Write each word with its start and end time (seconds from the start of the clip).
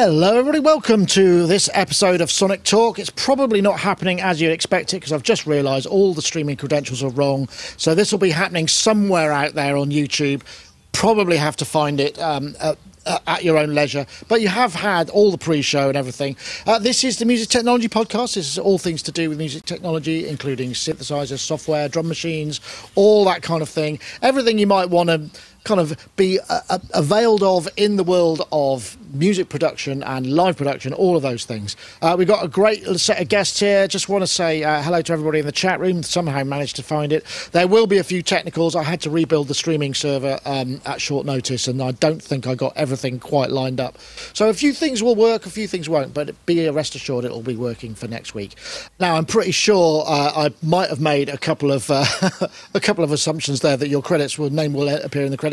Hello, 0.00 0.38
everybody. 0.38 0.60
Welcome 0.60 1.06
to 1.06 1.48
this 1.48 1.68
episode 1.74 2.20
of 2.20 2.30
Sonic 2.30 2.62
Talk. 2.62 3.00
It's 3.00 3.10
probably 3.10 3.60
not 3.60 3.80
happening 3.80 4.20
as 4.20 4.40
you'd 4.40 4.52
expect 4.52 4.94
it 4.94 4.98
because 4.98 5.12
I've 5.12 5.24
just 5.24 5.44
realised 5.44 5.86
all 5.86 6.14
the 6.14 6.22
streaming 6.22 6.56
credentials 6.56 7.02
are 7.02 7.10
wrong. 7.10 7.48
So 7.48 7.96
this 7.96 8.12
will 8.12 8.20
be 8.20 8.30
happening 8.30 8.68
somewhere 8.68 9.32
out 9.32 9.54
there 9.54 9.76
on 9.76 9.90
YouTube. 9.90 10.42
Probably 10.92 11.36
have 11.36 11.56
to 11.56 11.64
find 11.64 11.98
it 11.98 12.16
um, 12.20 12.54
at, 12.60 12.78
at 13.26 13.42
your 13.42 13.58
own 13.58 13.74
leisure. 13.74 14.06
But 14.28 14.40
you 14.40 14.46
have 14.46 14.72
had 14.72 15.10
all 15.10 15.32
the 15.32 15.38
pre-show 15.38 15.88
and 15.88 15.96
everything. 15.96 16.36
Uh, 16.64 16.78
this 16.78 17.02
is 17.02 17.18
the 17.18 17.24
Music 17.24 17.48
Technology 17.48 17.88
Podcast. 17.88 18.36
This 18.36 18.48
is 18.48 18.56
all 18.56 18.78
things 18.78 19.02
to 19.02 19.10
do 19.10 19.28
with 19.28 19.38
music 19.38 19.64
technology, 19.64 20.28
including 20.28 20.74
synthesizers, 20.74 21.40
software, 21.40 21.88
drum 21.88 22.06
machines, 22.06 22.60
all 22.94 23.24
that 23.24 23.42
kind 23.42 23.62
of 23.62 23.68
thing. 23.68 23.98
Everything 24.22 24.58
you 24.58 24.66
might 24.68 24.90
want 24.90 25.08
to 25.08 25.28
kind 25.64 25.80
of 25.80 26.08
be 26.16 26.38
uh, 26.48 26.60
uh, 26.70 26.78
availed 26.94 27.42
of 27.42 27.68
in 27.76 27.96
the 27.96 28.04
world 28.04 28.46
of 28.52 28.96
music 29.12 29.48
production 29.48 30.02
and 30.02 30.26
live 30.26 30.56
production, 30.56 30.92
all 30.92 31.16
of 31.16 31.22
those 31.22 31.44
things. 31.44 31.76
Uh, 32.02 32.14
we've 32.18 32.28
got 32.28 32.44
a 32.44 32.48
great 32.48 32.84
set 32.98 33.20
of 33.20 33.28
guests 33.28 33.60
here. 33.60 33.86
Just 33.88 34.08
want 34.08 34.22
to 34.22 34.26
say 34.26 34.62
uh, 34.62 34.82
hello 34.82 35.02
to 35.02 35.12
everybody 35.12 35.40
in 35.40 35.46
the 35.46 35.52
chat 35.52 35.80
room. 35.80 36.02
Somehow 36.02 36.44
managed 36.44 36.76
to 36.76 36.82
find 36.82 37.12
it. 37.12 37.24
There 37.52 37.66
will 37.66 37.86
be 37.86 37.98
a 37.98 38.04
few 38.04 38.22
technicals. 38.22 38.74
I 38.74 38.82
had 38.82 39.00
to 39.02 39.10
rebuild 39.10 39.48
the 39.48 39.54
streaming 39.54 39.94
server 39.94 40.38
um, 40.44 40.80
at 40.86 41.00
short 41.00 41.26
notice, 41.26 41.68
and 41.68 41.82
I 41.82 41.92
don't 41.92 42.22
think 42.22 42.46
I 42.46 42.54
got 42.54 42.76
everything 42.76 43.18
quite 43.18 43.50
lined 43.50 43.80
up. 43.80 43.98
So 44.32 44.48
a 44.48 44.54
few 44.54 44.72
things 44.72 45.02
will 45.02 45.16
work, 45.16 45.46
a 45.46 45.50
few 45.50 45.66
things 45.66 45.88
won't, 45.88 46.14
but 46.14 46.34
be 46.46 46.68
rest 46.70 46.94
assured 46.94 47.24
it 47.24 47.30
will 47.30 47.42
be 47.42 47.56
working 47.56 47.94
for 47.94 48.08
next 48.08 48.34
week. 48.34 48.54
Now 49.00 49.16
I'm 49.16 49.26
pretty 49.26 49.52
sure 49.52 50.04
uh, 50.06 50.48
I 50.48 50.52
might 50.62 50.90
have 50.90 51.00
made 51.00 51.28
a 51.28 51.38
couple 51.38 51.72
of 51.72 51.90
uh, 51.90 52.04
a 52.74 52.80
couple 52.80 53.04
of 53.04 53.12
assumptions 53.12 53.60
there 53.60 53.76
that 53.76 53.88
your 53.88 54.02
credits 54.02 54.38
will 54.38 54.50
name 54.50 54.72
will 54.72 54.88
appear 54.88 55.24
in 55.24 55.30
the 55.30 55.36
credits 55.36 55.47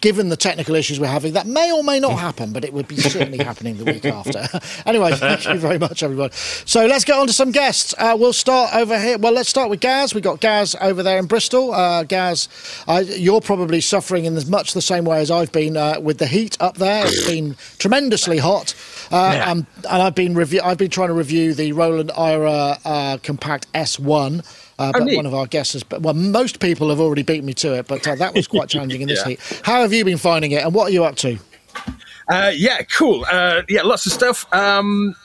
given 0.00 0.28
the 0.28 0.36
technical 0.36 0.74
issues 0.74 1.00
we're 1.00 1.06
having, 1.06 1.32
that 1.34 1.46
may 1.46 1.72
or 1.72 1.82
may 1.82 2.00
not 2.00 2.18
happen, 2.18 2.52
but 2.52 2.64
it 2.64 2.72
would 2.72 2.88
be 2.88 2.96
certainly 2.96 3.38
happening 3.38 3.76
the 3.76 3.84
week 3.84 4.04
after. 4.04 4.48
anyway, 4.86 5.12
thank 5.12 5.46
you 5.46 5.56
very 5.58 5.78
much, 5.78 6.02
everyone. 6.02 6.30
So 6.32 6.86
let's 6.86 7.04
get 7.04 7.18
on 7.18 7.26
to 7.26 7.32
some 7.32 7.50
guests. 7.50 7.94
Uh, 7.98 8.16
we'll 8.18 8.32
start 8.32 8.74
over 8.74 8.98
here. 8.98 9.18
Well, 9.18 9.32
let's 9.32 9.48
start 9.48 9.70
with 9.70 9.80
Gaz. 9.80 10.14
We've 10.14 10.24
got 10.24 10.40
Gaz 10.40 10.74
over 10.80 11.02
there 11.02 11.18
in 11.18 11.26
Bristol. 11.26 11.72
Uh, 11.72 12.04
Gaz, 12.04 12.48
uh, 12.86 13.02
you're 13.06 13.40
probably 13.40 13.80
suffering 13.80 14.24
in 14.24 14.36
as 14.36 14.48
much 14.48 14.72
the 14.74 14.82
same 14.82 15.04
way 15.04 15.20
as 15.20 15.30
I've 15.30 15.52
been 15.52 15.76
uh, 15.76 16.00
with 16.00 16.18
the 16.18 16.26
heat 16.26 16.56
up 16.60 16.76
there. 16.78 17.04
It's 17.06 17.26
been 17.26 17.56
tremendously 17.78 18.38
hot. 18.38 18.74
Uh, 19.10 19.32
yeah. 19.34 19.50
um, 19.50 19.66
and 19.76 20.02
I've 20.02 20.14
been 20.14 20.34
review- 20.34 20.60
I've 20.62 20.78
been 20.78 20.90
trying 20.90 21.08
to 21.08 21.14
review 21.14 21.54
the 21.54 21.72
Roland 21.72 22.10
AIRA 22.16 22.78
uh, 22.84 23.16
Compact 23.22 23.70
S1. 23.72 24.44
Uh, 24.78 24.92
oh, 24.94 25.04
but 25.04 25.16
one 25.16 25.26
of 25.26 25.34
our 25.34 25.46
guests 25.46 25.72
has, 25.72 25.84
well, 25.90 26.14
most 26.14 26.60
people 26.60 26.88
have 26.88 27.00
already 27.00 27.22
beat 27.22 27.42
me 27.42 27.52
to 27.52 27.74
it, 27.74 27.88
but 27.88 28.06
uh, 28.06 28.14
that 28.14 28.34
was 28.34 28.46
quite 28.46 28.68
challenging 28.68 29.00
in 29.00 29.08
this 29.08 29.20
yeah. 29.20 29.30
heat. 29.30 29.60
How 29.64 29.82
have 29.82 29.92
you 29.92 30.04
been 30.04 30.18
finding 30.18 30.52
it, 30.52 30.64
and 30.64 30.72
what 30.72 30.88
are 30.88 30.92
you 30.92 31.04
up 31.04 31.16
to? 31.16 31.38
Uh, 32.28 32.52
yeah, 32.54 32.82
cool. 32.82 33.24
Uh, 33.30 33.62
yeah, 33.68 33.82
lots 33.82 34.06
of 34.06 34.12
stuff. 34.12 34.50
Um, 34.52 35.16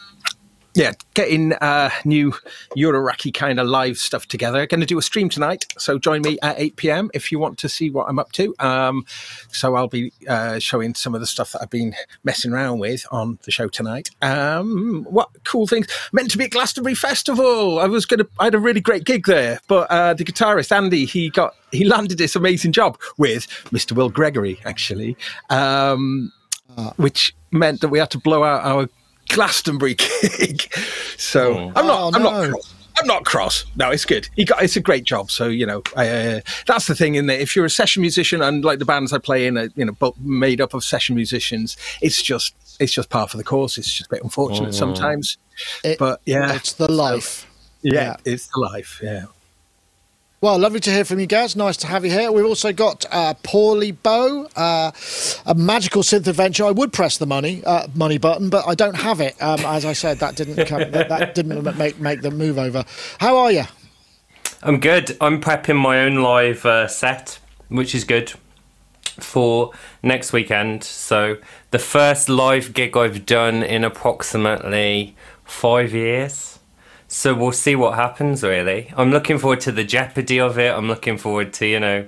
yeah, 0.75 0.93
getting 1.13 1.53
uh, 1.53 1.91
new 2.03 2.31
Euroraki 2.75 3.33
kind 3.33 3.59
of 3.59 3.67
live 3.67 3.97
stuff 3.97 4.27
together. 4.27 4.65
Going 4.65 4.79
to 4.79 4.87
do 4.87 4.97
a 4.97 5.01
stream 5.01 5.29
tonight, 5.29 5.65
so 5.77 5.99
join 5.99 6.21
me 6.23 6.39
at 6.41 6.59
8 6.59 6.75
p.m. 6.77 7.11
if 7.13 7.31
you 7.31 7.37
want 7.37 7.59
to 7.59 7.69
see 7.69 7.89
what 7.91 8.09
I'm 8.09 8.17
up 8.17 8.31
to. 8.33 8.55
Um, 8.59 9.05
so 9.49 9.75
I'll 9.75 9.87
be 9.87 10.11
uh, 10.27 10.57
showing 10.59 10.95
some 10.95 11.13
of 11.13 11.21
the 11.21 11.27
stuff 11.27 11.51
that 11.51 11.61
I've 11.61 11.69
been 11.69 11.93
messing 12.23 12.51
around 12.51 12.79
with 12.79 13.05
on 13.11 13.37
the 13.43 13.51
show 13.51 13.67
tonight. 13.67 14.09
Um, 14.21 15.05
what 15.09 15.29
cool 15.43 15.67
things! 15.67 15.87
Meant 16.11 16.31
to 16.31 16.37
be 16.37 16.45
at 16.45 16.51
Glastonbury 16.51 16.95
Festival. 16.95 17.79
I 17.79 17.85
was 17.85 18.05
gonna. 18.05 18.25
I 18.39 18.45
had 18.45 18.55
a 18.55 18.59
really 18.59 18.81
great 18.81 19.03
gig 19.03 19.27
there, 19.27 19.59
but 19.67 19.89
uh, 19.91 20.15
the 20.15 20.23
guitarist 20.23 20.71
Andy 20.71 21.05
he 21.05 21.29
got 21.29 21.53
he 21.71 21.85
landed 21.85 22.17
this 22.17 22.35
amazing 22.35 22.71
job 22.71 22.99
with 23.17 23.47
Mr. 23.71 23.91
Will 23.91 24.09
Gregory 24.09 24.59
actually, 24.65 25.15
um, 25.49 26.31
uh. 26.77 26.91
which 26.97 27.35
meant 27.51 27.81
that 27.81 27.89
we 27.89 27.99
had 27.99 28.09
to 28.11 28.17
blow 28.17 28.43
out 28.43 28.63
our 28.63 28.89
Glastonbury 29.29 29.95
gig. 30.39 30.61
so 31.17 31.53
oh. 31.53 31.71
I'm 31.75 31.87
not. 31.87 32.01
Oh, 32.01 32.11
I'm 32.13 32.23
no. 32.23 32.31
not. 32.31 32.49
Cross. 32.51 32.73
I'm 32.99 33.07
not 33.07 33.25
cross. 33.25 33.65
No, 33.75 33.89
it's 33.89 34.05
good. 34.05 34.29
He 34.35 34.45
got. 34.45 34.61
It's 34.61 34.75
a 34.75 34.81
great 34.81 35.03
job. 35.03 35.31
So 35.31 35.47
you 35.47 35.65
know, 35.65 35.81
uh, 35.95 36.41
that's 36.67 36.87
the 36.87 36.95
thing. 36.95 37.15
In 37.15 37.25
that, 37.27 37.41
if 37.41 37.55
you're 37.55 37.65
a 37.65 37.69
session 37.69 38.01
musician 38.01 38.41
and 38.41 38.63
like 38.63 38.79
the 38.79 38.85
bands 38.85 39.11
I 39.13 39.17
play 39.17 39.47
in, 39.47 39.57
are, 39.57 39.69
you 39.75 39.85
know, 39.85 39.93
but 39.93 40.19
made 40.19 40.61
up 40.61 40.73
of 40.73 40.83
session 40.83 41.15
musicians, 41.15 41.75
it's 42.01 42.21
just 42.21 42.55
it's 42.79 42.93
just 42.93 43.09
part 43.09 43.33
of 43.33 43.37
the 43.37 43.43
course. 43.43 43.77
It's 43.77 43.91
just 43.91 44.11
a 44.11 44.15
bit 44.15 44.23
unfortunate 44.23 44.69
oh. 44.69 44.71
sometimes. 44.71 45.37
It, 45.83 45.97
but 45.97 46.21
yeah, 46.25 46.53
it's 46.55 46.73
the 46.73 46.91
life. 46.91 47.25
So, 47.25 47.47
yeah, 47.83 47.93
yeah, 47.93 48.15
it's 48.25 48.47
the 48.47 48.59
life. 48.59 48.99
Yeah. 49.01 49.25
Well, 50.43 50.59
lovely 50.59 50.81
to 50.81 50.91
hear 50.91 51.05
from 51.05 51.21
you 51.21 51.25
guys. 51.25 51.55
Nice 51.55 51.77
to 51.77 51.87
have 51.87 52.03
you 52.03 52.11
here. 52.11 52.29
We've 52.29 52.45
also 52.45 52.73
got 52.73 53.05
uh, 53.09 53.33
Paulee 53.43 53.95
Bow, 54.03 54.49
uh, 54.57 54.91
a 55.45 55.55
magical 55.55 56.01
synth 56.03 56.27
adventure. 56.27 56.65
I 56.65 56.71
would 56.71 56.91
press 56.91 57.17
the 57.17 57.25
money 57.25 57.63
uh, 57.63 57.87
money 57.95 58.17
button, 58.17 58.49
but 58.49 58.67
I 58.67 58.75
don't 58.75 58.97
have 58.97 59.21
it. 59.21 59.41
Um, 59.41 59.61
as 59.61 59.85
I 59.85 59.93
said, 59.93 60.19
that 60.19 60.35
didn't 60.35 60.65
come, 60.65 60.91
that, 60.91 61.07
that, 61.07 61.33
didn't 61.33 61.77
make 61.77 61.97
make 61.97 62.23
the 62.23 62.29
move 62.29 62.57
over. 62.57 62.83
How 63.19 63.37
are 63.37 63.53
you? 63.53 63.63
I'm 64.61 64.81
good. 64.81 65.15
I'm 65.21 65.39
prepping 65.39 65.77
my 65.77 66.01
own 66.01 66.17
live 66.17 66.65
uh, 66.65 66.89
set, 66.89 67.39
which 67.69 67.95
is 67.95 68.03
good 68.03 68.33
for 69.21 69.71
next 70.01 70.33
weekend. 70.33 70.83
So 70.83 71.37
the 71.71 71.79
first 71.79 72.27
live 72.27 72.73
gig 72.73 72.97
I've 72.97 73.25
done 73.25 73.63
in 73.63 73.85
approximately 73.85 75.15
five 75.45 75.93
years. 75.93 76.52
So 77.13 77.35
we'll 77.35 77.51
see 77.51 77.75
what 77.75 77.93
happens. 77.93 78.41
Really, 78.41 78.91
I'm 78.97 79.11
looking 79.11 79.37
forward 79.37 79.61
to 79.61 79.71
the 79.71 79.83
jeopardy 79.83 80.39
of 80.39 80.57
it. 80.57 80.75
I'm 80.75 80.87
looking 80.87 81.19
forward 81.19 81.53
to 81.53 81.67
you 81.67 81.79
know, 81.79 82.07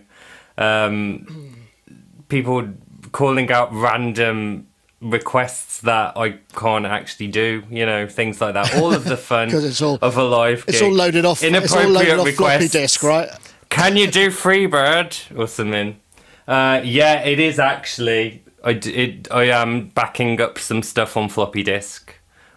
um, 0.57 1.55
people 2.27 2.67
calling 3.11 3.51
out 3.51 3.71
random 3.71 4.65
requests 5.01 5.81
that 5.81 6.17
I 6.17 6.39
can't 6.55 6.87
actually 6.87 7.27
do. 7.27 7.61
You 7.69 7.85
know, 7.85 8.07
things 8.07 8.41
like 8.41 8.55
that. 8.55 8.75
All 8.77 8.91
of 8.91 9.03
the 9.03 9.15
fun 9.31 9.53
all, 9.53 9.99
of 10.01 10.17
a 10.17 10.23
live. 10.23 10.65
It's 10.67 10.81
all 10.81 10.91
loaded 10.91 11.23
off. 11.23 11.43
Inappropriate 11.43 11.63
it's 11.63 11.73
all 11.75 11.91
loaded 11.91 12.19
off 12.19 12.29
floppy 12.35 12.67
disk, 12.67 13.03
right? 13.03 13.29
Can 13.69 13.97
you 13.97 14.09
do 14.09 14.31
Freebird 14.31 15.37
or 15.37 15.47
something? 15.47 15.99
Uh, 16.47 16.81
yeah, 16.83 17.21
it 17.21 17.39
is 17.39 17.59
actually. 17.59 18.41
I, 18.63 18.71
it, 18.71 19.31
I 19.31 19.43
am 19.43 19.89
backing 19.89 20.41
up 20.41 20.57
some 20.57 20.81
stuff 20.81 21.15
on 21.15 21.29
floppy 21.29 21.61
disk. 21.61 22.04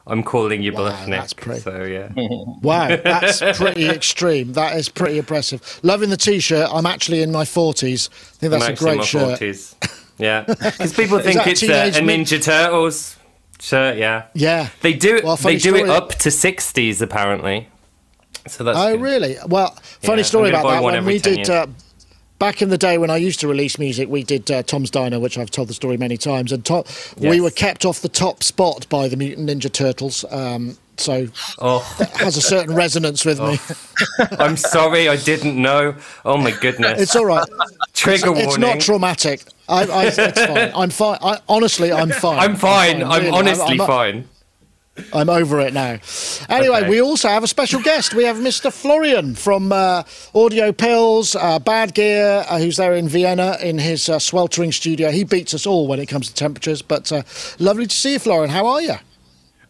I'm 0.08 0.22
calling 0.22 0.62
you 0.62 0.72
wow, 0.72 0.78
bluff, 0.78 1.06
Nick. 1.06 1.20
That's 1.20 1.32
pretty. 1.34 1.60
So 1.60 1.84
yeah. 1.84 2.08
wow, 2.62 2.96
that's 2.96 3.40
pretty 3.58 3.88
extreme. 3.88 4.54
That 4.54 4.76
is 4.76 4.88
pretty 4.88 5.18
impressive. 5.18 5.80
Loving 5.82 6.10
the 6.10 6.16
t-shirt. 6.16 6.68
I'm 6.72 6.86
actually 6.86 7.22
in 7.22 7.30
my 7.30 7.44
40s. 7.44 8.08
I 8.08 8.12
think 8.38 8.50
that's 8.52 8.64
I'm 8.64 8.72
a 8.72 8.76
great 8.76 9.04
shirt. 9.04 9.38
40s. 9.40 9.74
Yeah, 10.18 10.42
because 10.48 10.92
people 10.94 11.18
think 11.20 11.46
it's 11.46 11.62
a, 11.62 11.88
a 11.88 11.92
Ninja 12.02 12.42
Turtles 12.42 13.16
shirt. 13.60 13.98
Yeah. 13.98 14.26
Yeah. 14.34 14.68
They 14.80 14.94
do. 14.94 15.20
Well, 15.22 15.36
they 15.36 15.58
do 15.58 15.76
it 15.76 15.88
up 15.88 16.10
to 16.10 16.28
60s 16.28 17.00
apparently. 17.02 17.68
So 18.46 18.64
that's. 18.64 18.78
Oh 18.78 18.92
good. 18.92 19.00
really? 19.00 19.36
Well, 19.46 19.70
funny 20.02 20.22
yeah, 20.22 20.26
story 20.26 20.48
about 20.48 20.68
that. 20.68 20.82
When 20.82 21.04
we 21.04 21.18
did. 21.18 21.48
Uh, 21.48 21.66
back 22.38 22.62
in 22.62 22.68
the 22.68 22.78
day 22.78 22.98
when 22.98 23.10
I 23.10 23.16
used 23.16 23.40
to 23.40 23.48
release 23.48 23.78
music, 23.78 24.08
we 24.08 24.22
did 24.22 24.50
uh, 24.50 24.62
Tom's 24.62 24.90
Diner, 24.90 25.18
which 25.20 25.38
I've 25.38 25.50
told 25.50 25.68
the 25.68 25.74
story 25.74 25.96
many 25.96 26.16
times, 26.16 26.52
and 26.52 26.64
to- 26.66 26.84
yes. 26.86 27.16
we 27.18 27.40
were 27.40 27.50
kept 27.50 27.84
off 27.84 28.00
the 28.00 28.08
top 28.08 28.42
spot 28.42 28.88
by 28.88 29.08
the 29.08 29.16
Mutant 29.16 29.48
Ninja 29.48 29.72
Turtles. 29.72 30.24
Um, 30.30 30.76
so 30.96 31.28
oh. 31.60 31.96
that 31.98 32.16
has 32.16 32.36
a 32.36 32.40
certain 32.40 32.74
resonance 32.74 33.24
with 33.24 33.40
oh. 33.40 33.52
me. 33.52 33.58
I'm 34.38 34.56
sorry, 34.56 35.08
I 35.08 35.16
didn't 35.16 35.60
know. 35.60 35.94
Oh 36.24 36.36
my 36.36 36.50
goodness! 36.50 37.00
It's 37.00 37.14
all 37.14 37.26
right. 37.26 37.48
Trigger 37.92 38.16
it's, 38.16 38.24
warning. 38.24 38.48
It's 38.48 38.58
not 38.58 38.80
traumatic. 38.80 39.44
I, 39.68 39.84
I, 39.84 40.06
it's 40.06 40.40
fine. 40.40 40.72
I'm 40.74 40.90
fine. 40.90 41.18
I, 41.22 41.38
honestly, 41.48 41.92
I'm 41.92 42.10
fine. 42.10 42.38
I'm 42.38 42.56
fine. 42.56 43.02
I'm, 43.02 43.02
fine, 43.02 43.20
really. 43.20 43.28
I'm 43.28 43.34
honestly 43.34 43.74
I'm, 43.74 43.80
I'm, 43.80 43.86
fine. 43.86 44.28
I'm 45.12 45.28
over 45.28 45.60
it 45.60 45.72
now. 45.72 45.98
Anyway, 46.48 46.78
okay. 46.78 46.88
we 46.88 47.00
also 47.00 47.28
have 47.28 47.42
a 47.42 47.48
special 47.48 47.80
guest. 47.80 48.14
We 48.14 48.24
have 48.24 48.36
Mr. 48.36 48.72
Florian 48.72 49.34
from 49.34 49.72
uh, 49.72 50.02
Audio 50.34 50.72
Pilz, 50.72 51.36
uh, 51.38 51.58
Bad 51.58 51.94
Gear, 51.94 52.44
uh, 52.48 52.58
who's 52.58 52.76
there 52.76 52.94
in 52.94 53.08
Vienna 53.08 53.56
in 53.62 53.78
his 53.78 54.08
uh, 54.08 54.18
sweltering 54.18 54.72
studio. 54.72 55.10
He 55.10 55.24
beats 55.24 55.54
us 55.54 55.66
all 55.66 55.86
when 55.86 56.00
it 56.00 56.06
comes 56.06 56.28
to 56.28 56.34
temperatures, 56.34 56.82
but 56.82 57.10
uh, 57.12 57.22
lovely 57.58 57.86
to 57.86 57.94
see 57.94 58.14
you, 58.14 58.18
Florian. 58.18 58.50
How 58.50 58.66
are 58.66 58.82
you? 58.82 58.94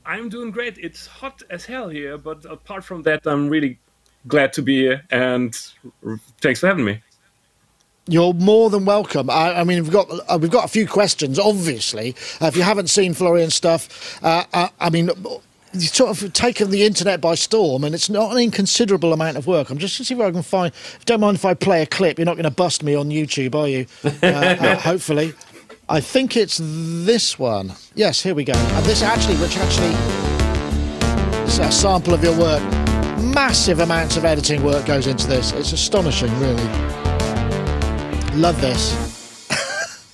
I'm 0.05 0.29
doing 0.29 0.51
great. 0.51 0.79
It's 0.79 1.07
hot 1.07 1.43
as 1.51 1.67
hell 1.67 1.89
here, 1.89 2.17
but 2.17 2.45
apart 2.47 2.85
from 2.85 3.03
that, 3.03 3.27
I'm 3.27 3.49
really 3.49 3.79
glad 4.27 4.53
to 4.55 4.63
be 4.63 4.81
here 4.81 5.03
and 5.11 5.55
thanks 6.41 6.61
for 6.61 6.67
having 6.67 6.85
me. 6.85 7.01
You're 8.09 8.33
more 8.33 8.71
than 8.71 8.87
welcome. 8.87 9.29
I, 9.29 9.61
I 9.61 9.65
mean, 9.65 9.83
we've 9.83 9.93
got 9.93 10.09
uh, 10.29 10.39
we've 10.41 10.51
got 10.51 10.65
a 10.65 10.69
few 10.69 10.89
questions. 10.89 11.39
Obviously, 11.39 12.15
uh, 12.41 12.47
if 12.47 12.57
you 12.57 12.63
haven't 12.63 12.89
seen 12.89 13.13
Florian's 13.13 13.55
stuff, 13.55 14.19
uh, 14.25 14.45
I, 14.55 14.63
uh, 14.63 14.69
I 14.81 14.91
mean, 14.91 15.11
you've 15.75 15.95
sort 15.95 16.23
of 16.23 16.33
taken 16.33 16.71
the 16.71 16.85
internet 16.85 17.21
by 17.21 17.35
storm, 17.35 17.85
and 17.85 17.95
it's 17.95 18.09
not 18.09 18.33
an 18.33 18.39
inconsiderable 18.39 19.13
amount 19.13 19.37
of 19.37 19.47
work. 19.47 19.69
I'm 19.69 19.77
just 19.77 19.99
to 19.99 20.05
see 20.07 20.15
where 20.15 20.27
I 20.27 20.31
can 20.31 20.43
find. 20.43 20.73
Don't 21.05 21.21
mind 21.21 21.37
if 21.37 21.45
I 21.45 21.53
play 21.53 21.83
a 21.83 21.87
clip. 21.87 22.19
You're 22.19 22.25
not 22.25 22.37
going 22.37 22.45
to 22.45 22.51
bust 22.51 22.83
me 22.83 22.95
on 22.95 23.11
YouTube, 23.11 23.55
are 23.55 23.69
you? 23.69 23.87
Uh, 24.21 24.27
uh, 24.27 24.77
hopefully, 24.77 25.33
I 25.89 26.01
think 26.01 26.37
it's 26.37 26.59
this 26.61 27.39
one. 27.39 27.73
Yes, 27.95 28.23
here 28.23 28.35
we 28.35 28.45
go. 28.45 28.55
And 28.55 28.85
this 28.85 29.03
actually, 29.03 29.37
which 29.37 29.57
actually, 29.57 29.95
is 31.45 31.59
a 31.59 31.71
sample 31.71 32.15
of 32.15 32.23
your 32.23 32.37
work. 32.39 32.63
Massive 33.23 33.81
amounts 33.81 34.17
of 34.17 34.25
editing 34.25 34.63
work 34.63 34.87
goes 34.87 35.07
into 35.07 35.27
this. 35.27 35.53
It's 35.53 35.73
astonishing, 35.73 36.37
really. 36.41 36.98
Love 38.39 38.61
this. 38.61 38.95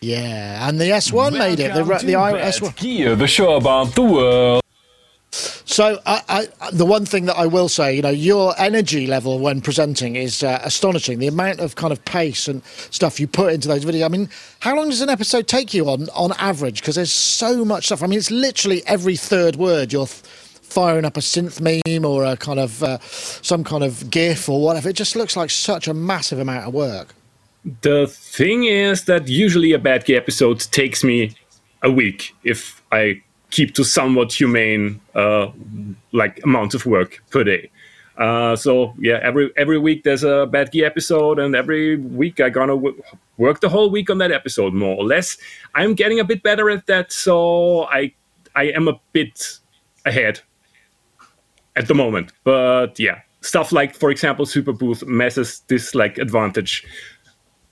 Yeah, 0.00 0.68
and 0.68 0.78
the 0.78 0.84
S1 0.84 1.38
made 1.38 1.60
it. 1.60 1.72
The, 1.72 1.82
Welcome 1.82 2.06
the 2.08 2.12
S1. 2.12 2.76
Gear, 2.76 3.16
the 3.16 3.26
show 3.26 3.56
about 3.56 3.94
the 3.94 4.02
world. 4.02 4.62
So, 5.30 5.98
I, 6.04 6.20
I, 6.60 6.70
the 6.72 6.84
one 6.84 7.06
thing 7.06 7.24
that 7.24 7.38
I 7.38 7.46
will 7.46 7.70
say, 7.70 7.96
you 7.96 8.02
know, 8.02 8.10
your 8.10 8.54
energy 8.58 9.06
level 9.06 9.38
when 9.38 9.62
presenting 9.62 10.16
is 10.16 10.42
uh, 10.42 10.60
astonishing. 10.62 11.20
The 11.20 11.28
amount 11.28 11.60
of 11.60 11.76
kind 11.76 11.90
of 11.90 12.04
pace 12.04 12.48
and 12.48 12.62
stuff 12.64 13.18
you 13.18 13.26
put 13.26 13.54
into 13.54 13.66
those 13.66 13.86
videos. 13.86 14.04
I 14.04 14.08
mean, 14.08 14.28
how 14.60 14.76
long 14.76 14.90
does 14.90 15.00
an 15.00 15.08
episode 15.08 15.48
take 15.48 15.72
you 15.72 15.88
on 15.88 16.10
on 16.10 16.32
average? 16.32 16.80
Because 16.80 16.96
there's 16.96 17.12
so 17.12 17.64
much 17.64 17.86
stuff. 17.86 18.02
I 18.02 18.06
mean, 18.06 18.18
it's 18.18 18.30
literally 18.30 18.82
every 18.86 19.16
third 19.16 19.56
word 19.56 19.90
you're 19.90 20.06
th- 20.06 20.22
firing 20.74 21.04
up 21.04 21.16
a 21.16 21.20
synth 21.20 21.60
meme 21.60 22.04
or 22.04 22.24
a 22.24 22.36
kind 22.36 22.58
of 22.58 22.82
uh, 22.82 22.98
some 23.00 23.62
kind 23.62 23.84
of 23.84 24.10
GIF 24.10 24.48
or 24.48 24.60
whatever. 24.60 24.88
It 24.88 24.96
just 24.96 25.14
looks 25.14 25.36
like 25.36 25.50
such 25.50 25.86
a 25.86 25.94
massive 25.94 26.40
amount 26.40 26.66
of 26.66 26.74
work. 26.74 27.14
The 27.82 28.08
thing 28.08 28.64
is 28.64 29.04
that 29.04 29.28
usually 29.28 29.72
a 29.72 29.78
bad 29.78 30.04
gear 30.04 30.18
episode 30.18 30.58
takes 30.72 31.04
me 31.04 31.36
a 31.82 31.90
week 31.90 32.34
if 32.42 32.82
I 32.90 33.22
keep 33.50 33.74
to 33.76 33.84
somewhat 33.84 34.32
humane 34.32 35.00
uh, 35.14 35.46
like 36.10 36.42
amount 36.42 36.74
of 36.74 36.86
work 36.86 37.22
per 37.30 37.44
day. 37.44 37.70
Uh, 38.18 38.56
so 38.56 38.94
yeah, 38.98 39.20
every 39.22 39.50
every 39.56 39.78
week 39.78 40.02
there's 40.02 40.24
a 40.24 40.46
bad 40.46 40.72
gear 40.72 40.86
episode, 40.86 41.38
and 41.38 41.54
every 41.54 41.96
week 41.96 42.40
I 42.40 42.48
gonna 42.48 42.74
w- 42.74 43.00
work 43.38 43.60
the 43.60 43.68
whole 43.68 43.90
week 43.90 44.10
on 44.10 44.18
that 44.18 44.32
episode 44.32 44.74
more 44.74 44.96
or 44.96 45.04
less. 45.04 45.38
I'm 45.74 45.94
getting 45.94 46.18
a 46.20 46.24
bit 46.24 46.42
better 46.42 46.68
at 46.70 46.86
that, 46.86 47.12
so 47.12 47.84
I 47.84 48.12
I 48.54 48.64
am 48.64 48.88
a 48.88 49.00
bit 49.12 49.58
ahead 50.04 50.40
at 51.76 51.88
the 51.88 51.94
moment. 51.94 52.32
But 52.44 52.98
yeah, 52.98 53.20
stuff 53.40 53.72
like 53.72 53.94
for 53.94 54.10
example 54.10 54.46
Superbooth 54.46 55.06
messes 55.06 55.60
this 55.68 55.94
like 55.94 56.18
advantage, 56.18 56.84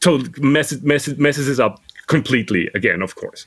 totally 0.00 0.30
messes 0.40 0.82
messes 0.82 1.18
messes 1.18 1.60
up 1.60 1.80
completely 2.06 2.68
again. 2.74 3.02
Of 3.02 3.14
course. 3.14 3.46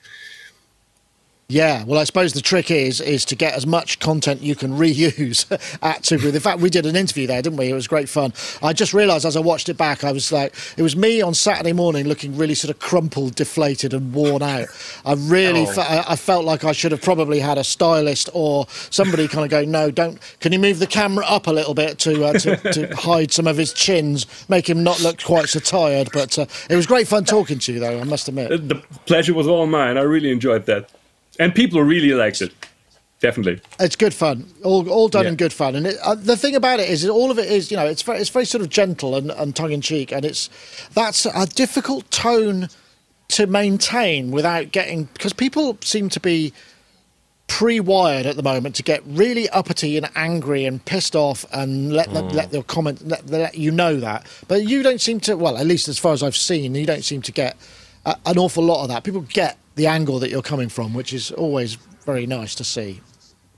Yeah, 1.48 1.84
well, 1.84 2.00
I 2.00 2.06
suppose 2.06 2.34
the 2.34 2.42
trick 2.42 2.72
is 2.72 3.00
is 3.00 3.24
to 3.26 3.36
get 3.36 3.54
as 3.54 3.68
much 3.68 4.00
content 4.00 4.42
you 4.42 4.56
can 4.56 4.72
reuse 4.80 5.46
at 5.84 6.04
Super. 6.04 6.30
In 6.30 6.40
fact, 6.40 6.60
we 6.60 6.72
did 6.72 6.88
an 6.88 6.96
interview 6.96 7.28
there, 7.28 7.40
didn't 7.44 7.58
we? 7.58 7.70
It 7.70 7.74
was 7.76 7.88
great 7.88 8.10
fun. 8.10 8.34
I 8.64 8.74
just 8.74 8.96
realised 8.96 9.26
as 9.26 9.38
I 9.38 9.42
watched 9.42 9.70
it 9.70 9.78
back, 9.78 10.04
I 10.04 10.12
was 10.12 10.32
like, 10.32 10.56
it 10.76 10.82
was 10.82 10.96
me 10.96 11.22
on 11.22 11.36
Saturday 11.36 11.72
morning 11.72 12.08
looking 12.08 12.36
really 12.36 12.56
sort 12.56 12.72
of 12.72 12.80
crumpled, 12.80 13.36
deflated, 13.36 13.94
and 13.94 14.12
worn 14.12 14.42
out. 14.42 14.70
I 15.06 15.14
really, 15.14 15.68
Oh. 15.68 15.72
fe- 15.72 15.82
I 15.82 16.14
I 16.14 16.16
felt 16.16 16.46
like 16.46 16.64
I 16.64 16.72
should 16.72 16.92
have 16.92 17.04
probably 17.04 17.40
had 17.42 17.60
a 17.60 17.64
stylist 17.64 18.28
or 18.34 18.66
somebody 18.90 19.28
kind 19.28 19.46
of 19.46 19.52
go, 19.52 19.64
no, 19.64 19.92
don't. 19.92 20.18
Can 20.40 20.52
you 20.52 20.58
move 20.58 20.80
the 20.80 20.88
camera 20.88 21.26
up 21.28 21.46
a 21.46 21.52
little 21.52 21.76
bit 21.76 22.00
to 22.00 22.26
uh, 22.26 22.34
to, 22.40 22.56
to 22.74 22.96
hide 22.96 23.32
some 23.32 23.46
of 23.46 23.56
his 23.56 23.72
chins, 23.72 24.26
make 24.50 24.68
him 24.68 24.82
not 24.84 25.00
look 25.00 25.22
quite 25.22 25.48
so 25.50 25.60
tired? 25.60 26.10
But 26.12 26.40
uh, 26.40 26.48
it 26.72 26.76
was 26.76 26.88
great 26.88 27.08
fun 27.08 27.24
talking 27.24 27.60
to 27.60 27.74
you, 27.74 27.80
though. 27.80 28.00
I 28.00 28.04
must 28.04 28.28
admit. 28.28 28.68
The 28.68 28.82
pleasure 29.06 29.36
was 29.36 29.46
all 29.48 29.68
mine. 29.68 30.00
I 30.00 30.02
really 30.02 30.32
enjoyed 30.32 30.66
that, 30.66 30.90
and 31.40 31.54
people 31.54 31.82
really 31.84 32.14
liked 32.14 32.42
it. 32.42 32.52
Definitely. 33.22 33.62
It's 33.80 33.96
good 33.96 34.14
fun, 34.14 34.46
all, 34.64 34.88
all 34.90 35.08
done 35.08 35.24
Yeah. 35.24 35.30
in 35.32 35.36
good 35.38 35.54
fun. 35.54 35.76
And 35.76 35.88
it, 35.88 35.98
uh, 36.04 36.16
the 36.16 36.36
thing 36.38 36.54
about 36.56 36.80
it 36.80 36.90
is, 36.90 37.08
all 37.08 37.32
of 37.32 37.40
it 37.40 37.50
is, 37.50 37.72
you 37.72 37.78
know, 37.78 37.86
it's 37.86 38.02
very, 38.02 38.20
it's 38.20 38.30
very 38.30 38.46
sort 38.46 38.62
of 38.62 38.70
gentle 38.70 39.16
and, 39.16 39.32
and 39.32 39.56
tongue 39.56 39.72
in 39.72 39.82
cheek, 39.82 40.12
and 40.12 40.26
it's 40.26 40.50
that's 40.94 41.26
a 41.26 41.46
difficult 41.48 42.10
tone 42.12 42.68
to 43.30 43.48
maintain 43.48 44.32
without 44.32 44.72
getting 44.72 45.06
because 45.14 45.34
people 45.34 45.78
seem 45.82 46.10
to 46.10 46.20
be 46.20 46.54
pre-wired 47.48 48.26
at 48.26 48.36
the 48.36 48.44
moment 48.44 48.76
to 48.76 48.84
get 48.84 49.02
really 49.06 49.48
uppity 49.50 49.98
and 49.98 50.10
angry 50.16 50.66
and 50.66 50.84
pissed 50.86 51.16
off 51.16 51.46
and 51.54 51.94
let 51.94 52.12
them, 52.12 52.28
let 52.30 52.52
their 52.52 52.64
comment 52.64 53.08
let, 53.08 53.28
let 53.30 53.56
you 53.56 53.72
know 53.72 53.98
that. 54.00 54.26
But 54.48 54.64
you 54.64 54.84
don't 54.84 55.00
seem 55.02 55.20
to. 55.22 55.36
Well, 55.36 55.58
at 55.58 55.66
least 55.66 55.88
as 55.88 55.98
far 55.98 56.14
as 56.14 56.22
I've 56.22 56.36
seen, 56.36 56.76
you 56.76 56.86
don't 56.86 57.04
seem 57.04 57.22
to 57.24 57.32
get 57.32 57.56
a, 58.06 58.16
an 58.26 58.38
awful 58.38 58.64
lot 58.64 58.84
of 58.84 58.90
that. 58.90 59.04
People 59.04 59.22
get 59.22 59.58
the 59.76 59.88
angle 59.88 60.20
that 60.20 60.30
you're 60.30 60.42
coming 60.42 60.70
from, 60.70 60.94
which 60.94 61.14
is 61.14 61.32
always 61.32 61.76
very 62.06 62.26
nice 62.26 62.56
to 62.56 62.64
see. 62.64 63.02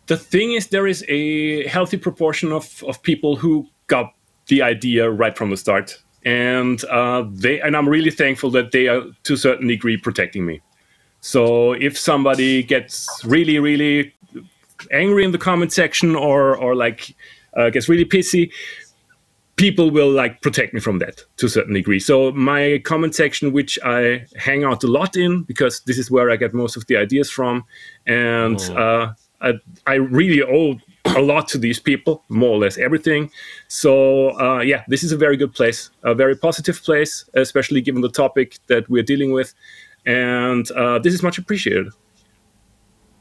the 0.08 0.18
thing 0.18 0.54
is 0.54 0.68
there 0.68 0.88
is 0.88 1.04
a 1.10 1.68
healthy 1.68 1.98
proportion 1.98 2.52
of, 2.52 2.84
of 2.88 3.02
people 3.04 3.36
who 3.36 3.68
got 3.88 4.14
the 4.48 4.62
idea 4.62 5.10
right 5.10 5.38
from 5.38 5.50
the 5.50 5.58
start 5.58 6.02
and 6.24 6.84
uh, 6.86 7.24
they 7.30 7.60
and 7.62 7.76
i'm 7.76 7.88
really 7.90 8.12
thankful 8.12 8.50
that 8.50 8.72
they 8.72 8.88
are 8.88 9.02
to 9.24 9.34
a 9.34 9.38
certain 9.38 9.68
degree 9.68 9.98
protecting 9.98 10.46
me 10.46 10.62
so 11.20 11.74
if 11.74 11.98
somebody 12.00 12.64
gets 12.64 13.08
really 13.26 13.60
really 13.60 14.14
angry 14.92 15.24
in 15.26 15.32
the 15.32 15.38
comment 15.38 15.72
section 15.74 16.16
or 16.16 16.56
or 16.58 16.74
like 16.76 17.14
uh, 17.58 17.70
gets 17.70 17.90
really 17.90 18.06
pissy 18.06 18.50
people 19.58 19.90
will 19.92 20.10
like 20.10 20.42
protect 20.42 20.74
me 20.74 20.80
from 20.80 21.00
that 21.00 21.24
to 21.38 21.48
a 21.48 21.50
certain 21.50 21.74
degree. 21.74 22.00
So 22.00 22.32
my 22.32 22.80
comment 22.86 23.16
section, 23.16 23.52
which 23.52 23.78
I 23.84 24.26
hang 24.38 24.64
out 24.64 24.84
a 24.84 24.88
lot 24.88 25.18
in, 25.18 25.44
because 25.44 25.82
this 25.82 25.98
is 25.98 26.10
where 26.10 26.32
I 26.32 26.38
get 26.38 26.54
most 26.54 26.78
of 26.78 26.86
the 26.86 26.96
ideas 26.96 27.30
from, 27.30 27.66
and 28.06 28.60
uh, 28.76 29.14
I, 29.42 29.54
I 29.86 29.96
really 29.96 30.42
owe 30.44 30.80
a 31.06 31.22
lot 31.22 31.48
to 31.50 31.58
these 31.58 31.80
people, 31.80 32.24
more 32.30 32.52
or 32.52 32.60
less 32.60 32.78
everything. 32.78 33.32
So 33.68 34.40
uh, 34.40 34.60
yeah, 34.60 34.84
this 34.88 35.04
is 35.04 35.12
a 35.12 35.18
very 35.18 35.38
good 35.38 35.54
place, 35.54 35.90
a 36.04 36.14
very 36.14 36.36
positive 36.36 36.82
place, 36.84 37.26
especially 37.34 37.82
given 37.82 38.02
the 38.02 38.10
topic 38.10 38.60
that 38.68 38.88
we're 38.90 39.04
dealing 39.04 39.32
with, 39.32 39.54
and 40.06 40.70
uh, 40.72 41.00
this 41.00 41.14
is 41.14 41.24
much 41.24 41.38
appreciated. 41.38 41.88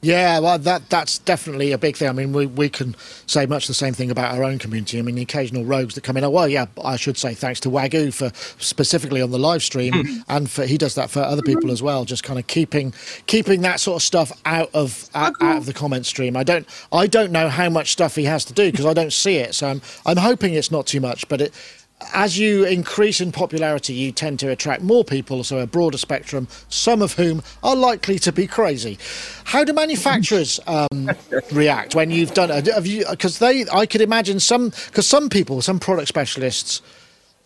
Yeah, 0.07 0.39
well, 0.39 0.57
that 0.61 0.89
that's 0.89 1.19
definitely 1.19 1.73
a 1.73 1.79
big 1.79 1.97
thing. 1.97 2.09
I 2.09 2.13
mean, 2.13 2.33
we, 2.33 2.47
we 2.47 2.69
can 2.69 2.95
say 3.27 3.45
much 3.45 3.67
the 3.67 3.75
same 3.75 3.93
thing 3.93 4.09
about 4.13 4.37
our 4.37 4.45
own 4.45 4.61
community. 4.61 5.01
I 5.01 5.03
mean, 5.03 5.17
the 5.17 5.23
occasional 5.23 5.65
rogues 5.65 5.97
that 5.97 6.05
come 6.05 6.17
in. 6.17 6.23
Oh, 6.23 6.31
well, 6.31 6.47
yeah, 6.47 6.67
I 6.85 6.95
should 6.95 7.19
say 7.19 7.35
thanks 7.35 7.59
to 7.61 7.71
Wagyu 7.71 8.15
for 8.15 8.31
specifically 8.63 9.21
on 9.21 9.33
the 9.33 9.39
live 9.39 9.65
stream, 9.65 9.93
hmm. 9.95 10.19
and 10.29 10.49
for 10.49 10.65
he 10.65 10.79
does 10.79 10.95
that 10.95 11.11
for 11.11 11.19
other 11.19 11.43
people 11.43 11.73
as 11.73 11.83
well. 11.83 12.05
Just 12.05 12.23
kind 12.23 12.39
of 12.39 12.47
keeping 12.47 12.95
keeping 13.27 13.63
that 13.63 13.81
sort 13.81 13.97
of 13.97 14.03
stuff 14.05 14.31
out 14.47 14.71
of 14.75 15.11
out, 15.13 15.35
out 15.41 15.57
of 15.57 15.67
the 15.67 15.75
comment 15.75 16.07
stream. 16.07 16.37
I 16.37 16.45
don't 16.45 16.69
I 16.93 17.09
don't 17.09 17.33
know 17.33 17.49
how 17.49 17.69
much 17.69 17.91
stuff 17.91 18.15
he 18.15 18.25
has 18.27 18.45
to 18.45 18.53
do 18.53 18.71
because 18.71 18.87
I 18.87 18.95
don't 18.95 19.13
see 19.13 19.39
it. 19.39 19.57
So 19.57 19.67
I'm 19.67 19.83
I'm 20.07 20.19
hoping 20.19 20.55
it's 20.55 20.71
not 20.71 20.87
too 20.87 21.01
much, 21.01 21.29
but 21.29 21.41
it. 21.41 21.55
As 22.13 22.39
you 22.39 22.65
increase 22.65 23.23
in 23.23 23.33
popularity, 23.33 23.95
you 23.95 24.13
tend 24.13 24.39
to 24.41 24.51
attract 24.51 24.83
more 24.83 25.03
people, 25.03 25.43
so 25.45 25.59
a 25.59 25.67
broader 25.67 25.97
spectrum, 25.97 26.47
some 26.69 27.01
of 27.01 27.15
whom 27.15 27.43
are 27.63 27.75
likely 27.75 28.19
to 28.19 28.33
be 28.33 28.47
crazy. 28.47 28.99
How 29.45 29.65
do 29.65 29.73
manufacturers 29.73 30.61
um, 30.67 31.11
react 31.53 31.95
when 31.95 32.11
you've 32.11 32.35
done 32.35 32.51
it? 32.51 32.67
Have 32.67 32.87
you? 32.87 33.07
Because 33.09 33.39
they, 33.39 33.65
I 33.73 33.87
could 33.87 34.03
imagine 34.03 34.41
some, 34.41 34.71
because 34.87 35.07
some 35.07 35.31
people, 35.31 35.63
some 35.63 35.79
product 35.79 36.09
specialists, 36.09 36.83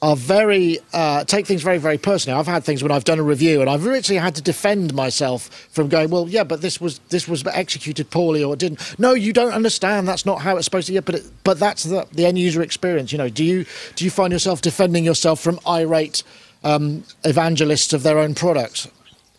are 0.02 0.16
very 0.16 0.78
uh, 0.92 1.24
take 1.24 1.46
things 1.46 1.62
very 1.62 1.78
very 1.78 1.98
personally. 1.98 2.38
I've 2.38 2.46
had 2.46 2.64
things 2.64 2.82
when 2.82 2.90
I've 2.90 3.04
done 3.04 3.18
a 3.18 3.22
review 3.22 3.60
and 3.60 3.68
I've 3.68 3.82
literally 3.82 4.18
had 4.18 4.34
to 4.36 4.42
defend 4.42 4.94
myself 4.94 5.48
from 5.70 5.88
going, 5.88 6.10
well, 6.10 6.28
yeah, 6.28 6.44
but 6.44 6.62
this 6.62 6.80
was 6.80 6.98
this 7.10 7.28
was 7.28 7.46
executed 7.46 8.10
poorly 8.10 8.42
or 8.42 8.54
it 8.54 8.58
didn't. 8.58 8.98
No, 8.98 9.12
you 9.12 9.32
don't 9.32 9.52
understand. 9.52 10.08
That's 10.08 10.24
not 10.24 10.40
how 10.40 10.56
it's 10.56 10.64
supposed 10.64 10.86
to. 10.86 10.92
be. 10.92 11.00
but 11.00 11.16
it, 11.16 11.24
but 11.44 11.58
that's 11.58 11.84
the, 11.84 12.06
the 12.12 12.24
end 12.26 12.38
user 12.38 12.62
experience. 12.62 13.12
You 13.12 13.18
know, 13.18 13.28
do 13.28 13.44
you 13.44 13.66
do 13.94 14.04
you 14.04 14.10
find 14.10 14.32
yourself 14.32 14.62
defending 14.62 15.04
yourself 15.04 15.40
from 15.40 15.60
irate 15.66 16.22
um, 16.64 17.04
evangelists 17.24 17.92
of 17.92 18.02
their 18.02 18.18
own 18.18 18.34
products? 18.34 18.88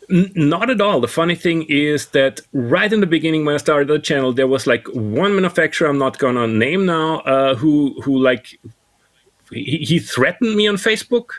Not 0.10 0.70
at 0.70 0.82
all. 0.82 1.00
The 1.00 1.08
funny 1.08 1.36
thing 1.36 1.66
is 1.70 2.08
that 2.08 2.42
right 2.52 2.92
in 2.92 3.00
the 3.00 3.08
beginning, 3.08 3.46
when 3.46 3.56
I 3.56 3.60
started 3.60 3.88
the 3.88 3.98
channel, 3.98 4.34
there 4.34 4.48
was 4.48 4.68
like 4.68 4.86
one 4.90 5.36
manufacturer 5.36 5.88
I'm 5.88 5.98
not 5.98 6.18
gonna 6.18 6.48
name 6.48 6.86
now, 6.86 7.20
uh, 7.22 7.56
who 7.56 7.96
who 8.04 8.20
like 8.20 8.60
he, 9.52 10.00
threatened 10.00 10.56
me 10.56 10.68
on 10.68 10.76
Facebook, 10.76 11.30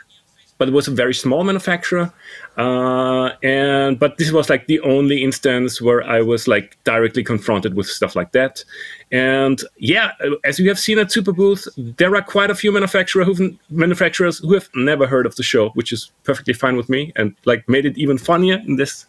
but 0.57 0.67
it 0.67 0.71
was 0.71 0.87
a 0.87 0.91
very 0.91 1.13
small 1.13 1.43
manufacturer, 1.43 2.11
uh, 2.57 3.31
and 3.41 3.99
but 3.99 4.17
this 4.17 4.31
was 4.31 4.49
like 4.49 4.67
the 4.67 4.79
only 4.81 5.23
instance 5.23 5.81
where 5.81 6.03
I 6.03 6.21
was 6.21 6.47
like 6.47 6.77
directly 6.83 7.23
confronted 7.23 7.73
with 7.73 7.87
stuff 7.87 8.15
like 8.15 8.31
that. 8.33 8.63
And 9.11 9.61
yeah, 9.77 10.11
as 10.43 10.59
you 10.59 10.69
have 10.69 10.79
seen 10.79 10.99
at 10.99 11.07
Superbooth, 11.07 11.67
there 11.97 12.15
are 12.15 12.21
quite 12.21 12.49
a 12.49 12.55
few 12.55 12.71
manufacturer 12.71 13.23
who've, 13.23 13.57
manufacturers 13.69 14.39
who 14.39 14.53
have 14.53 14.69
never 14.75 15.07
heard 15.07 15.25
of 15.25 15.35
the 15.35 15.43
show, 15.43 15.69
which 15.69 15.91
is 15.91 16.11
perfectly 16.23 16.53
fine 16.53 16.77
with 16.77 16.89
me, 16.89 17.11
and 17.15 17.35
like 17.45 17.67
made 17.67 17.85
it 17.85 17.97
even 17.97 18.17
funnier 18.17 18.61
in 18.67 18.75
this 18.75 19.05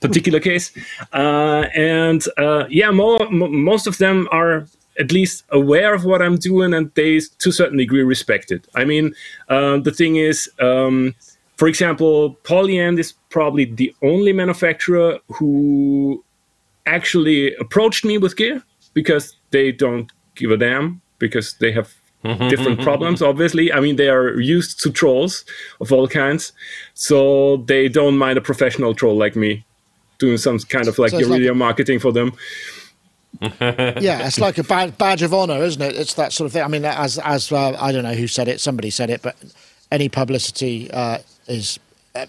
particular 0.00 0.40
case. 0.40 0.72
Uh, 1.12 1.66
and 1.74 2.24
uh, 2.38 2.64
yeah, 2.68 2.90
more, 2.90 3.18
most 3.30 3.86
of 3.86 3.98
them 3.98 4.28
are 4.30 4.66
at 4.98 5.12
least 5.12 5.44
aware 5.50 5.94
of 5.94 6.04
what 6.04 6.22
I'm 6.22 6.36
doing, 6.36 6.74
and 6.74 6.90
they, 6.94 7.20
to 7.38 7.48
a 7.48 7.52
certain 7.52 7.78
degree, 7.78 8.02
respect 8.02 8.50
it. 8.50 8.66
I 8.74 8.84
mean, 8.84 9.14
uh, 9.48 9.78
the 9.78 9.92
thing 9.92 10.16
is, 10.16 10.50
um, 10.60 11.14
for 11.56 11.68
example, 11.68 12.36
Polyend 12.44 12.98
is 12.98 13.14
probably 13.30 13.64
the 13.64 13.94
only 14.02 14.32
manufacturer 14.32 15.18
who 15.28 16.22
actually 16.86 17.54
approached 17.56 18.04
me 18.04 18.18
with 18.18 18.36
gear 18.36 18.62
because 18.94 19.36
they 19.50 19.72
don't 19.72 20.10
give 20.34 20.50
a 20.50 20.56
damn 20.56 21.00
because 21.18 21.54
they 21.60 21.72
have 21.72 21.94
different 22.48 22.80
problems 22.82 23.22
obviously. 23.22 23.72
I 23.72 23.78
mean 23.80 23.96
they 23.96 24.08
are 24.08 24.40
used 24.40 24.80
to 24.82 24.90
trolls 24.90 25.44
of 25.80 25.92
all 25.92 26.08
kinds 26.08 26.52
so 26.94 27.58
they 27.68 27.88
don't 27.88 28.18
mind 28.18 28.36
a 28.36 28.40
professional 28.40 28.94
troll 28.94 29.16
like 29.16 29.36
me 29.36 29.64
doing 30.18 30.36
some 30.36 30.58
kind 30.58 30.88
of 30.88 30.98
like 30.98 31.10
So 31.12 31.18
it's 31.18 31.28
like- 31.28 31.54
marketing 31.54 32.00
for 32.00 32.10
them 32.12 32.32
yeah, 33.60 34.26
it's 34.26 34.38
like 34.38 34.58
a 34.58 34.64
bad, 34.64 34.96
badge 34.98 35.22
of 35.22 35.32
honor, 35.34 35.62
isn't 35.62 35.82
it? 35.82 35.96
It's 35.96 36.14
that 36.14 36.32
sort 36.32 36.46
of 36.46 36.52
thing. 36.52 36.62
I 36.62 36.68
mean, 36.68 36.84
as 36.84 37.18
as 37.18 37.50
uh, 37.52 37.76
I 37.80 37.92
don't 37.92 38.04
know 38.04 38.14
who 38.14 38.26
said 38.26 38.48
it, 38.48 38.60
somebody 38.60 38.90
said 38.90 39.10
it, 39.10 39.22
but 39.22 39.36
any 39.90 40.08
publicity 40.08 40.90
uh, 40.90 41.18
is 41.48 41.78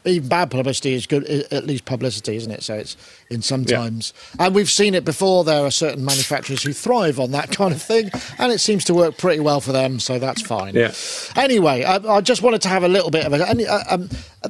even 0.04 0.28
bad 0.28 0.52
publicity 0.52 0.94
is 0.94 1.06
good, 1.08 1.24
at 1.26 1.66
least 1.66 1.86
publicity, 1.86 2.36
isn't 2.36 2.52
it? 2.52 2.62
So 2.62 2.74
it's 2.76 2.98
in 3.30 3.42
sometimes, 3.42 4.14
and 4.38 4.54
we've 4.54 4.70
seen 4.70 4.94
it 4.96 5.06
before. 5.06 5.46
There 5.46 5.66
are 5.66 5.72
certain 5.72 6.04
manufacturers 6.04 6.62
who 6.64 6.74
thrive 6.74 7.20
on 7.22 7.32
that 7.32 7.52
kind 7.58 7.74
of 7.74 7.82
thing, 7.82 8.12
and 8.38 8.52
it 8.52 8.60
seems 8.60 8.84
to 8.86 8.94
work 8.94 9.18
pretty 9.18 9.40
well 9.40 9.62
for 9.62 9.72
them. 9.72 10.00
So 10.02 10.20
that's 10.20 10.42
fine. 10.42 10.76
Yeah. 10.76 10.92
Anyway, 11.36 11.84
I, 11.84 11.96
I 12.18 12.22
just 12.22 12.42
wanted 12.42 12.62
to 12.64 12.68
have 12.70 12.84
a 12.84 12.90
little 12.90 13.12
bit 13.12 13.26
of 13.26 13.34
a. 13.34 13.48
any- 13.50 13.66
uh, 13.66 13.80
Um, 13.90 14.10
uh, 14.44 14.50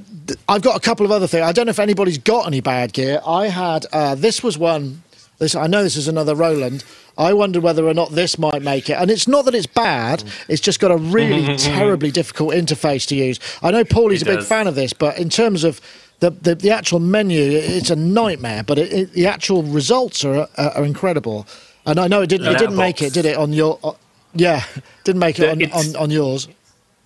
I've 0.50 0.62
got 0.64 0.76
a 0.76 0.80
couple 0.80 1.06
of 1.06 1.12
other 1.12 1.28
things. 1.28 1.44
I 1.44 1.52
don't 1.52 1.68
know 1.68 1.70
if 1.70 1.80
anybody's 1.80 2.18
got 2.18 2.48
any 2.48 2.60
bad 2.62 2.92
gear. 2.94 3.22
I 3.26 3.48
had. 3.50 3.86
Uh, 3.94 4.16
this 4.16 4.42
was 4.42 4.58
one. 4.58 5.04
This 5.39 5.56
I 5.56 5.67
know 5.67 5.84
this 5.84 5.96
is 5.96 6.08
another 6.08 6.36
Roland. 6.36 6.84
I 7.17 7.34
wondered 7.34 7.63
whether 7.63 7.88
or 7.88 7.94
not 7.94 8.12
this 8.12 8.38
might 8.38 8.62
make 8.62 8.89
it, 8.89 8.94
and 8.94 9.10
it's 9.12 9.27
not 9.27 9.46
that 9.46 9.56
it's 9.56 9.65
bad. 9.67 10.24
It's 10.48 10.62
just 10.62 10.79
got 10.79 10.91
a 10.91 10.98
really 10.98 11.58
terribly 11.58 12.12
difficult 12.12 12.53
interface 12.53 13.08
to 13.08 13.15
use. 13.15 13.39
I 13.62 13.72
know 13.72 13.84
Paulee's 13.84 14.22
It 14.22 14.27
a 14.27 14.32
big 14.32 14.39
does. 14.39 14.48
fan 14.48 14.67
of 14.67 14.75
this, 14.75 14.94
but 14.94 15.17
in 15.17 15.29
terms 15.29 15.63
of 15.63 15.79
the 16.20 16.32
the, 16.32 16.56
the 16.56 16.72
actual 16.72 17.00
menu, 17.00 17.41
it's 17.41 17.89
a 17.89 17.96
nightmare. 17.96 18.63
But 18.63 18.79
it, 18.79 18.94
it, 18.94 19.13
the 19.13 19.27
actual 19.27 19.63
results 19.63 20.24
are, 20.25 20.48
are 20.58 20.72
are 20.72 20.86
incredible. 20.86 21.48
And 21.86 22.00
I 22.00 22.08
know 22.08 22.22
it 22.22 22.27
didn't. 22.27 22.48
It 22.48 22.58
didn't 22.58 22.75
make 22.75 23.01
it, 23.01 23.13
did 23.13 23.25
it? 23.25 23.38
On 23.38 23.53
your, 23.53 23.79
uh, 23.84 23.94
yeah, 24.34 24.63
didn't 25.06 25.20
make 25.20 25.39
it 25.39 25.50
on, 25.50 25.72
on, 25.72 25.96
on 25.96 26.10
yours. 26.12 26.48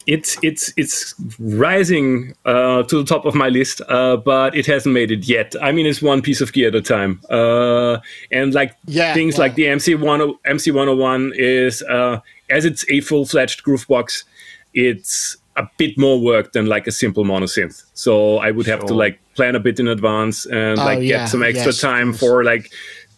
It's 0.08 0.38
it's 0.42 0.74
it's 0.78 1.14
rising 1.40 2.34
uh, 2.46 2.84
to 2.84 2.98
the 2.98 3.04
top 3.04 3.26
of 3.26 3.36
my 3.36 3.50
list, 3.50 3.82
uh, 3.88 4.18
but 4.18 4.56
it 4.56 4.66
hasn't 4.66 4.94
made 4.94 5.12
it 5.12 5.28
yet. 5.28 5.56
I 5.62 5.72
mean, 5.72 5.86
it's 5.86 6.02
one 6.02 6.22
piece 6.22 6.42
of 6.42 6.54
gear 6.54 6.70
at 6.70 6.76
a 6.76 6.82
time, 6.82 7.22
uh, 7.30 7.98
and 8.32 8.54
like 8.54 8.76
Yeah, 8.86 9.14
things 9.14 9.38
like 9.38 9.56
the 9.56 9.68
MC 9.68 9.96
one 9.96 10.34
MC 10.46 10.72
one 10.72 10.88
hundred 10.88 11.00
one 11.02 11.34
is 11.36 11.82
uh, 11.84 12.20
as 12.50 12.66
it's 12.66 12.86
a 12.90 13.02
full 13.02 13.26
fledged 13.26 13.64
groove 13.64 13.86
box, 13.88 14.26
it's 14.74 15.38
a 15.58 15.68
bit 15.78 15.98
more 15.98 16.20
work 16.20 16.54
than 16.54 16.66
like 16.66 16.88
a 16.88 16.92
simple 16.92 17.26
monosynth. 17.26 17.84
So 17.94 18.38
I 18.38 18.52
would 18.52 18.68
have 18.68 18.86
to 18.86 18.94
like 18.94 19.20
plan 19.36 19.56
a 19.56 19.60
bit 19.60 19.80
in 19.80 19.88
advance 19.88 20.46
and 20.46 20.80
Oh, 20.80 20.86
like 20.86 21.00
yeah, 21.00 21.20
get 21.20 21.30
some 21.30 21.44
extra 21.44 21.72
yes, 21.72 21.82
time 21.82 22.14
for 22.14 22.44
like 22.44 22.72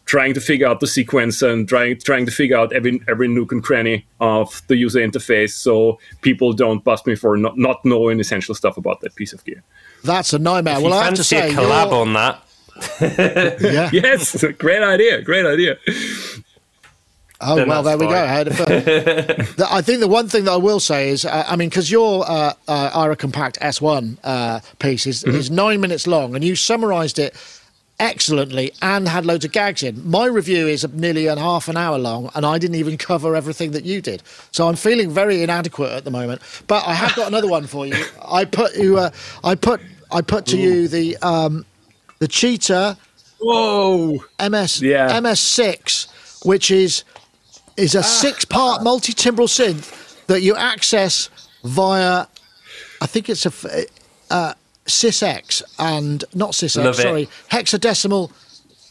trying 0.06 0.34
to 0.34 0.42
figure 0.42 0.68
out 0.68 0.80
the 0.80 0.88
sequence 0.88 1.42
and 1.42 1.68
trying 1.68 1.98
trying 2.00 2.26
to 2.26 2.32
figure 2.32 2.58
out 2.58 2.74
every 2.74 3.00
every 3.08 3.28
nook 3.28 3.52
and 3.52 3.64
cranny 3.64 4.06
of 4.20 4.62
the 4.68 4.76
user 4.76 5.00
interface 5.00 5.52
so 5.52 5.98
people 6.22 6.52
don't 6.54 6.84
bust 6.84 7.08
me 7.08 7.16
for 7.16 7.38
not, 7.38 7.58
not 7.58 7.84
knowing 7.86 8.20
essential 8.20 8.54
stuff 8.56 8.76
about 8.78 9.00
that 9.02 9.16
piece 9.16 9.34
of 9.34 9.44
gear. 9.46 9.64
That's 10.04 10.34
a 10.34 10.40
nightmare. 10.40 10.76
If 10.78 10.84
well, 10.84 10.92
you 10.94 10.98
I 11.00 11.04
have 11.06 11.14
to 11.16 11.24
fancy 11.24 11.36
say, 11.38 11.50
a 11.50 11.54
collab 11.56 11.86
you're- 11.86 11.98
on 12.02 12.14
that, 12.14 12.40
yeah. 13.62 13.90
Yes, 13.94 14.44
great 14.58 14.84
idea, 14.84 15.22
great 15.22 15.46
idea. 15.46 15.78
Oh 17.46 17.56
then 17.58 17.68
well, 17.68 17.84
there 17.84 17.98
that's 17.98 18.08
we 18.08 18.14
go. 18.14 18.24
I, 18.24 18.26
had 18.26 18.48
a. 18.48 19.44
The- 19.58 19.68
I 19.70 19.82
think 19.82 20.00
the 20.00 20.08
one 20.08 20.30
thing 20.30 20.46
that 20.46 20.52
I 20.52 20.58
will 20.58 20.80
say 20.80 21.10
is, 21.10 21.26
uh, 21.26 21.44
I 21.48 21.56
mean, 21.58 21.68
because 21.70 21.92
your 21.92 22.24
uh, 22.26 22.54
uh, 22.70 22.92
AIRA 22.94 23.18
Compact 23.18 23.60
S1 23.60 24.18
uh, 24.24 24.60
piece 24.80 25.06
is, 25.08 25.24
Mm-hmm. 25.24 25.36
is 25.38 25.52
nine 25.52 25.82
minutes 25.82 26.08
long, 26.08 26.36
and 26.36 26.44
you 26.44 26.56
summarised 26.56 27.20
it 27.20 27.36
excellently 28.00 28.72
and 28.82 29.08
had 29.08 29.26
loads 29.26 29.46
of 29.46 29.52
gags 29.52 29.84
in. 29.84 30.10
My 30.10 30.26
review 30.26 30.68
is 30.68 30.88
nearly 30.94 31.28
a 31.28 31.36
half 31.36 31.68
an 31.68 31.78
hour 31.78 31.98
long, 31.98 32.30
and 32.36 32.46
I 32.46 32.58
didn't 32.58 32.76
even 32.76 32.98
cover 32.98 33.36
everything 33.36 33.72
that 33.72 33.86
you 33.86 34.02
did. 34.02 34.24
So 34.52 34.68
I'm 34.68 34.76
feeling 34.76 35.10
very 35.12 35.44
inadequate 35.44 35.92
at 35.92 36.04
the 36.04 36.12
moment. 36.12 36.42
But 36.68 36.86
I 36.88 36.94
have 36.94 37.16
got 37.16 37.28
another 37.28 37.48
one 37.48 37.68
for 37.68 37.86
you. 37.86 37.96
I 38.26 38.46
put 38.46 38.76
you. 38.76 38.98
Uh, 38.98 39.12
I 39.44 39.56
put. 39.56 39.82
I 40.12 40.22
put 40.22 40.46
to 40.48 40.58
you 40.58 40.88
the 40.88 41.18
um, 41.18 41.66
the 42.20 42.28
cheetah 42.28 42.98
Whoa! 43.40 44.24
MS 44.40 44.82
Yeah. 44.82 45.20
MS6, 45.20 46.46
which 46.46 46.72
is 46.72 47.04
is 47.76 47.96
a 47.96 48.04
six-part 48.04 48.84
multi-timbral 48.84 49.48
synth 49.50 50.26
that 50.28 50.42
you 50.42 50.56
access 50.56 51.30
via, 51.64 52.28
I 53.02 53.06
think 53.08 53.30
it's 53.30 53.46
a. 53.46 53.86
uh, 54.30 54.54
SysEx 54.86 55.62
and 55.80 56.24
not 56.34 56.52
SysEx, 56.52 56.84
Love 56.84 57.00
it. 57.00 57.02
sorry, 57.02 57.30
hexadecimal, 57.52 58.32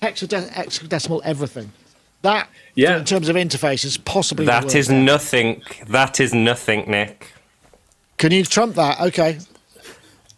hexade- 0.01 0.51
hexadecimal 0.53 1.21
everything. 1.25 1.73
That, 2.23 2.49
Yeah. 2.75 2.99
in 2.99 3.05
terms 3.05 3.29
of 3.29 3.37
interface, 3.37 3.85
is 3.85 3.97
possibly 3.99 4.47
the 4.47 4.53
that 4.53 4.89
nothing. 4.91 5.63
That 5.89 6.21
is 6.21 6.33
nothing, 6.33 6.85
Nick. 6.91 7.33
Can 8.17 8.31
you 8.33 8.45
trump 8.45 8.77
that? 8.77 9.01
Okay. 9.01 9.39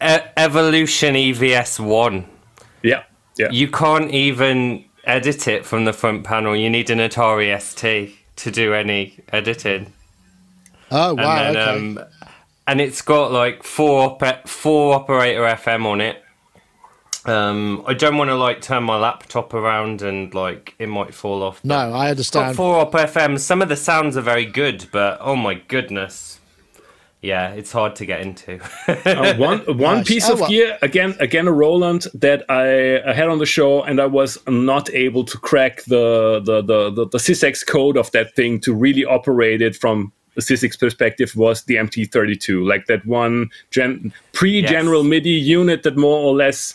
E- 0.03 0.19
Evolution 0.37 1.15
EVS 1.15 1.79
one. 1.79 2.25
Yeah, 2.83 3.03
yeah. 3.37 3.49
You 3.51 3.69
can't 3.69 4.11
even 4.11 4.85
edit 5.05 5.47
it 5.47 5.67
from 5.67 5.85
the 5.85 5.93
front 5.93 6.25
panel. 6.25 6.57
You 6.57 6.71
need 6.71 6.89
an 6.91 6.99
Atari 6.99 7.55
ST 7.61 8.15
to 8.37 8.51
do 8.51 8.73
any 8.75 9.19
editing. 9.33 9.93
Oh 10.91 11.15
wow. 11.15 11.37
and 11.45 11.57
then, 11.57 11.69
okay. 11.69 12.01
um, 12.01 12.01
and 12.67 12.81
it's 12.81 13.03
got 13.03 13.33
like 13.33 13.63
four 13.63 14.03
op- 14.21 14.49
four 14.49 14.95
operator 14.95 15.41
FM 15.43 15.85
on 15.87 16.01
it. 16.01 16.21
Um, 17.27 17.83
I 17.87 17.95
don't 17.95 18.19
want 18.19 18.29
to 18.29 18.35
like 18.37 18.61
turn 18.61 18.83
my 18.85 18.99
laptop 18.99 19.55
around 19.55 20.03
and 20.03 20.35
like 20.35 20.75
it 20.79 20.89
might 20.91 21.15
fall 21.15 21.43
off. 21.43 21.65
no, 21.65 21.75
I 21.75 21.89
Got 22.05 22.11
understand. 22.11 22.57
four 22.57 22.77
op 22.81 22.93
FM. 22.93 23.39
Some 23.41 23.63
of 23.63 23.69
the 23.71 23.77
sounds 23.77 24.17
are 24.19 24.21
very 24.23 24.45
good, 24.45 24.87
but 24.93 25.19
oh 25.23 25.35
my 25.35 25.55
goodness, 25.55 26.39
yeah, 27.23 27.53
it's 27.53 27.73
hard 27.73 27.97
to 27.97 28.05
get 28.07 28.21
into. 28.21 28.61
Uh, 29.07 29.35
one 29.37 29.61
one 29.79 29.97
Nice. 29.99 30.09
piece 30.09 30.29
Oh, 30.29 30.35
of 30.35 30.41
well. 30.41 30.51
gear 30.51 30.77
again 30.83 31.15
again 31.19 31.49
a 31.49 31.53
Roland 31.53 32.07
that 32.13 32.45
I, 32.51 33.01
I 33.09 33.15
had 33.15 33.29
on 33.29 33.39
the 33.39 33.47
show 33.47 33.83
and 33.83 33.99
I 34.01 34.07
was 34.07 34.37
not 34.47 34.91
able 34.93 35.25
to 35.25 35.39
crack 35.39 35.83
the 35.85 36.43
the 36.45 36.61
the 36.61 36.91
the, 36.91 37.09
the 37.09 37.19
SysEx 37.19 37.67
code 37.67 37.97
of 37.97 38.11
that 38.13 38.35
thing 38.37 38.61
to 38.61 38.75
really 38.75 39.05
operate 39.07 39.63
it 39.63 39.77
from 39.77 40.13
the 40.35 40.41
SysEx 40.43 40.79
perspective 40.79 41.35
was 41.37 41.63
the 41.65 41.77
MT32 41.77 42.67
like 42.69 42.87
that 42.87 43.05
one 43.07 43.51
gen, 43.71 44.13
pre 44.33 44.63
general 44.63 45.03
Yes. 45.03 45.11
MIDI 45.11 45.31
unit 45.31 45.83
that 45.85 45.97
more 45.97 46.19
or 46.19 46.35
less 46.35 46.75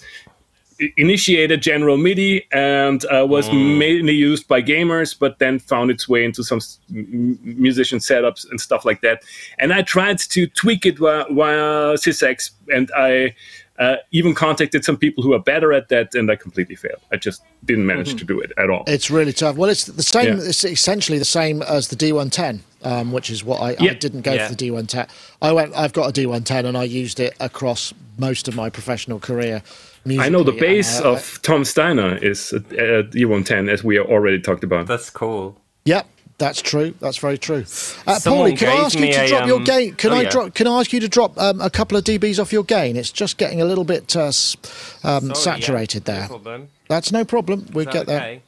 initiated 0.97 1.61
general 1.61 1.97
MIDI 1.97 2.45
and 2.53 3.03
uh, 3.05 3.25
was 3.27 3.51
mainly 3.51 4.13
used 4.13 4.47
by 4.47 4.61
gamers, 4.61 5.17
but 5.17 5.37
then 5.39 5.59
found 5.59 5.91
its 5.91 6.07
way 6.07 6.23
into 6.23 6.41
some 6.43 6.57
s- 6.57 6.79
m- 6.89 7.37
musician 7.43 7.99
setups 7.99 8.49
and 8.49 8.61
stuff 8.61 8.85
like 8.85 9.01
that. 9.01 9.21
And 9.57 9.73
I 9.73 9.81
tried 9.81 10.19
to 10.19 10.47
tweak 10.47 10.85
it 10.85 10.97
via, 10.97 11.25
via 11.31 11.95
SysEx, 11.97 12.51
and 12.73 12.89
I 12.95 13.35
uh, 13.77 13.97
even 14.11 14.33
contacted 14.33 14.85
some 14.85 14.95
people 14.97 15.21
who 15.23 15.33
are 15.33 15.39
better 15.39 15.73
at 15.73 15.89
that, 15.89 16.15
and 16.15 16.31
I 16.31 16.35
completely 16.37 16.75
failed. 16.75 17.01
I 17.11 17.17
just 17.17 17.41
didn't 17.65 17.85
manage 17.85 18.15
to 18.15 18.23
do 18.25 18.39
it 18.39 18.51
at 18.57 18.69
all. 18.69 18.83
It's 18.87 19.09
really 19.11 19.33
tough. 19.33 19.57
Well, 19.57 19.69
it's 19.69 19.85
the 19.85 20.03
same. 20.03 20.37
Yeah. 20.37 20.43
It's 20.45 20.63
essentially 20.63 21.17
the 21.17 21.25
same 21.25 21.61
as 21.61 21.89
the 21.89 21.95
D110, 21.97 22.59
um, 22.83 23.11
which 23.11 23.29
is 23.29 23.43
what 23.43 23.61
I, 23.61 23.75
I 23.79 23.93
didn't 23.93 24.21
go 24.21 24.33
Yeah. 24.33 24.47
for 24.47 24.55
the 24.55 24.69
D110. 24.69 25.09
I 25.41 25.51
went. 25.51 25.75
I've 25.75 25.93
got 25.93 26.09
a 26.09 26.21
D110, 26.21 26.65
and 26.65 26.77
I 26.77 26.83
used 26.83 27.19
it 27.19 27.35
across 27.39 27.93
most 28.17 28.47
of 28.47 28.55
my 28.55 28.69
professional 28.69 29.19
career. 29.19 29.61
I 30.05 30.29
know 30.29 30.43
the 30.43 30.51
musically, 30.51 30.59
bass 30.59 30.97
and 30.99 31.07
I- 31.07 31.11
of 31.11 31.41
Tom's 31.41 31.73
Diner 31.73 32.17
is 32.17 32.53
a, 32.53 32.57
a 32.57 33.03
D110, 33.03 33.69
as 33.69 33.83
we 33.83 33.99
already 33.99 34.39
talked 34.41 34.63
about. 34.63 34.87
That's 34.87 35.09
cool. 35.09 35.57
Yep, 35.85 36.07
that's 36.37 36.61
true. 36.61 36.93
That's 37.01 37.17
very 37.17 37.37
true. 37.37 37.63
Uh, 38.07 38.17
Paulee, 38.19 38.57
can 38.57 38.69
I 38.69 38.85
ask 38.85 38.95
you 38.95 39.01
me 39.01 39.11
to 39.11 39.25
a, 39.25 39.27
drop 39.27 39.47
your 39.47 39.57
um, 39.57 39.63
gain? 39.65 39.95
Can 39.95 40.11
oh, 40.11 40.15
I 40.15 40.21
yeah. 40.21 40.29
drop? 40.29 40.53
Can 40.55 40.67
I 40.67 40.79
ask 40.79 40.93
you 40.93 40.99
to 41.01 41.09
drop 41.09 41.37
um, 41.37 41.59
a 41.59 41.69
couple 41.69 41.97
of 41.97 42.05
dBs 42.05 42.39
off 42.39 42.53
your 42.53 42.63
gain? 42.63 42.95
It's 42.95 43.11
just 43.11 43.37
getting 43.37 43.61
a 43.61 43.65
little 43.65 43.83
bit 43.83 44.15
uh, 44.15 44.27
um, 44.27 44.31
Sorry, 44.31 45.35
saturated 45.35 46.07
no 46.07 46.13
there. 46.13 46.27
problem. 46.27 46.69
That's 46.87 47.11
no 47.11 47.25
problem. 47.25 47.67
We 47.73 47.81
Is 47.81 47.85
that 47.87 47.93
get 47.93 48.07
there. 48.07 48.39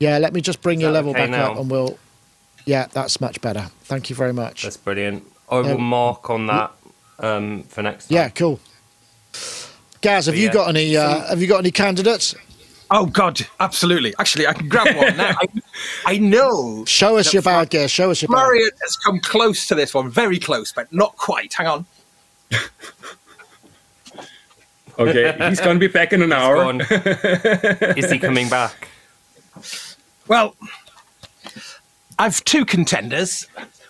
Yeah, 0.00 0.18
let 0.18 0.32
me 0.32 0.40
just 0.40 0.62
bring 0.62 0.80
your 0.80 0.90
level 0.90 1.10
okay 1.10 1.20
back 1.20 1.30
now? 1.30 1.52
up, 1.52 1.58
and 1.58 1.70
we'll. 1.70 1.98
Yeah, 2.66 2.86
that's 2.92 3.20
much 3.20 3.40
better. 3.40 3.66
Thank 3.84 4.10
you 4.10 4.16
very 4.16 4.32
much. 4.32 4.62
That's 4.62 4.76
brilliant. 4.76 5.24
I 5.50 5.56
will 5.60 5.74
Um, 5.76 5.82
mark 5.82 6.30
on 6.30 6.46
that 6.46 6.70
um, 7.18 7.62
for 7.64 7.82
next 7.82 8.08
time. 8.08 8.16
Yeah, 8.16 8.28
cool. 8.30 8.60
Gaz, 10.00 10.26
have 10.26 10.36
you 10.36 10.46
yeah, 10.46 10.52
got 10.52 10.68
any? 10.68 10.96
Uh, 10.96 11.26
have 11.28 11.40
you 11.40 11.46
got 11.48 11.58
any 11.58 11.70
candidates? 11.70 12.34
Oh 12.92 13.06
God, 13.06 13.40
absolutely. 13.60 14.14
Actually, 14.18 14.46
I 14.46 14.52
can 14.52 14.68
grab 14.68 14.96
one 14.96 15.16
now. 15.16 15.36
I, 15.40 15.46
I 16.06 16.18
know 16.18 16.84
Show 16.86 17.18
us 17.18 17.32
your 17.32 17.42
Fla- 17.42 17.52
bad 17.52 17.70
gear. 17.70 17.86
Show 17.88 18.10
us 18.10 18.22
your 18.22 18.28
bad. 18.28 18.36
Florian 18.36 18.70
has 18.82 18.96
come 18.96 19.20
close 19.20 19.66
to 19.68 19.74
this 19.74 19.94
one, 19.94 20.10
very 20.10 20.38
close, 20.38 20.72
but 20.72 20.92
not 20.92 21.16
quite. 21.16 21.52
Hang 21.54 21.66
on. 21.66 21.86
Okay, 24.98 25.34
he's 25.48 25.60
going 25.60 25.76
to 25.76 25.80
be 25.80 25.90
back 25.90 26.12
in 26.12 26.20
an 26.20 26.30
hour. 26.32 26.56
Gone. 26.56 26.82
Is 27.96 28.10
he 28.10 28.18
coming 28.18 28.48
back? 28.48 28.88
Well, 30.28 30.54
I've 32.20 32.44
two 32.44 32.64
contenders. 32.64 33.46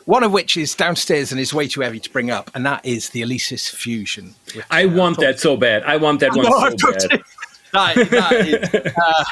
One 0.07 0.23
of 0.25 0.33
which 0.33 0.57
is 0.57 0.75
downstairs 0.75 1.31
and 1.33 1.41
is 1.41 1.53
way 1.53 1.69
too 1.69 1.83
heavy 1.83 2.01
to 2.01 2.11
bring 2.11 2.31
up, 2.31 2.51
and 2.55 2.65
that 2.65 2.85
is 2.85 3.11
the 3.11 3.23
Alesis 3.23 3.69
Fusion. 3.71 4.35
which, 4.55 4.63
I 4.71 4.85
uh, 4.85 4.89
want 4.89 5.19
that 5.21 5.39
so 5.41 5.57
bad. 5.57 5.83
I 5.85 5.97
want 5.99 6.21
that 6.21 6.31
one 6.35 6.45
No, 6.45 6.51
so 6.51 6.57
I've 6.59 6.77
got 6.79 6.93
bad. 7.01 7.11
that- 7.11 7.25
that 8.11 8.33
is, 8.33 8.93
uh, 8.97 9.25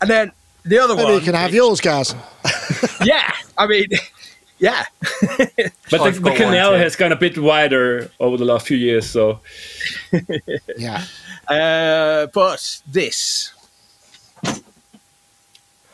and 0.00 0.08
then 0.10 0.32
the 0.64 0.78
other 0.78 0.94
Maybe 0.94 1.04
one. 1.06 1.14
you 1.14 1.20
can 1.20 1.34
have 1.34 1.52
yours, 1.54 1.80
Gaz. 1.80 2.14
Yeah, 3.04 3.32
I 3.58 3.66
mean, 3.66 3.86
yeah. 4.58 4.84
But 5.90 6.04
the, 6.04 6.10
the 6.12 6.20
got 6.20 6.22
one 6.22 6.36
canal 6.36 6.74
has 6.74 6.94
gone 6.94 7.10
a 7.12 7.16
bit 7.16 7.36
wider 7.38 8.10
over 8.20 8.36
the 8.36 8.44
last 8.44 8.66
few 8.68 8.76
years, 8.76 9.08
so 9.10 9.40
Yeah. 10.76 11.04
Uh, 11.48 12.26
but 12.32 12.80
this. 12.86 13.52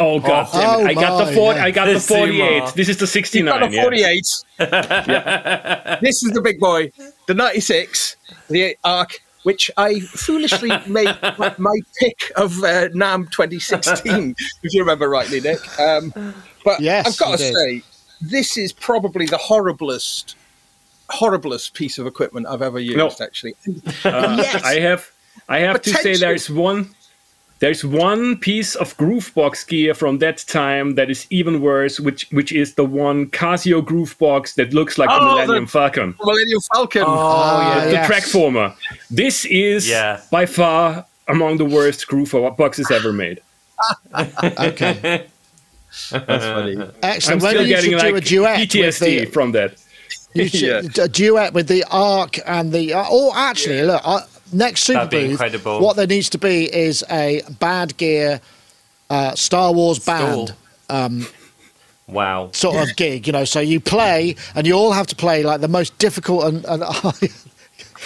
Oh 0.00 0.20
god, 0.20 0.48
Oh. 0.52 0.78
damn 0.78 0.86
it. 0.86 0.90
I 0.90 0.94
got 0.94 1.20
Oh 1.20 1.24
the 1.26 1.32
40, 1.32 1.58
my, 1.58 1.64
I 1.66 1.70
got 1.70 1.86
yeah. 1.88 1.92
the 1.94 1.98
The 1.98 2.00
Zuma. 2.00 2.26
48. 2.26 2.74
This 2.74 2.88
is 2.88 2.96
the 2.98 3.02
Not 3.04 3.08
69. 3.10 3.62
a 3.62 3.70
yeah. 3.70 3.82
48. 3.82 4.26
this 6.02 6.22
is 6.22 6.30
the 6.32 6.40
big 6.40 6.58
boy, 6.60 6.90
the 7.26 7.34
96, 7.34 8.16
the 8.48 8.76
ARQ 8.84 9.18
which 9.44 9.70
I 9.78 10.00
foolishly 10.00 10.68
made 10.86 11.16
my, 11.38 11.54
my 11.58 11.80
pick 11.98 12.30
of 12.36 12.58
uh, 12.58 12.88
NAMM 12.88 13.30
2016, 13.30 14.34
if 14.62 14.74
you 14.74 14.80
remember 14.80 15.08
rightly, 15.08 15.40
Nick. 15.40 15.60
Um, 15.80 16.12
but 16.64 16.80
Yes, 16.80 17.06
I've 17.06 17.16
got 17.18 17.38
to 17.38 17.44
did. 17.44 17.54
say, 17.54 17.82
this 18.20 18.56
is 18.58 18.72
probably 18.74 19.24
the 19.26 19.38
horriblest, 19.38 20.34
horriblest 21.08 21.72
piece 21.72 21.98
of 21.98 22.06
equipment 22.06 22.46
I've 22.46 22.60
ever 22.62 22.78
used. 22.78 22.98
No. 22.98 23.10
Actually, 23.24 23.54
Uh, 24.04 24.36
Yes. 24.38 24.62
I 24.64 24.80
have 24.80 25.08
I 25.48 25.60
have 25.60 25.80
to 25.82 25.90
say 25.94 26.16
there's 26.16 26.50
one 26.50 26.90
there's 27.60 27.84
one 27.84 28.36
piece 28.36 28.74
of 28.76 28.96
Groovebox 28.96 29.66
gear 29.66 29.92
from 29.94 30.18
that 30.18 30.38
time 30.46 30.94
that 30.94 31.10
is 31.10 31.26
even 31.30 31.60
worse, 31.60 31.98
which 31.98 32.28
which 32.30 32.52
is 32.52 32.74
the 32.74 32.84
one 32.84 33.26
Casio 33.26 33.82
Groovebox 33.82 34.54
that 34.54 34.72
looks 34.72 34.96
like 34.98 35.08
the 35.08 35.14
Oh, 35.16 35.24
the- 35.38 35.42
Millennium 35.42 35.66
Falcon, 35.66 36.14
Millennium 36.24 36.60
Falcon. 36.72 37.02
Ah, 37.06 37.82
the 37.84 37.92
yes. 37.92 38.06
track 38.06 38.22
former. 38.22 38.74
This 39.10 39.44
is 39.46 39.88
Yeah. 39.88 40.20
by 40.30 40.46
far 40.46 41.04
among 41.26 41.56
the 41.58 41.64
worst 41.64 42.06
Grooveboxes 42.08 42.90
ever 42.90 43.12
made. 43.12 43.40
Okay, 44.60 45.26
That's 46.10 46.44
funny. 46.44 46.76
Actually, 46.76 46.76
I'm 46.76 46.88
excellent. 47.02 47.42
still 47.42 47.62
you 47.62 47.68
getting 47.68 47.90
should 47.92 47.98
do 48.00 48.12
like 48.12 48.14
a 48.14 48.20
duet 48.20 48.58
with 48.60 48.68
PTSD 48.70 49.20
the, 49.20 49.24
from 49.26 49.52
that. 49.52 49.74
you 50.34 50.48
should, 50.48 50.96
Yeah. 50.96 51.04
a 51.04 51.08
duet 51.08 51.52
with 51.54 51.66
the 51.68 51.84
ARQ 51.90 52.40
and 52.46 52.72
the. 52.72 52.94
Uh, 52.94 53.04
oh, 53.08 53.32
actually, 53.34 53.82
look, 53.82 54.00
uh, 54.04 54.20
next 54.52 54.82
Super 54.82 54.98
That'd 55.00 55.10
be 55.10 55.22
Booth, 55.22 55.30
incredible. 55.32 55.80
what 55.80 55.96
there 55.96 56.06
needs 56.06 56.28
to 56.30 56.38
be 56.38 56.64
is 56.74 57.04
a 57.10 57.42
Bad 57.60 57.96
Gear 57.96 58.40
uh, 59.10 59.34
Star 59.34 59.72
Wars 59.72 59.98
band. 59.98 60.54
Stall. 60.88 61.20
Wow. 62.06 62.50
sort 62.52 62.76
of 62.88 62.96
gig, 62.96 63.26
you 63.26 63.32
know. 63.32 63.44
So 63.44 63.60
you 63.60 63.80
play, 63.80 64.36
and 64.54 64.66
you 64.66 64.74
all 64.74 64.92
have 64.92 65.06
to 65.08 65.16
play 65.16 65.42
like 65.42 65.60
the 65.60 65.68
most 65.68 65.96
difficult, 65.98 66.44
and, 66.46 66.64
and 66.64 66.82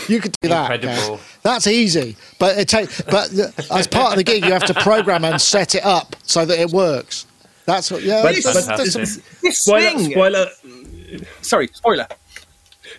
you 0.08 0.20
could 0.20 0.34
do 0.40 0.49
that. 0.49 0.72
Incredible. 0.72 1.18
Kev. 1.18 1.40
That's 1.42 1.66
easy, 1.66 2.16
but 2.38 2.58
it 2.58 2.68
take, 2.68 2.88
but 3.06 3.30
as 3.70 3.87
part 3.87 4.12
of 4.12 4.16
the 4.16 4.25
gig, 4.25 4.44
you 4.44 4.52
have 4.52 4.64
to 4.64 4.75
program 4.75 5.25
and 5.25 5.40
set 5.40 5.75
it 5.76 5.84
up 5.84 6.16
so 6.25 6.44
that 6.44 6.58
it 6.58 6.70
works. 6.70 7.26
That's 7.64 7.92
what, 7.92 8.02
yeah. 8.02 8.22
But 8.22 8.34
but 8.42 8.56
it's- 8.56 8.94
there's. 8.94 9.22
This 9.40 9.58
Spoiler, 9.58 9.90
thing. 9.90 10.11
spoiler, 10.11 10.46
Sorry, 11.42 11.68
spoiler. 11.72 12.06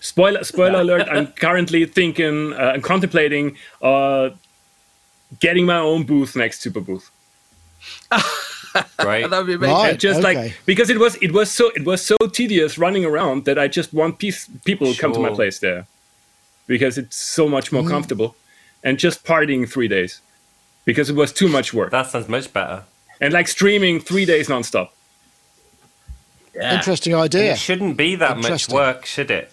Spoiler, 0.04 0.44
spoiler 0.44 0.82
alert! 0.82 1.08
I'm 1.10 1.28
currently 1.28 1.86
thinking 1.86 2.52
uh, 2.52 2.74
and 2.76 2.84
contemplating 2.84 3.56
uh, 3.82 4.32
getting 5.40 5.66
my 5.66 5.78
own 5.78 6.04
booth 6.04 6.36
next 6.36 6.62
Superbooth. 6.62 7.10
Great. 8.98 9.28
That'd 9.30 9.48
be 9.48 9.54
amazing. 9.54 9.74
Right. 9.76 9.98
Just 9.98 10.20
okay. 10.20 10.36
like 10.48 10.58
because 10.66 10.90
it 10.90 11.00
was 11.00 11.16
it 11.22 11.32
was 11.32 11.50
so 11.50 11.70
it 11.74 11.86
was 11.86 12.06
so 12.06 12.18
tedious 12.34 12.78
running 12.78 13.06
around 13.06 13.46
that 13.46 13.58
I 13.58 13.70
just 13.70 13.94
want 13.94 14.20
piece, 14.20 14.50
people 14.66 14.92
to 14.94 15.00
come 15.00 15.14
to 15.14 15.20
my 15.20 15.30
place 15.30 15.60
there 15.60 15.88
because 16.68 16.98
it's 16.98 17.16
so 17.16 17.48
much 17.48 17.70
Mm. 17.70 17.74
more 17.82 17.90
comfortable 17.90 18.36
and 18.84 19.00
just 19.00 19.24
partying 19.24 19.70
three 19.72 19.88
days 19.88 20.20
because 20.84 21.10
it 21.10 21.16
was 21.16 21.32
too 21.32 21.48
much 21.48 21.74
work 21.74 21.92
That 21.92 22.08
sounds 22.10 22.28
much 22.28 22.52
better. 22.52 22.84
and 23.22 23.32
like 23.32 23.48
streaming 23.48 24.02
three 24.02 24.26
days 24.26 24.50
nonstop. 24.50 24.90
interesting 26.54 27.14
And 27.14 27.22
idea. 27.22 27.54
It 27.54 27.58
shouldn't 27.60 27.96
be 27.96 28.16
that 28.18 28.38
much 28.38 28.68
work, 28.68 29.06
should 29.06 29.32
it? 29.32 29.53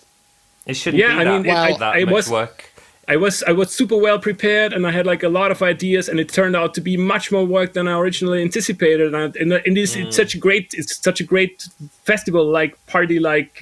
It 0.70 0.74
shouldn't 0.76 1.00
Yeah, 1.02 1.14
be 1.14 1.20
I 1.20 1.24
that, 1.24 1.30
mean, 1.42 1.46
it- 1.46 1.54
I- 1.56 1.76
that 1.78 1.94
I 1.96 2.04
much 2.04 2.14
was- 2.14 2.30
work. 2.30 2.64
I 3.08 3.16
was 3.16 3.42
I 3.42 3.50
was 3.60 3.68
super 3.80 3.96
well 3.96 4.20
prepared 4.20 4.72
and 4.72 4.86
I 4.86 4.92
had 4.92 5.04
like 5.04 5.24
a 5.24 5.28
lot 5.28 5.50
of 5.50 5.62
ideas 5.62 6.08
and 6.08 6.20
it 6.20 6.28
turned 6.28 6.54
out 6.54 6.74
to 6.74 6.80
be 6.80 6.96
much 6.96 7.32
more 7.32 7.44
work 7.44 7.72
than 7.72 7.88
I 7.88 7.98
originally 7.98 8.40
anticipated 8.40 9.12
and, 9.14 9.34
and, 9.34 9.52
and 9.66 9.76
it's, 9.76 9.96
Mm. 9.96 10.02
it's 10.06 10.16
such 10.22 10.32
a 10.36 10.38
great 10.38 10.66
it's 10.80 10.94
such 11.08 11.18
a 11.20 11.24
great 11.24 11.66
festival 12.04 12.44
like 12.58 12.72
party 12.86 13.18
like 13.18 13.52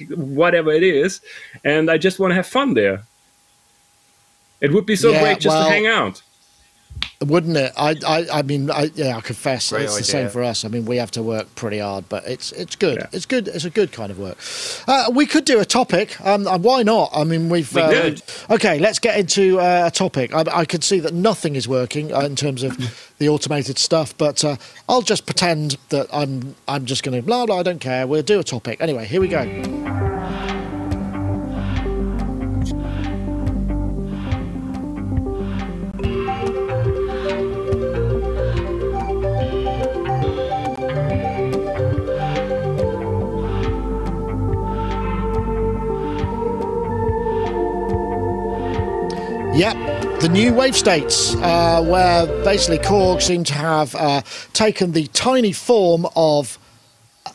whatever 0.41 0.71
it 0.79 0.83
is 0.83 1.11
and 1.63 1.89
I 1.89 1.97
just 1.97 2.19
want 2.19 2.29
to 2.31 2.35
have 2.35 2.45
fun 2.45 2.75
there. 2.75 2.97
It 4.61 4.71
would 4.73 4.85
be 4.85 4.95
so 4.95 5.09
Yeah, 5.11 5.21
great 5.23 5.39
just 5.39 5.55
well- 5.55 5.65
to 5.67 5.71
hang 5.73 5.87
out. 5.87 6.21
Wouldn't 7.21 7.57
it? 7.57 7.73
I, 7.75 7.95
I, 8.07 8.27
I 8.31 8.41
mean, 8.43 8.71
I, 8.71 8.91
yeah, 8.95 9.17
I 9.17 9.21
confess 9.21 9.71
Great 9.71 9.83
it's 9.83 9.97
the 9.97 10.05
same 10.05 10.29
for 10.29 10.41
us. 10.41 10.63
I 10.63 10.69
mean, 10.69 10.85
we 10.85 10.95
have 10.97 11.11
to 11.11 11.23
work 11.23 11.53
pretty 11.55 11.79
hard, 11.79 12.07
but 12.07 12.25
it's 12.25 12.53
it's 12.53 12.77
good. 12.77 12.97
Yeah. 12.97 13.07
It's 13.11 13.25
good. 13.25 13.49
It's 13.49 13.65
a 13.65 13.69
good 13.69 13.91
kind 13.91 14.09
of 14.09 14.19
work. 14.19 14.37
Uh, 14.87 15.11
we 15.13 15.25
could 15.25 15.43
do 15.43 15.59
a 15.59 15.65
topic. 15.65 16.19
Um, 16.25 16.47
and 16.47 16.63
why 16.63 16.81
not? 16.83 17.09
I 17.13 17.25
mean, 17.25 17.49
we've. 17.49 17.73
We 17.73 17.81
uh. 17.81 18.15
Okay, 18.49 18.79
let's 18.79 18.99
get 18.99 19.19
into 19.19 19.59
uh, 19.59 19.87
a 19.87 19.91
topic. 19.91 20.33
I, 20.33 20.45
I 20.49 20.63
can 20.63 20.81
see 20.81 21.01
that 21.01 21.13
nothing 21.13 21.57
is 21.57 21.67
working 21.67 22.13
uh, 22.13 22.21
in 22.21 22.37
terms 22.37 22.63
of 22.63 22.77
the 23.17 23.27
automated 23.27 23.77
stuff, 23.77 24.17
but 24.17 24.45
uh, 24.45 24.55
I'll 24.87 25.01
just 25.01 25.25
pretend 25.25 25.77
that 25.89 26.07
I'm 26.13 26.55
I'm 26.69 26.85
just 26.85 27.03
going 27.03 27.19
to 27.19 27.25
blah 27.25 27.45
blah. 27.45 27.59
I 27.59 27.63
don't 27.63 27.81
care. 27.81 28.07
We'll 28.07 28.23
do 28.23 28.39
a 28.39 28.43
topic 28.43 28.79
anyway. 28.79 29.05
Here 29.05 29.19
we 29.19 29.27
go. 29.27 30.08
Yep, 49.59 50.21
the 50.21 50.29
new 50.29 50.53
wave 50.53 50.73
states, 50.73 51.35
uh, 51.35 51.83
where 51.83 52.25
basically 52.45 52.77
Korg 52.77 53.21
seem 53.21 53.43
to 53.43 53.53
have 53.55 53.93
uh, 53.93 54.21
taken 54.53 54.93
the 54.93 55.07
tiny 55.07 55.51
form 55.51 56.07
of 56.15 56.57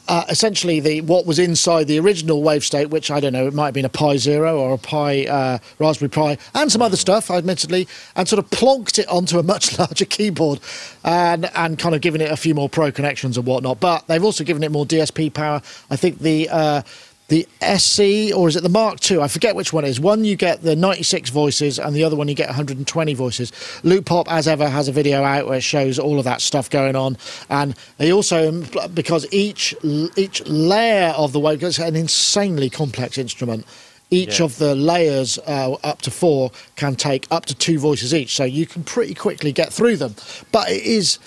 uh, 0.09 0.25
essentially 0.31 0.81
the 0.81 1.03
what 1.03 1.27
was 1.27 1.39
inside 1.39 1.87
the 1.87 1.99
original 1.99 2.43
wave 2.43 2.65
state, 2.65 2.89
which 2.89 3.11
I 3.11 3.21
don't 3.21 3.35
know, 3.35 3.47
it 3.47 3.53
might 3.53 3.67
have 3.67 3.75
been 3.75 3.85
a 3.85 3.91
Pi 3.91 4.17
Zero 4.17 4.59
or 4.59 4.73
a 4.73 4.79
Pi 4.79 5.27
uh, 5.27 5.59
Raspberry 5.79 6.09
Pi, 6.09 6.39
and 6.55 6.73
some 6.73 6.81
other 6.81 6.97
stuff, 6.97 7.31
admittedly, 7.31 7.87
and 8.17 8.27
sort 8.27 8.39
of 8.39 8.49
plonked 8.49 8.99
it 8.99 9.09
onto 9.09 9.39
a 9.39 9.43
much 9.43 9.79
larger 9.79 10.07
keyboard, 10.07 10.61
and 11.05 11.51
and 11.55 11.79
kind 11.79 11.95
of 11.95 12.01
given 12.01 12.23
it 12.23 12.31
a 12.31 12.39
few 12.39 12.55
more 12.55 12.71
Pro 12.71 12.91
connections 12.91 13.37
and 13.37 13.47
whatnot. 13.47 13.81
But 13.81 14.07
they've 14.07 14.25
also 14.25 14.45
given 14.45 14.63
it 14.63 14.73
more 14.73 14.87
DSP 14.87 15.35
power. 15.35 15.61
I 15.91 15.97
think 15.97 16.21
the 16.21 16.49
uh, 16.49 16.83
the 17.29 17.49
SE 17.63 18.33
or 18.33 18.49
is 18.49 18.57
it 18.57 18.63
the 18.63 18.69
Mark 18.69 19.11
II? 19.11 19.21
I 19.21 19.29
forget 19.29 19.57
which 19.57 19.73
one 19.73 19.85
it 19.85 19.89
is. 19.89 19.99
One 19.99 20.25
you 20.25 20.37
get 20.37 20.63
the 20.63 20.77
96 20.77 21.31
voices, 21.31 21.79
and 21.79 21.97
the 21.97 22.05
other 22.05 22.17
one 22.17 22.29
you 22.29 22.35
get 22.35 22.49
120 22.49 23.15
voices. 23.15 23.51
Loopop, 23.83 24.27
as 24.29 24.47
ever, 24.47 24.69
has 24.69 24.89
a 24.89 24.93
video 24.93 25.23
out 25.23 25.47
where 25.47 25.59
it 25.59 25.63
shows 25.63 25.99
all 25.99 26.19
of 26.19 26.25
that 26.25 26.41
stuff 26.43 26.69
going 26.69 26.97
on, 26.97 27.17
and 27.49 27.75
they 27.99 28.13
also 28.13 28.63
because 28.89 29.27
each 29.33 29.75
each 30.17 30.45
layer 30.47 31.11
of 31.17 31.33
the 31.33 31.41
wave 31.41 31.63
is 31.63 31.79
an 31.79 31.97
insanely 31.97 32.69
complex 32.69 33.17
instrument. 33.17 33.67
Each 34.11 34.39
Yeah. 34.39 34.45
of 34.45 34.59
the 34.59 34.75
layers, 34.75 35.39
uh, 35.47 35.73
up 35.83 36.03
to 36.03 36.11
four, 36.11 36.53
can 36.77 36.95
take 36.95 37.27
up 37.31 37.47
to 37.47 37.55
two 37.55 37.79
voices 37.79 38.13
each, 38.15 38.37
so 38.37 38.45
you 38.45 38.67
can 38.67 38.85
pretty 38.85 39.15
quickly 39.15 39.51
get 39.51 39.73
through 39.73 39.97
them. 39.97 40.15
But 40.53 40.71
it 40.71 40.83
is 40.83 41.19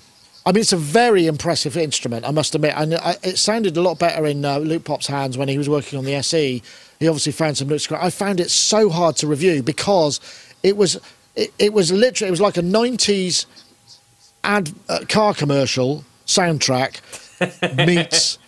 I 0.48 0.54
mean, 0.54 0.62
it's 0.62 0.72
a 0.72 0.78
very 0.78 1.28
impressive 1.28 1.76
instrument, 1.76 2.26
I 2.26 2.32
must 2.32 2.56
admit. 2.56 2.74
And 2.78 2.96
I, 2.96 3.18
it 3.22 3.38
sounded 3.38 3.76
a 3.76 3.82
lot 3.82 4.00
better 4.00 4.26
in 4.26 4.46
uh, 4.46 4.60
Loopop's 4.60 5.08
hands 5.08 5.38
when 5.38 5.50
he 5.50 5.58
was 5.58 5.68
working 5.68 6.00
on 6.00 6.06
the 6.06 6.16
SE. 6.16 6.64
He 7.02 7.08
obviously 7.10 7.34
found 7.34 7.58
some 7.58 7.68
looks. 7.68 7.92
I 7.92 8.10
found 8.10 8.40
it 8.40 8.50
so 8.50 8.90
hard 8.90 9.18
to 9.18 9.28
review 9.28 9.62
because 9.62 10.22
it 10.64 10.78
was 10.78 11.02
it, 11.36 11.54
it 11.60 11.74
was 11.74 11.92
literally 11.92 12.30
it 12.30 12.32
was 12.32 12.40
like 12.40 12.56
a 12.56 12.62
'90s 12.62 13.46
ad 14.46 14.72
uh, 14.88 15.00
car 15.10 15.34
commercial 15.34 16.06
soundtrack 16.26 17.02
meets 17.86 18.40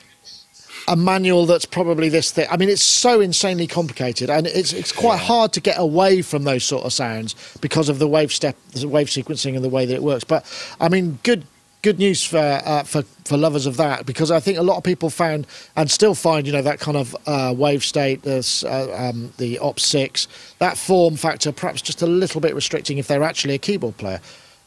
a 0.88 0.96
manual 0.96 1.46
that's 1.46 1.66
probably 1.66 2.08
this 2.08 2.32
thick. 2.32 2.48
I 2.50 2.56
mean, 2.56 2.70
it's 2.70 2.82
so 2.82 3.20
insanely 3.20 3.68
complicated, 3.68 4.30
and 4.30 4.48
it's 4.48 4.72
it's 4.72 4.94
quite 4.94 5.20
hard 5.20 5.52
to 5.52 5.60
get 5.60 5.78
away 5.78 6.22
from 6.22 6.46
those 6.46 6.64
sort 6.64 6.86
of 6.86 6.94
sounds 6.94 7.36
because 7.60 7.90
of 7.90 8.00
the 8.00 8.08
wave 8.08 8.32
step, 8.32 8.56
the 8.72 8.88
wave 8.88 9.08
sequencing, 9.08 9.56
and 9.58 9.66
the 9.66 9.70
way 9.70 9.86
that 9.86 9.96
it 9.96 10.02
works. 10.02 10.24
But 10.24 10.46
I 10.80 10.88
mean, 10.88 11.20
good 11.24 11.46
good 11.82 12.00
news 12.00 12.24
for 12.24 12.38
uh, 12.38 12.84
for 12.84 13.04
for 13.26 13.38
lovers 13.38 13.66
of 13.66 13.78
that 13.78 14.06
because 14.06 14.32
I 14.32 14.40
think 14.40 14.58
a 14.58 14.64
lot 14.64 14.78
of 14.78 14.84
people 14.84 15.10
found 15.10 15.48
and 15.76 15.90
still 15.90 16.16
find 16.16 16.46
you 16.46 16.54
know 16.54 16.62
that 16.62 16.80
kind 16.80 16.98
of 16.98 17.16
uh, 17.26 17.54
wave 17.56 17.84
state, 17.84 18.24
this 18.24 18.64
uh, 18.64 18.94
um, 18.98 19.34
the 19.38 19.60
Op 19.60 19.80
six, 19.80 20.28
that 20.60 20.78
form 20.78 21.16
factor 21.16 21.52
perhaps 21.52 21.82
just 21.82 22.02
a 22.02 22.08
little 22.08 22.42
bit 22.42 22.56
restricting 22.56 22.98
if 22.98 23.08
they're 23.08 23.24
actually 23.24 23.56
a 23.56 23.60
keyboard 23.60 23.98
player. 23.98 24.20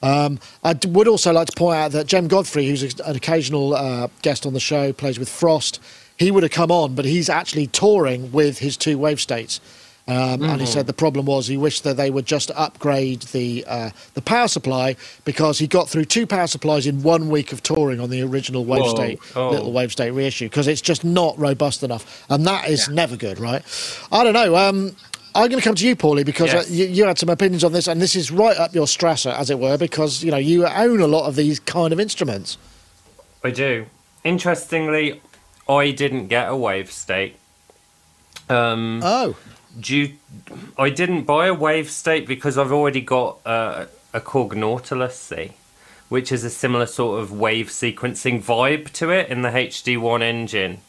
Um, 0.02 0.40
I 0.64 0.76
would 0.86 1.06
also 1.06 1.32
like 1.32 1.46
to 1.48 1.56
point 1.56 1.76
out 1.76 1.92
that 1.92 2.08
Jem 2.08 2.26
Godfrey, 2.26 2.66
who's 2.66 2.82
an 2.82 3.16
occasional 3.16 3.74
uh, 3.74 4.08
guest 4.22 4.46
on 4.46 4.52
the 4.52 4.60
show, 4.60 4.92
plays 4.92 5.18
with 5.18 5.28
Frost. 5.28 5.80
He 6.18 6.30
would 6.30 6.42
have 6.42 6.52
come 6.52 6.72
on, 6.72 6.94
but 6.94 7.04
he's 7.04 7.28
actually 7.28 7.68
touring 7.68 8.32
with 8.32 8.58
his 8.58 8.76
two 8.76 8.98
wave 8.98 9.20
states. 9.20 9.60
Um, 10.08 10.42
And 10.42 10.60
he 10.60 10.66
said 10.66 10.86
the 10.88 10.92
problem 10.92 11.26
was 11.26 11.46
he 11.46 11.56
wished 11.56 11.84
that 11.84 11.96
they 11.96 12.10
would 12.10 12.26
just 12.26 12.50
upgrade 12.56 13.22
the 13.32 13.64
uh, 13.68 13.90
the 14.14 14.20
power 14.20 14.48
supply 14.48 14.96
because 15.24 15.60
he 15.60 15.68
got 15.68 15.88
through 15.88 16.06
two 16.06 16.26
power 16.26 16.48
supplies 16.48 16.86
in 16.88 17.02
one 17.04 17.28
week 17.28 17.52
of 17.52 17.62
touring 17.62 18.00
on 18.00 18.10
the 18.10 18.20
original 18.22 18.64
wave 18.64 18.82
Whoa. 18.82 18.94
state 18.96 19.18
Oh. 19.36 19.50
little 19.50 19.70
wave 19.72 19.92
state 19.92 20.10
reissue 20.10 20.46
because 20.48 20.66
it's 20.66 20.80
just 20.80 21.04
not 21.04 21.38
robust 21.38 21.82
enough, 21.84 22.24
and 22.28 22.44
that 22.46 22.68
is 22.68 22.88
never 22.88 23.16
good, 23.16 23.38
right? 23.38 23.62
I 24.10 24.24
don't 24.24 24.34
know. 24.34 24.56
Um, 24.56 24.96
I'm 25.34 25.48
going 25.48 25.60
to 25.62 25.64
come 25.64 25.76
to 25.76 25.86
you, 25.86 25.96
Paulee, 25.96 26.26
because 26.26 26.52
Yes. 26.52 26.68
uh, 26.68 26.74
you, 26.74 26.84
you 26.86 27.04
had 27.06 27.16
some 27.18 27.30
opinions 27.30 27.62
on 27.64 27.72
this, 27.72 27.86
and 27.88 28.02
this 28.02 28.14
is 28.16 28.30
right 28.30 28.56
up 28.58 28.74
your 28.74 28.86
strasser, 28.86 29.32
as 29.32 29.48
it 29.50 29.58
were, 29.58 29.78
because 29.78 30.22
you 30.24 30.30
know 30.32 30.36
you 30.36 30.66
own 30.66 31.00
a 31.00 31.06
lot 31.06 31.26
of 31.28 31.36
these 31.36 31.60
kind 31.60 31.92
of 31.92 32.00
instruments. 32.00 32.58
I 33.44 33.50
do. 33.50 33.86
Interestingly, 34.24 35.20
I 35.68 35.92
didn't 35.92 36.26
get 36.26 36.48
a 36.48 36.56
wave 36.56 36.90
state. 36.90 37.36
Um, 38.48 39.00
Oh, 39.04 39.36
due, 39.78 40.14
I 40.78 40.90
didn't 40.90 41.22
buy 41.22 41.46
a 41.46 41.54
wave 41.54 41.90
state 41.90 42.26
because 42.26 42.58
I've 42.58 42.72
already 42.72 43.00
got 43.00 43.38
a 43.44 43.88
Korg 44.14 44.54
Nautilus 44.54 45.18
C, 45.18 45.52
which 46.08 46.30
is 46.32 46.44
a 46.44 46.50
similar 46.50 46.86
sort 46.86 47.20
of 47.20 47.32
wave 47.32 47.68
sequencing 47.68 48.42
vibe 48.42 48.90
to 48.92 49.10
it 49.10 49.28
in 49.28 49.42
the 49.42 49.50
HD1 49.50 50.22
engine. 50.22 50.80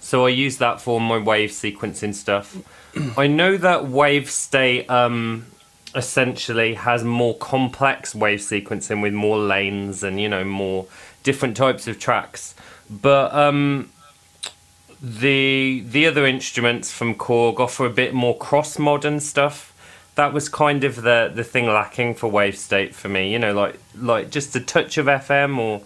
So 0.00 0.26
I 0.26 0.30
use 0.30 0.58
that 0.58 0.80
for 0.80 1.00
my 1.00 1.18
wave 1.18 1.50
sequencing 1.50 2.14
stuff. 2.14 2.56
I 3.18 3.26
know 3.26 3.56
that 3.56 3.86
wave 3.86 4.30
state 4.30 4.88
um, 4.90 5.46
essentially 5.94 6.74
has 6.74 7.04
more 7.04 7.36
complex 7.38 8.14
wave 8.14 8.40
sequencing 8.40 9.00
with 9.00 9.14
more 9.14 9.38
lanes 9.38 10.02
and 10.02 10.20
you 10.20 10.28
know 10.28 10.44
more 10.44 10.86
different 11.22 11.56
types 11.56 11.88
of 11.88 11.98
tracks. 11.98 12.54
But 12.90 13.32
um, 13.34 13.90
the 15.04 15.84
the 15.86 16.06
other 16.06 16.24
instruments 16.24 16.90
from 16.90 17.14
Korg 17.14 17.60
offer 17.60 17.84
a 17.84 17.90
bit 17.90 18.14
more 18.14 18.36
cross 18.36 18.78
modern 18.78 19.20
stuff. 19.20 19.70
That 20.14 20.32
was 20.32 20.48
kind 20.48 20.82
of 20.82 21.02
the 21.02 21.30
the 21.32 21.44
thing 21.44 21.66
lacking 21.66 22.14
for 22.14 22.28
Wave 22.30 22.56
State 22.56 22.94
for 22.94 23.08
me. 23.08 23.30
You 23.30 23.38
know, 23.38 23.52
like 23.52 23.78
like 23.94 24.30
just 24.30 24.56
a 24.56 24.60
touch 24.60 24.98
of 24.98 25.06
FM 25.06 25.58
or. 25.58 25.82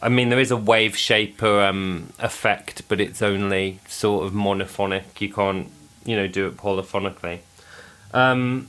I 0.00 0.08
mean, 0.08 0.28
there 0.28 0.38
is 0.38 0.52
a 0.52 0.56
wave 0.56 0.96
shaper 0.96 1.60
um, 1.60 2.12
effect, 2.20 2.86
but 2.86 3.00
it's 3.00 3.20
only 3.20 3.80
sort 3.88 4.24
of 4.24 4.32
monophonic. 4.32 5.20
You 5.20 5.32
can't, 5.32 5.72
you 6.04 6.14
know, 6.14 6.28
do 6.28 6.46
it 6.46 6.56
polyphonically. 6.56 7.40
Um, 8.14 8.68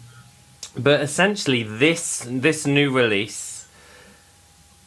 but 0.75 1.01
essentially, 1.01 1.61
this 1.61 2.25
this 2.27 2.65
new 2.65 2.89
release, 2.89 3.67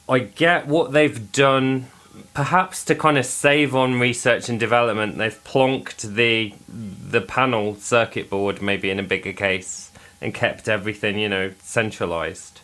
I 0.09 0.19
get 0.19 0.67
what 0.67 0.91
they've 0.91 1.31
done 1.31 1.87
perhaps 2.35 2.85
to 2.87 2.95
kind 2.95 3.19
of 3.19 3.27
save 3.27 3.75
on 3.75 4.01
research 4.01 4.49
and 4.49 4.59
development, 4.59 5.19
they've 5.19 5.45
plonked 5.45 6.15
the 6.15 6.55
the 6.69 7.21
panel 7.21 7.77
circuit 7.77 8.31
board 8.31 8.63
maybe 8.63 8.91
in 8.91 8.99
a 8.99 9.03
bigger 9.03 9.33
case 9.33 9.91
and 10.21 10.33
kept 10.33 10.69
everything, 10.69 11.19
you 11.19 11.29
know, 11.29 11.53
centralized. 11.61 12.61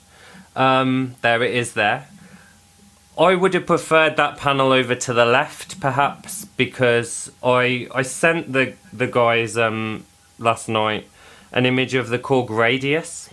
Um, 0.56 1.16
there 1.22 1.42
it 1.42 1.54
is 1.54 1.74
there. 1.74 2.08
I 3.18 3.34
would 3.34 3.54
have 3.54 3.66
preferred 3.66 4.16
that 4.16 4.36
panel 4.36 4.70
over 4.70 4.94
to 4.94 5.12
the 5.12 5.24
left, 5.24 5.80
perhaps, 5.80 6.44
because 6.44 7.30
I 7.42 7.88
I 7.94 8.02
sent 8.02 8.52
the 8.52 8.74
the 8.92 9.06
guys 9.06 9.58
um, 9.58 10.04
last 10.38 10.68
night 10.68 11.06
an 11.52 11.66
image 11.66 11.94
of 11.94 12.10
the 12.10 12.18
Korg 12.18 12.50
RADIAS, 12.50 13.30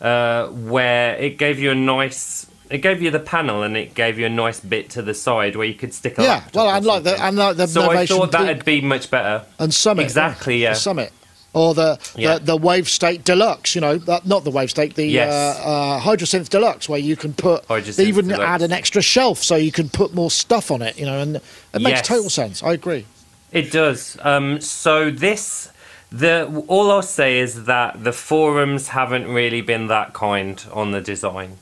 uh, 0.00 0.48
where 0.48 1.16
it 1.16 1.38
gave 1.38 1.58
you 1.58 1.70
a 1.70 1.74
nice 1.74 2.46
it 2.74 2.78
gave 2.82 3.00
you 3.02 3.10
the 3.10 3.20
panel 3.20 3.62
and 3.62 3.76
it 3.76 3.94
gave 3.94 4.18
you 4.18 4.26
a 4.26 4.30
nice 4.30 4.60
bit 4.60 4.90
to 4.90 5.02
the 5.02 5.14
side 5.14 5.56
where 5.56 5.66
you 5.66 5.74
could 5.74 5.94
stick 5.94 6.18
a 6.18 6.22
Yeah, 6.22 6.44
well, 6.54 6.70
and 6.70 6.84
like 6.84 7.02
the 7.04 7.20
and 7.22 7.36
like 7.36 7.56
the 7.56 7.66
so 7.68 7.90
I 7.90 8.06
thought 8.06 8.32
that'd 8.32 8.64
be 8.64 8.80
much 8.80 9.10
better. 9.10 9.44
and 9.58 9.72
Summit 9.72 10.02
exactly, 10.02 10.58
yeah. 10.62 10.72
Summit 10.74 11.12
or 11.52 11.72
the, 11.72 11.98
Yeah. 12.16 12.38
the 12.38 12.44
the 12.46 12.56
Wave 12.56 12.88
State 12.88 13.22
Deluxe. 13.24 13.74
You 13.76 13.80
know, 13.80 13.96
that, 13.98 14.26
not 14.26 14.42
the 14.42 14.50
Wave 14.50 14.70
State, 14.70 14.96
the 14.96 15.06
Yes. 15.06 15.32
uh, 15.32 15.62
uh, 15.62 16.00
Hydrasynth 16.00 16.48
Deluxe, 16.48 16.88
where 16.88 16.98
you 16.98 17.14
can 17.16 17.32
put 17.32 17.66
Hydrasynth 17.68 17.96
they 17.96 18.06
even 18.06 18.26
Deluxe. 18.26 18.44
add 18.44 18.62
an 18.62 18.72
extra 18.72 19.00
shelf 19.02 19.38
so 19.42 19.54
you 19.54 19.70
can 19.70 19.88
put 19.88 20.12
more 20.14 20.30
stuff 20.32 20.70
on 20.72 20.82
it. 20.82 20.98
You 20.98 21.06
know, 21.06 21.20
and 21.20 21.36
it 21.36 21.42
makes 21.80 21.98
Yes. 22.00 22.08
total 22.08 22.28
sense. 22.30 22.60
I 22.62 22.72
agree. 22.72 23.06
It 23.52 23.70
does. 23.70 24.16
Um, 24.22 24.60
so 24.60 25.10
this, 25.12 25.70
the 26.10 26.46
all 26.66 26.90
I'll 26.90 27.02
say 27.02 27.38
is 27.38 27.64
that 27.66 28.02
the 28.02 28.12
forums 28.12 28.88
haven't 28.88 29.28
really 29.28 29.60
been 29.60 29.86
that 29.86 30.12
kind 30.12 30.60
on 30.72 30.90
the 30.90 31.00
design. 31.00 31.58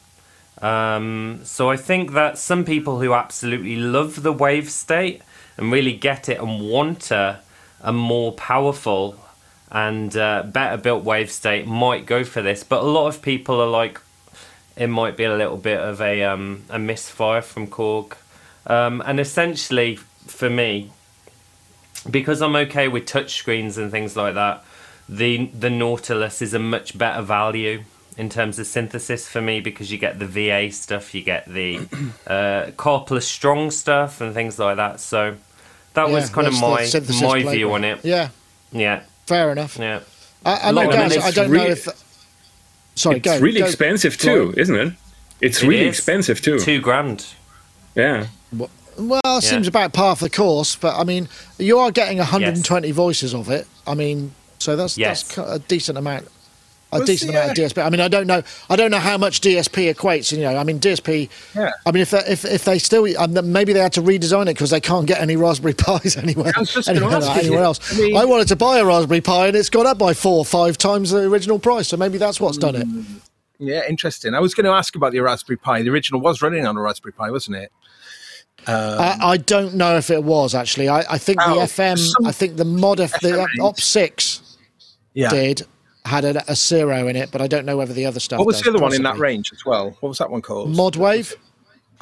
Um, 0.63 1.41
so 1.43 1.69
I 1.69 1.77
think 1.77 2.13
that 2.13 2.39
some 2.39 2.65
people 2.65 3.01
who 3.01 3.13
absolutely 3.13 3.77
love 3.77 4.23
the 4.23 4.33
wave 4.33 4.71
state 4.71 5.21
and 5.57 5.73
really 5.73 5.93
get 5.93 6.29
it 6.29 6.41
and 6.41 6.71
want 6.71 7.11
a, 7.11 7.41
a 7.83 7.93
more 7.93 8.33
powerful 8.33 9.19
and 9.71 10.17
uh, 10.17 10.45
better 10.45 10.77
built 10.77 11.03
wave 11.03 11.31
state 11.31 11.67
might 11.67 12.07
go 12.07 12.23
for 12.25 12.43
this. 12.43 12.63
But 12.63 12.83
a 12.83 12.87
lot 12.87 13.09
of 13.09 13.23
people 13.23 13.61
are 13.61 13.69
like, 13.69 14.01
it 14.77 14.87
might 14.87 15.17
be 15.17 15.25
a 15.25 15.35
little 15.35 15.57
bit 15.57 15.81
of 15.81 16.01
a 16.01 16.23
um, 16.23 16.65
a 16.71 16.79
misfire 16.79 17.43
from 17.43 17.67
Korg. 17.67 18.15
Um, 18.67 19.03
and 19.05 19.19
essentially, 19.19 19.97
for 20.27 20.49
me, 20.49 20.91
because 22.09 22.41
I'm 22.41 22.57
okay 22.57 22.89
with 22.89 23.05
touchscreens 23.07 23.77
and 23.77 23.91
things 23.91 24.17
like 24.17 24.35
that, 24.35 24.65
the 25.09 25.47
the 25.47 25.71
Nautilus 25.71 26.41
is 26.41 26.55
a 26.55 26.59
much 26.59 26.97
better 26.97 27.23
value 27.23 27.85
in 28.17 28.29
terms 28.29 28.59
of 28.59 28.67
synthesis 28.67 29.29
for 29.29 29.41
me 29.41 29.61
because 29.61 29.91
you 29.91 29.99
get 29.99 30.19
the 30.19 30.27
VA 30.27 30.71
stuff, 30.73 31.15
you 31.15 31.23
get 31.23 31.47
the 31.47 31.79
uh, 32.27 32.71
Karplus 32.77 33.23
Strong 33.23 33.71
stuff 33.71 34.21
and 34.21 34.35
things 34.35 34.59
like 34.59 34.77
that. 34.77 35.01
So 35.01 35.37
that 35.95 36.11
was 36.11 36.31
kind 36.31 36.47
of 36.47 36.55
my 36.61 36.81
my 36.81 36.85
view 36.87 37.01
playground. 37.21 37.73
on 37.73 37.85
it. 37.85 38.05
Yeah, 38.05 38.29
Yeah, 38.73 39.03
fair 39.27 39.53
enough. 39.53 39.79
yeah. 39.79 40.01
I, 40.45 40.69
I 40.69 40.71
know, 40.73 40.83
I 40.91 40.93
guys. 40.93 41.17
I 41.19 41.31
don't 41.31 41.51
really- 41.51 41.65
know 41.67 41.71
if. 41.73 41.89
Sorry, 42.95 43.17
it's 43.19 43.25
go. 43.25 43.39
really 43.41 43.61
go. 43.61 43.67
expensive 43.67 44.19
too, 44.19 44.53
isn't 44.57 44.77
it? 44.77 44.93
It's 45.41 45.63
It 45.63 45.67
really 45.69 45.89
is. 45.89 45.97
expensive 45.97 46.41
too. 46.43 46.59
Two 46.59 46.81
grand. 46.81 47.27
Yeah. 47.95 48.27
Well, 48.99 49.21
it 49.25 49.43
seems 49.43 49.67
about 49.67 49.95
par 49.95 50.15
for 50.17 50.25
the 50.25 50.31
course, 50.31 50.77
but 50.77 50.99
I 50.99 51.05
mean, 51.05 51.29
you 51.59 51.79
are 51.79 51.91
getting 51.91 52.19
120 52.19 52.91
voices 52.91 53.35
of 53.35 53.49
it. 53.49 53.67
I 53.87 53.95
mean, 53.95 54.35
so 54.59 54.77
that's 54.77 54.99
Yes. 54.99 55.23
that's 55.23 55.39
a 55.39 55.59
decent 55.61 55.97
amount. 55.97 56.29
A 56.95 56.99
Was 56.99 57.07
decent 57.09 57.33
the, 57.33 57.39
amount 57.39 57.59
of 57.59 57.65
DSP. 57.65 57.85
I 57.85 57.89
mean, 57.89 58.01
I 58.03 58.09
don't 58.09 58.27
know. 58.27 58.43
I 58.69 58.77
don't 58.77 58.91
know 58.91 58.99
how 58.99 59.17
much 59.17 59.41
DSP 59.41 59.95
equates. 59.95 60.31
You 60.31 60.43
know, 60.45 60.57
I 60.57 60.63
mean, 60.63 60.79
DSP. 60.79 61.31
Yeah. 61.55 61.71
I 61.87 61.91
mean, 61.91 62.03
if 62.03 62.11
they, 62.11 62.19
if 62.29 62.45
if 62.45 62.65
they 62.67 62.79
still, 62.79 63.07
um, 63.19 63.51
maybe 63.51 63.73
they 63.73 63.81
had 63.81 63.95
to 63.95 64.03
redesign 64.03 64.43
it 64.43 64.55
because 64.55 64.69
they 64.71 64.81
can't 64.81 65.07
get 65.07 65.19
any 65.21 65.37
Raspberry 65.37 65.73
Pis 65.77 66.19
anywhere, 66.19 66.53
I 66.55 66.61
was 66.61 66.73
just 66.75 66.89
gonna 66.89 67.01
anywhere, 67.01 67.17
ask 67.17 67.37
anywhere 67.43 67.63
else. 67.63 67.93
I 67.93 67.97
mean- 67.97 68.17
I 68.17 68.25
wanted 68.27 68.49
to 68.49 68.57
buy 68.57 68.79
a 68.79 68.85
Raspberry 68.85 69.23
Pi 69.23 69.47
and 69.49 69.57
it's 69.57 69.71
gone 69.71 69.87
up 69.87 69.97
by 69.99 70.13
four 70.13 70.37
or 70.39 70.45
five 70.45 70.77
times 70.77 71.11
the 71.11 71.23
original 71.23 71.59
price. 71.59 71.89
So 71.89 71.97
maybe 71.97 72.19
that's 72.19 72.41
what's 72.41 72.59
done 72.59 72.77
it. 72.77 72.87
Yeah, 73.59 73.83
interesting. 73.89 74.35
I 74.35 74.41
was 74.41 74.53
going 74.55 74.65
to 74.67 74.73
ask 74.73 74.95
about 74.95 75.13
the 75.13 75.21
Raspberry 75.21 75.57
Pi. 75.57 75.83
The 75.83 75.91
original 75.91 76.21
was 76.21 76.43
running 76.43 76.67
on 76.67 76.77
a 76.77 76.81
Raspberry 76.83 77.13
Pi, 77.13 77.31
wasn't 77.31 77.57
it? 77.57 77.73
I, 78.67 79.17
I 79.21 79.37
don't 79.39 79.75
know 79.75 79.97
if 79.97 80.11
it 80.11 80.23
was 80.23 80.55
actually. 80.55 80.89
I, 80.89 81.01
I 81.11 81.19
think 81.19 81.39
the 81.39 81.47
Oh, 81.47 81.59
FM. 81.61 81.99
some- 81.99 82.27
I 82.27 82.33
think 82.33 82.57
the 82.57 82.65
mod 82.65 83.01
F, 83.01 83.19
the 83.21 83.47
Op 83.61 83.81
six 83.81 84.59
Yeah. 85.15 85.31
did 85.31 85.63
had 86.05 86.25
a, 86.25 86.51
a 86.51 86.57
zero 86.57 87.07
in 87.09 87.17
it, 87.17 87.31
but 87.31 87.41
I 87.41 87.47
don't 87.47 87.65
know 87.65 87.77
whether 87.77 87.93
the 87.93 88.07
other 88.07 88.21
stuff. 88.21 88.39
What 88.39 88.47
was 88.47 88.57
does, 88.57 88.65
the 88.65 88.71
other 88.71 88.83
one 88.83 88.95
in 88.95 89.03
that 89.03 89.19
range 89.19 89.53
as 89.53 89.65
well? 89.65 89.97
What 90.01 90.09
was 90.09 90.19
that 90.19 90.31
one 90.31 90.43
called? 90.43 90.75
Mod 90.75 90.97
Wave. 90.97 91.35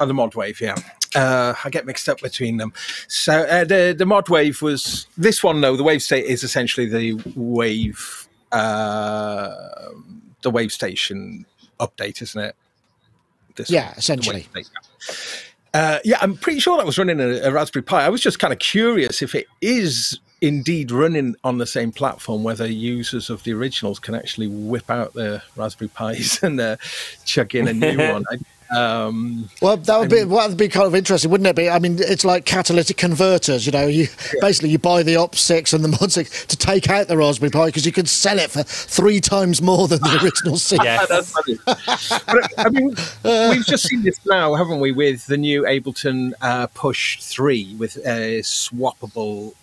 Oh, 0.01 0.05
the 0.07 0.15
mod 0.15 0.33
wave, 0.33 0.59
yeah. 0.59 0.75
Uh, 1.13 1.53
I 1.63 1.69
get 1.69 1.85
mixed 1.85 2.09
up 2.09 2.19
between 2.21 2.57
them. 2.57 2.73
So 3.07 3.43
uh, 3.43 3.63
the 3.65 3.93
the 3.95 4.05
mod 4.07 4.29
wave 4.29 4.63
was 4.63 5.05
this 5.15 5.43
one. 5.43 5.61
though. 5.61 5.75
the 5.75 5.83
wave 5.83 6.01
state 6.01 6.25
is 6.25 6.43
essentially 6.43 6.87
the 6.87 7.21
wave, 7.35 8.27
uh, 8.51 9.53
the 10.41 10.49
wave 10.49 10.71
station 10.71 11.45
update, 11.79 12.23
isn't 12.23 12.41
it? 12.41 12.55
This 13.55 13.69
Yeah, 13.69 13.89
one, 13.89 13.95
essentially. 13.97 14.47
Uh, 15.73 15.99
yeah, 16.03 16.17
I'm 16.19 16.35
pretty 16.35 16.59
sure 16.59 16.77
that 16.77 16.85
was 16.85 16.97
running 16.97 17.19
a, 17.19 17.41
a 17.41 17.51
Raspberry 17.51 17.83
Pi. 17.83 18.03
I 18.03 18.09
was 18.09 18.21
just 18.21 18.39
kind 18.39 18.51
of 18.51 18.57
curious 18.57 19.21
if 19.21 19.35
it 19.35 19.45
is 19.61 20.19
indeed 20.41 20.91
running 20.91 21.35
on 21.43 21.59
the 21.59 21.67
same 21.67 21.91
platform, 21.91 22.43
whether 22.43 22.65
users 22.65 23.29
of 23.29 23.43
the 23.43 23.53
originals 23.53 23.99
can 23.99 24.15
actually 24.15 24.47
whip 24.47 24.89
out 24.89 25.13
their 25.13 25.43
Raspberry 25.55 25.89
Pis 25.95 26.41
and 26.43 26.59
uh, 26.59 26.77
chuck 27.25 27.55
in 27.55 27.67
a 27.67 27.73
new 27.73 27.97
one. 28.11 28.25
I, 28.31 28.37
um, 28.73 29.49
Well, 29.61 29.75
that 29.75 29.99
would 29.99 30.09
be 30.09 30.23
that 30.23 30.47
would 30.47 30.57
be 30.57 30.69
kind 30.69 30.87
of 30.87 30.95
interesting, 30.95 31.29
wouldn't 31.29 31.47
it? 31.47 31.57
Be? 31.57 31.69
I 31.69 31.77
mean, 31.77 31.97
it's 31.99 32.23
like 32.23 32.45
catalytic 32.45 32.95
converters. 32.95 33.65
You 33.65 33.73
know, 33.73 33.85
you 33.85 34.07
basically 34.39 34.69
you 34.69 34.79
buy 34.79 35.03
the 35.03 35.17
Op 35.17 35.35
six 35.35 35.73
and 35.73 35.83
the 35.83 35.87
Mod 35.99 36.11
six 36.11 36.45
to 36.45 36.55
take 36.55 36.89
out 36.89 37.09
the 37.09 37.17
Raspberry 37.17 37.49
Pi 37.49 37.65
because 37.65 37.85
you 37.85 37.91
can 37.91 38.05
sell 38.05 38.39
it 38.39 38.49
for 38.49 38.63
three 38.63 39.19
times 39.19 39.61
more 39.61 39.89
than 39.89 39.99
the 39.99 40.19
original 40.23 40.57
C. 40.57 40.77
Yes. 40.81 41.09
That's 41.09 41.31
funny. 41.31 41.59
but, 41.65 42.49
I 42.57 42.69
mean, 42.69 42.95
we've 43.23 43.65
just 43.65 43.87
seen 43.87 44.03
this 44.03 44.25
now, 44.25 44.55
haven't 44.55 44.79
we, 44.79 44.93
with 44.93 45.27
the 45.27 45.37
new 45.37 45.63
Ableton 45.63 46.31
uh, 46.41 46.67
Push 46.67 47.21
3 47.21 47.75
with 47.77 47.97
uh, 47.97 48.39
swappable 48.41 49.53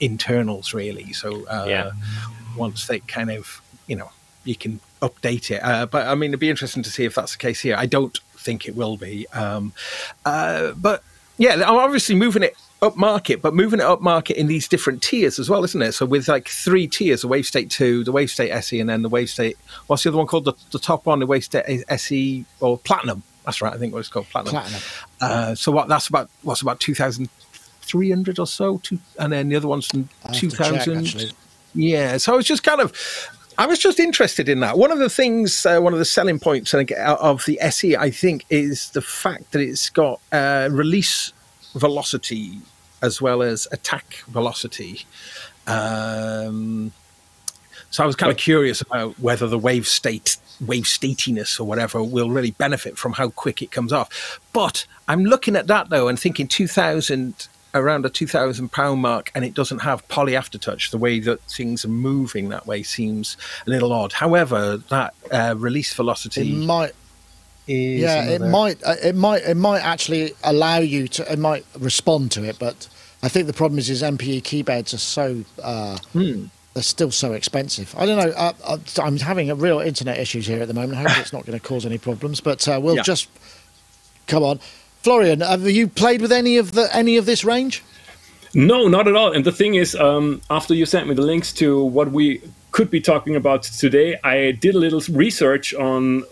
internals, 0.00 0.72
really. 0.74 1.12
So 1.12 1.46
uh, 1.46 1.66
Yeah. 1.68 1.90
once 2.56 2.86
they 2.86 3.00
kind 3.00 3.30
of, 3.30 3.60
you 3.86 3.96
know, 3.96 4.10
you 4.44 4.54
can 4.56 4.80
update 5.02 5.50
it. 5.50 5.60
Uh, 5.62 5.86
but 5.86 6.06
I 6.06 6.14
mean, 6.14 6.30
it'd 6.30 6.40
be 6.40 6.50
interesting 6.50 6.82
to 6.82 6.90
see 6.90 7.04
if 7.04 7.14
that's 7.14 7.32
the 7.32 7.38
case 7.38 7.60
here. 7.60 7.76
I 7.78 7.86
don't 7.86 8.18
think 8.36 8.66
it 8.66 8.74
will 8.76 8.96
be. 8.96 9.26
Um, 9.28 9.72
uh, 10.24 10.72
but 10.72 11.02
yeah, 11.38 11.54
I'm 11.54 11.76
obviously 11.76 12.14
moving 12.14 12.42
it 12.42 12.54
up 12.82 12.96
market, 12.96 13.42
but 13.42 13.54
moving 13.54 13.80
it 13.80 13.84
up 13.86 14.00
market 14.00 14.38
in 14.38 14.46
these 14.46 14.66
different 14.66 15.02
tiers 15.02 15.38
as 15.38 15.50
well, 15.50 15.62
isn't 15.64 15.82
it? 15.82 15.92
So 15.92 16.06
with 16.06 16.28
like 16.28 16.48
three 16.48 16.86
tiers, 16.86 17.20
the 17.22 17.28
Wave 17.28 17.44
State 17.46 17.70
2, 17.70 18.04
the 18.04 18.12
Wave 18.12 18.30
State 18.30 18.50
SE, 18.50 18.80
and 18.80 18.88
then 18.88 19.02
the 19.02 19.08
Wave 19.10 19.28
State, 19.28 19.58
what's 19.86 20.02
the 20.02 20.08
other 20.10 20.18
one 20.18 20.26
called? 20.26 20.46
The, 20.46 20.54
the 20.70 20.78
top 20.78 21.04
one, 21.06 21.18
the 21.18 21.26
Wave 21.26 21.44
State 21.44 21.84
SE 21.88 22.44
or 22.60 22.78
Platinum. 22.78 23.22
That's 23.44 23.60
right, 23.62 23.72
I 23.72 23.76
think 23.78 23.92
what 23.92 24.00
it's 24.00 24.08
called, 24.08 24.26
Platinum. 24.30 24.52
Platinum. 24.52 24.80
Uh, 25.20 25.54
so 25.54 25.72
what? 25.72 25.88
That's 25.88 26.08
about, 26.08 26.30
what's 26.42 26.62
about 26.62 26.80
2,300 27.86 28.38
or 28.38 28.46
so? 28.46 28.78
Two, 28.78 28.98
and 29.18 29.32
then 29.32 29.48
the 29.48 29.56
other 29.56 29.68
one's 29.68 29.86
from 29.86 30.08
I 30.24 30.28
have 30.28 30.40
to 30.40 30.50
check, 30.50 30.68
2,000. 30.84 31.32
Yeah, 31.74 32.16
so 32.16 32.32
I 32.32 32.36
was 32.36 32.46
just 32.46 32.62
kind 32.62 32.80
of, 32.80 32.92
I 33.58 33.66
was 33.66 33.78
just 33.78 34.00
interested 34.00 34.48
in 34.48 34.60
that. 34.60 34.76
One 34.78 34.90
of 34.90 34.98
the 34.98 35.10
things, 35.10 35.64
uh, 35.66 35.80
one 35.80 35.92
of 35.92 35.98
the 35.98 36.04
selling 36.04 36.38
points 36.38 36.74
I 36.74 36.78
think, 36.78 36.92
of 36.98 37.44
the 37.44 37.60
SE, 37.60 37.96
I 37.96 38.10
think, 38.10 38.44
is 38.50 38.90
the 38.90 39.02
fact 39.02 39.52
that 39.52 39.60
it's 39.60 39.88
got 39.90 40.20
uh, 40.32 40.68
release 40.72 41.32
velocity 41.74 42.58
as 43.02 43.22
well 43.22 43.42
as 43.42 43.68
attack 43.72 44.16
velocity. 44.28 45.04
Um, 45.66 46.92
So 47.90 48.04
I 48.04 48.06
was 48.06 48.14
kind 48.14 48.30
of 48.30 48.38
curious 48.38 48.80
about 48.80 49.18
whether 49.18 49.48
the 49.48 49.58
wave 49.58 49.86
state, 49.86 50.36
wave 50.64 50.86
statiness 50.86 51.58
or 51.58 51.66
whatever 51.66 52.02
will 52.02 52.30
really 52.30 52.52
benefit 52.52 52.96
from 52.96 53.14
how 53.14 53.30
quick 53.30 53.62
it 53.62 53.72
comes 53.72 53.92
off. 53.92 54.40
But 54.52 54.86
I'm 55.08 55.24
looking 55.24 55.56
at 55.56 55.66
that 55.66 55.90
though 55.90 56.06
and 56.06 56.18
thinking 56.18 56.46
2000, 56.46 57.48
around 57.74 58.04
a 58.04 58.10
2000 58.10 58.70
pound 58.72 59.00
mark, 59.02 59.30
and 59.34 59.44
it 59.44 59.54
doesn't 59.54 59.80
have 59.80 60.06
poly 60.08 60.32
aftertouch. 60.32 60.90
The 60.90 60.98
way 60.98 61.20
that 61.20 61.40
things 61.42 61.84
are 61.84 61.88
moving 61.88 62.48
that 62.50 62.66
way 62.66 62.82
seems 62.82 63.36
a 63.66 63.70
little 63.70 63.92
odd. 63.92 64.12
However, 64.12 64.76
that 64.88 65.14
uh, 65.30 65.54
release 65.56 65.92
It 65.92 65.96
velocity 65.96 66.52
might 66.52 66.92
is. 67.68 68.00
yeah 68.00 68.24
it 68.24 68.40
might 68.40 68.82
uh, 68.84 68.96
it 69.02 69.14
might 69.14 69.42
it 69.44 69.56
might 69.56 69.80
actually 69.80 70.32
allow 70.42 70.78
you 70.78 71.06
to 71.06 71.32
it 71.32 71.38
might 71.38 71.64
respond 71.78 72.32
to 72.32 72.42
it 72.42 72.58
but 72.58 72.88
i 73.22 73.28
think 73.28 73.46
the 73.46 73.52
problem 73.52 73.78
is 73.78 73.88
is 73.90 74.02
mpe 74.02 74.42
keybeds 74.42 74.92
are 74.94 74.98
so 74.98 75.44
uh 75.62 75.96
Hmm. 76.12 76.46
they're 76.74 76.82
still 76.82 77.12
so 77.12 77.32
expensive 77.34 77.94
i 77.96 78.06
don't 78.06 78.16
know 78.18 78.32
uh, 78.32 78.52
uh, 78.64 78.78
i'm 79.00 79.18
having 79.18 79.50
a 79.50 79.54
real 79.54 79.78
internet 79.78 80.18
issues 80.18 80.46
here 80.46 80.60
at 80.60 80.66
the 80.68 80.74
moment 80.74 80.98
i 80.98 81.02
hope 81.08 81.20
it's 81.20 81.32
not 81.34 81.46
going 81.46 81.56
to 81.56 81.64
cause 81.64 81.86
any 81.86 81.98
problems 81.98 82.40
but 82.40 82.66
uh, 82.66 82.80
we'll 82.82 82.96
Yeah. 82.96 83.02
just 83.02 83.28
come 84.26 84.42
on 84.42 84.58
florian 85.02 85.40
have 85.40 85.68
you 85.68 85.86
played 85.88 86.20
with 86.20 86.32
any 86.32 86.56
of 86.56 86.72
the 86.72 86.88
any 86.94 87.16
of 87.16 87.26
this 87.26 87.44
range 87.44 87.82
No, 88.52 88.88
not 88.88 89.06
at 89.06 89.14
all. 89.14 89.30
And 89.36 89.44
the 89.44 89.52
thing 89.52 89.76
is, 89.76 89.94
um, 89.94 90.40
after 90.50 90.74
you 90.74 90.84
sent 90.84 91.06
me 91.08 91.14
the 91.14 91.22
links 91.22 91.52
to 91.62 91.66
what 91.96 92.10
we 92.10 92.40
could 92.72 92.90
be 92.90 93.00
talking 93.00 93.36
about 93.36 93.62
today, 93.62 94.18
I 94.24 94.36
did 94.64 94.74
a 94.74 94.78
little 94.86 95.02
research 95.24 95.72
on 95.74 96.22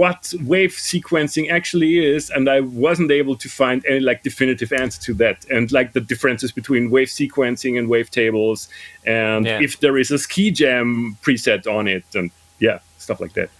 what 0.00 0.32
wave 0.54 0.72
sequencing 0.72 1.50
actually 1.58 1.92
is, 2.14 2.30
and 2.30 2.48
I 2.48 2.60
wasn't 2.60 3.10
able 3.10 3.36
to 3.44 3.48
find 3.48 3.84
any 3.86 4.00
like 4.00 4.22
definitive 4.22 4.72
answer 4.82 5.00
to 5.08 5.12
that, 5.22 5.44
and 5.54 5.70
like 5.70 5.92
the 5.92 6.00
differences 6.12 6.50
between 6.50 6.82
wave 6.90 7.08
sequencing 7.08 7.78
and 7.78 7.88
wave 7.94 8.08
tables, 8.10 8.68
and 9.04 9.44
Yeah. 9.44 9.60
if 9.66 9.72
there 9.80 9.98
is 10.02 10.10
a 10.10 10.18
ski 10.18 10.50
jam 10.50 11.16
preset 11.22 11.66
on 11.66 11.86
it, 11.88 12.04
and 12.14 12.30
yeah, 12.58 12.78
stuff 12.98 13.20
like 13.20 13.34
that. 13.34 13.50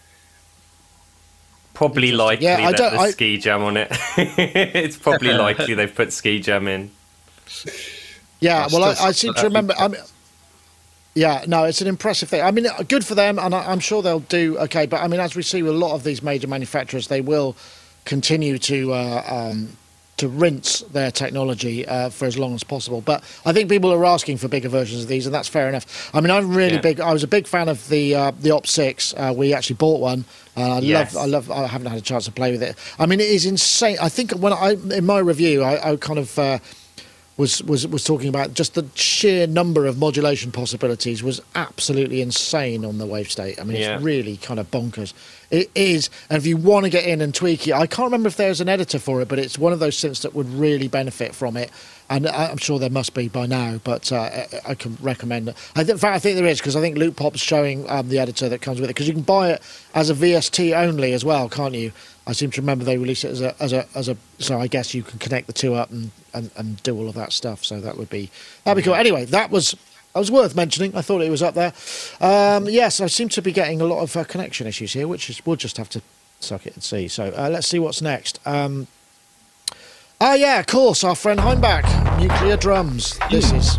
Probably 1.77 2.11
likely 2.11 2.47
Yeah, 2.47 2.57
I 2.67 2.71
that 2.73 2.77
don't- 2.79 2.91
there's 2.93 3.03
I- 3.03 3.11
ski 3.11 3.37
jam 3.37 3.63
on 3.63 3.77
it. 3.77 3.89
it's 4.17 4.97
probably 4.97 5.33
likely 5.47 5.75
they've 5.75 5.95
put 5.95 6.11
ski 6.11 6.41
jam 6.41 6.67
in. 6.69 6.91
Yeah, 8.41 8.67
well, 8.73 8.83
I, 8.85 8.95
still 8.95 9.07
I 9.07 9.13
seem 9.13 9.35
to 9.35 9.43
remember. 9.43 9.75
I 9.79 9.89
mean, 9.89 10.01
yeah, 11.15 11.45
no, 11.47 11.65
it's 11.65 11.83
an 11.83 11.87
impressive 11.87 12.31
thing. 12.31 12.41
I 12.41 12.51
mean, 12.51 12.67
good 12.89 13.05
for 13.05 13.15
them, 13.15 13.39
and 13.39 13.55
I, 13.55 13.71
I'm 13.71 13.81
sure 13.81 14.01
they'll 14.01 14.21
do 14.21 14.57
okay. 14.61 14.87
But 14.87 15.03
I 15.03 15.09
mean, 15.09 15.21
as 15.21 15.37
we 15.37 15.43
see 15.43 15.63
with 15.63 15.75
a 15.75 15.79
lot 15.79 15.95
of 15.95 16.03
these 16.03 16.23
major 16.23 16.49
manufacturers, 16.49 17.09
they 17.09 17.21
will 17.21 17.57
continue 18.07 18.57
to 18.57 18.95
uh, 18.95 19.23
um, 19.27 19.77
to 20.17 20.29
rinse 20.29 20.81
their 20.93 21.11
technology 21.11 21.87
uh, 21.87 22.09
for 22.09 22.25
as 22.25 22.39
long 22.39 22.55
as 22.55 22.65
possible. 22.65 23.01
But 23.03 23.23
I 23.45 23.53
think 23.53 23.69
people 23.69 23.93
are 23.93 24.05
asking 24.05 24.39
for 24.39 24.49
bigger 24.49 24.69
versions 24.69 25.03
of 25.03 25.09
these, 25.09 25.27
and 25.27 25.35
that's 25.35 25.49
fair 25.49 25.69
enough. 25.69 26.11
I 26.15 26.21
mean, 26.21 26.31
I'm 26.31 26.55
really 26.55 26.75
Yeah. 26.77 26.81
big. 26.81 27.01
I 27.01 27.13
was 27.13 27.23
a 27.23 27.29
big 27.29 27.47
fan 27.47 27.69
of 27.69 27.87
the 27.89 28.15
uh, 28.15 28.33
the 28.41 28.51
Op 28.51 28.67
Six. 28.67 29.13
Uh, 29.17 29.33
we 29.37 29.53
actually 29.53 29.77
bought 29.77 30.01
one. 30.01 30.25
Uh, 30.57 30.77
I 30.77 30.79
Yes. 30.81 31.15
love. 31.15 31.23
I 31.23 31.27
love. 31.27 31.51
I 31.51 31.67
haven't 31.67 31.89
had 31.89 31.99
a 31.99 32.03
chance 32.03 32.25
to 32.25 32.33
play 32.33 32.51
with 32.51 32.63
it. 32.63 32.77
I 32.99 33.07
mean, 33.07 33.21
it 33.21 33.29
is 33.29 33.45
insane. 33.45 33.99
I 34.01 34.09
think 34.09 34.33
when 34.33 34.53
I 34.53 34.77
in 34.97 35.05
my 35.05 35.19
review, 35.19 35.63
I, 35.63 35.93
I 35.93 35.97
kind 35.97 36.19
of. 36.19 36.39
Was 37.39 37.63
was 37.65 37.87
was 37.87 38.03
talking 38.03 38.31
about 38.31 38.55
just 38.55 38.73
the 38.77 38.87
sheer 38.95 39.47
number 39.47 39.85
of 39.85 39.99
modulation 39.99 40.51
possibilities 40.53 41.23
was 41.23 41.43
absolutely 41.55 42.23
insane 42.23 42.83
on 42.83 42.97
the 42.97 43.05
wave 43.05 43.31
state. 43.31 43.61
I 43.61 43.65
mean, 43.65 43.77
Yeah. 43.77 43.97
it's 43.97 44.03
really 44.03 44.39
kind 44.39 44.59
of 44.59 44.71
bonkers. 44.71 45.13
It 45.51 45.71
is, 45.75 46.09
and 46.31 46.39
if 46.39 46.47
you 46.47 46.57
want 46.57 46.85
to 46.85 46.91
get 46.91 47.05
in 47.05 47.21
and 47.21 47.35
tweak 47.35 47.69
it, 47.69 47.75
I 47.75 47.87
can't 47.87 48.07
remember 48.07 48.29
if 48.29 48.37
there's 48.37 48.63
an 48.63 48.71
editor 48.71 48.99
for 48.99 49.21
it, 49.21 49.29
but 49.29 49.39
it's 49.39 49.59
one 49.59 49.75
of 49.75 49.81
those 49.81 49.97
synths 49.99 50.23
that 50.23 50.35
would 50.35 50.49
really 50.49 50.89
benefit 50.89 51.35
from 51.35 51.59
it. 51.59 51.71
And 52.09 52.27
I- 52.27 52.47
I'm 52.49 52.57
sure 52.57 52.79
there 52.79 52.89
must 52.89 53.13
be 53.13 53.29
by 53.29 53.45
now, 53.45 53.81
but 53.85 54.11
uh, 54.11 54.31
I- 54.67 54.75
can 54.75 54.97
recommend 55.03 55.51
it. 55.51 55.57
I 55.75 55.81
think, 55.81 55.91
in 55.91 55.99
fact, 55.99 56.17
I 56.17 56.19
think 56.19 56.37
there 56.37 56.47
is 56.47 56.59
because 56.59 56.75
I 56.75 56.81
think 56.81 56.97
Loopop's 56.97 57.41
showing 57.41 57.85
um, 57.91 58.09
the 58.09 58.19
editor 58.19 58.49
that 58.49 58.63
comes 58.63 58.81
with 58.81 58.89
it 58.89 58.95
because 58.95 59.09
you 59.09 59.13
can 59.15 59.23
buy 59.23 59.51
it 59.51 59.63
as 59.95 60.09
a 60.09 60.15
VST 60.15 60.73
only 60.75 61.13
as 61.13 61.23
well, 61.23 61.51
can't 61.51 61.75
you? 61.75 61.93
I 62.27 62.33
seem 62.33 62.51
to 62.53 62.61
remember 62.61 62.85
they 62.85 62.99
released 62.99 63.25
it 63.25 63.31
as 63.31 63.41
a 63.41 63.55
as 63.63 63.73
a 63.73 63.87
as 63.95 64.09
a. 64.09 64.17
So 64.39 64.61
I 64.61 64.67
guess 64.67 64.95
you 64.95 65.03
can 65.03 65.19
connect 65.19 65.47
the 65.47 65.53
two 65.53 65.75
up 65.75 65.91
and, 65.91 66.11
and, 66.35 66.51
and 66.57 66.83
do 66.83 66.97
all 66.97 67.09
of 67.09 67.15
that 67.15 67.33
stuff. 67.33 67.65
So 67.65 67.81
that 67.81 67.97
would 67.97 68.11
be 68.11 68.31
that'd 68.65 68.83
be 68.83 68.85
cool. 68.85 68.95
Anyway, 68.97 69.27
that 69.27 69.51
was 69.51 69.73
that 70.13 70.19
was 70.21 70.31
worth 70.31 70.57
mentioning. 70.57 70.97
I 70.97 71.03
thought 71.03 71.23
it 71.23 71.31
was 71.31 71.43
up 71.43 71.55
there. 71.55 71.73
Um, 72.21 72.67
yes, 72.69 73.01
I 73.01 73.07
seem 73.07 73.29
to 73.31 73.43
be 73.43 73.53
getting 73.53 73.81
a 73.81 73.85
lot 73.85 74.01
of 74.01 74.17
uh, 74.17 74.25
connection 74.25 74.67
issues 74.67 74.93
here, 74.93 75.07
which 75.07 75.31
is 75.31 75.45
we'll 75.47 75.57
just 75.57 75.77
have 75.77 75.89
to 75.91 76.03
suck 76.41 76.67
it 76.67 76.75
and 76.75 76.83
see. 76.83 77.07
So 77.09 77.33
uh, 77.37 77.49
let's 77.51 77.69
see 77.69 77.79
what's 77.79 78.03
next. 78.03 78.41
Um, 78.45 78.89
ah, 80.21 80.35
yeah, 80.35 80.59
of 80.59 80.67
course, 80.67 81.05
our 81.05 81.15
friend 81.15 81.39
Hainbach, 81.39 82.21
nuclear 82.21 82.57
drums. 82.57 83.19
This 83.31 83.53
is 83.53 83.79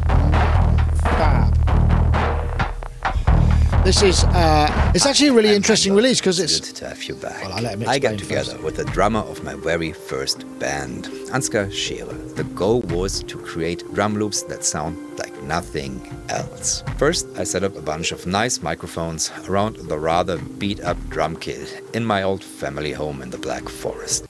This 3.88 4.02
is 4.02 4.26
uh, 4.26 4.92
it's 4.94 5.06
actually 5.06 5.30
a 5.30 5.34
really 5.34 5.56
interesting 5.56 5.96
release 5.96 6.20
because 6.20 6.42
It's 6.42 6.60
good 6.60 6.76
to 6.76 6.90
have 6.90 7.02
you 7.06 7.16
back. 7.16 7.42
Well, 7.42 7.54
I'll 7.54 7.64
let 7.64 7.80
him 7.80 7.88
I 7.88 8.00
got 8.00 8.20
together 8.20 8.52
first. 8.52 8.64
with 8.66 8.76
the 8.76 8.84
drummer 8.84 9.22
of 9.22 9.42
my 9.46 9.56
very 9.56 9.94
first 9.94 10.44
band, 10.60 11.06
Ansgar 11.32 11.72
Scherer. 11.72 12.14
The 12.36 12.44
goal 12.44 12.82
was 12.82 13.24
to 13.24 13.38
create 13.38 13.86
drum 13.94 14.16
loops 14.16 14.42
that 14.42 14.66
sound 14.66 14.98
like 15.18 15.42
nothing 15.44 16.02
else. 16.28 16.84
First, 16.98 17.30
I 17.38 17.46
set 17.46 17.64
up 17.64 17.78
a 17.78 17.82
bunch 17.82 18.12
of 18.12 18.28
nice 18.28 18.62
microphones 18.62 19.32
around 19.48 19.78
the 19.78 19.98
rather 19.98 20.38
beat 20.38 20.82
up 20.82 20.98
drum 21.08 21.38
kit 21.38 21.82
in 21.94 22.04
my 22.04 22.24
old 22.24 22.44
family 22.44 22.92
home 22.92 23.22
in 23.22 23.30
the 23.30 23.38
Black 23.38 23.70
Forest. 23.70 24.28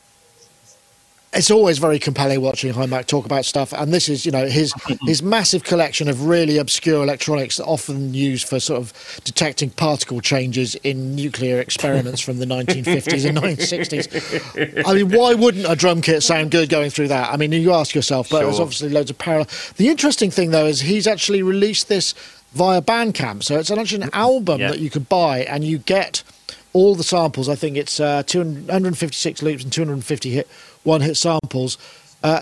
It's 1.38 1.52
always 1.52 1.78
very 1.78 2.00
compelling 2.00 2.41
watching 2.41 2.73
Hainbach 2.73 3.06
talk 3.06 3.26
about 3.26 3.45
stuff. 3.45 3.71
And 3.73 3.93
this 3.93 4.10
is, 4.10 4.26
you 4.26 4.32
know, 4.32 4.47
his 4.47 4.73
his 5.06 5.21
massive 5.21 5.63
collection 5.63 6.10
of 6.10 6.26
really 6.26 6.58
obscure 6.58 7.04
electronics, 7.04 7.58
that 7.58 7.65
often 7.65 8.13
used 8.13 8.47
for 8.47 8.60
sort 8.60 8.80
of 8.82 9.21
detecting 9.23 9.69
particle 9.69 10.19
changes 10.19 10.76
in 10.84 11.15
nuclear 11.15 11.60
experiments 11.60 12.21
from 12.21 12.39
the 12.39 12.45
1950s 12.58 13.28
and 13.30 13.38
1960s. 13.38 14.84
I 14.88 14.93
mean, 14.93 15.10
why 15.12 15.34
wouldn't 15.36 15.65
a 15.69 15.76
drum 15.76 16.02
kit 16.02 16.23
sound 16.23 16.52
good 16.52 16.69
going 16.69 16.89
through 16.89 17.10
that? 17.10 17.32
I 17.32 17.38
mean, 17.38 17.52
you 17.52 17.71
ask 17.73 17.93
yourself, 17.93 18.30
but 18.30 18.43
there's 18.43 18.60
obviously 18.60 18.89
loads 18.89 19.10
of 19.12 19.17
parallel. 19.17 19.47
The 19.78 19.89
interesting 19.89 20.32
thing, 20.32 20.52
though, 20.52 20.65
is 20.65 20.82
he's 20.82 21.06
actually 21.08 21.43
released 21.43 21.88
this 21.88 22.13
via 22.54 22.82
Bandcamp. 22.82 23.43
So 23.43 23.60
it's 23.60 23.69
actually 23.69 24.04
an 24.04 24.10
album 24.13 24.60
Yeah. 24.62 24.71
that 24.71 24.80
you 24.80 24.89
could 24.89 25.08
buy 25.08 25.39
and 25.43 25.63
you 25.63 25.78
get 25.78 26.23
all 26.73 26.95
the 26.95 27.04
samples. 27.04 27.50
I 27.50 27.56
think 27.56 27.78
it's 27.78 28.00
uh, 28.00 28.23
256 28.26 29.41
loops 29.41 29.63
and 29.63 29.71
250 29.71 30.30
hit 30.32 30.47
one 30.88 31.02
hit 31.02 31.17
samples 31.17 31.78
uh, 32.23 32.41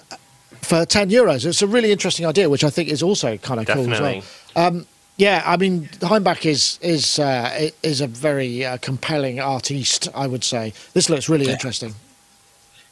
for 0.62 0.86
10 0.86 1.10
euros. 1.10 1.46
It's 1.46 1.62
a 1.62 1.68
really 1.68 1.92
interesting 1.92 2.26
idea, 2.26 2.50
which 2.50 2.64
I 2.64 2.70
think 2.70 2.90
is 2.90 3.04
also 3.04 3.38
kind 3.38 3.60
of 3.60 3.66
cool 3.68 3.92
as 3.92 4.00
well. 4.00 4.22
Definitely. 4.56 4.88
Yeah, 5.18 5.44
I 5.46 5.56
mean, 5.56 5.86
Hainbach 6.02 6.46
is 6.46 6.78
is 6.82 7.20
uh, 7.20 7.70
is 7.84 8.02
a 8.02 8.08
very 8.08 8.66
uh, 8.66 8.78
compelling 8.78 9.40
artiste, 9.40 10.10
I 10.14 10.28
would 10.28 10.44
say. 10.44 10.74
This 10.94 11.10
looks 11.10 11.30
really 11.30 11.50
interesting. 11.50 11.96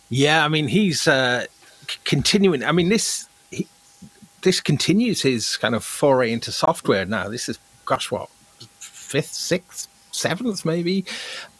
Yeah, 0.10 0.46
I 0.46 0.48
mean 0.48 0.70
he's 0.70 1.06
uh, 1.06 1.46
c- 1.90 2.00
continuing. 2.06 2.64
I 2.64 2.72
mean 2.72 2.88
this 2.88 3.28
he, 3.52 3.68
this 4.42 4.62
continues 4.62 5.22
his 5.22 5.58
kind 5.58 5.76
of 5.76 5.84
foray 5.84 6.32
into 6.32 6.54
software 6.54 7.06
now. 7.06 7.28
This 7.28 7.50
is 7.50 7.60
gosh, 7.84 8.10
what 8.10 8.30
fifth, 8.80 9.34
sixth, 9.34 9.90
seventh, 10.12 10.64
maybe, 10.64 11.04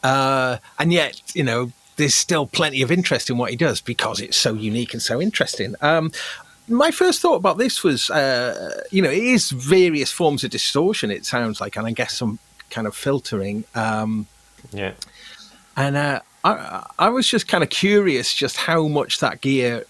uh, 0.02 0.60
and 0.80 0.94
yet 0.94 1.22
you 1.36 1.44
know 1.44 1.74
there's 1.96 2.16
still 2.16 2.48
plenty 2.48 2.82
of 2.82 2.92
interest 2.92 3.30
in 3.30 3.38
what 3.38 3.50
he 3.52 3.56
does 3.56 3.82
because 3.82 4.20
it's 4.20 4.38
so 4.38 4.54
unique 4.54 4.94
and 4.94 5.02
so 5.02 5.22
interesting. 5.22 5.76
Um, 5.82 6.12
my 6.68 6.92
first 6.92 7.22
thought 7.22 7.36
about 7.36 7.58
this 7.58 7.84
was, 7.84 8.10
uh, 8.10 8.84
you 8.90 9.02
know, 9.02 9.10
it 9.10 9.24
is 9.24 9.52
various 9.52 10.12
forms 10.12 10.44
of 10.44 10.52
distortion. 10.52 11.12
It 11.12 11.26
sounds 11.26 11.60
like, 11.60 11.76
and 11.76 11.86
I 11.86 11.92
guess 11.92 12.14
some 12.16 12.40
kind 12.70 12.88
of 12.88 12.96
filtering. 12.96 13.66
Um, 13.76 14.28
Yeah. 14.72 14.94
and 15.76 15.96
uh, 15.98 16.22
I, 16.44 16.86
I 16.98 17.10
was 17.10 17.28
just 17.28 17.48
kind 17.48 17.64
of 17.64 17.70
curious 17.70 18.34
just 18.34 18.58
how 18.58 18.88
much 18.88 19.20
that 19.20 19.42
gear, 19.42 19.84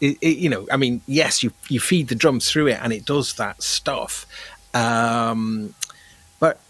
it, 0.00 0.16
it, 0.20 0.38
you 0.38 0.48
know, 0.48 0.66
I 0.72 0.76
mean, 0.76 1.00
yes, 1.06 1.42
you 1.42 1.52
you 1.68 1.80
feed 1.80 2.08
the 2.08 2.14
drums 2.14 2.50
through 2.50 2.68
it 2.68 2.78
and 2.82 2.92
it 2.92 3.04
does 3.04 3.34
that 3.34 3.62
stuff, 3.62 4.26
um, 4.74 5.74
but 6.40 6.60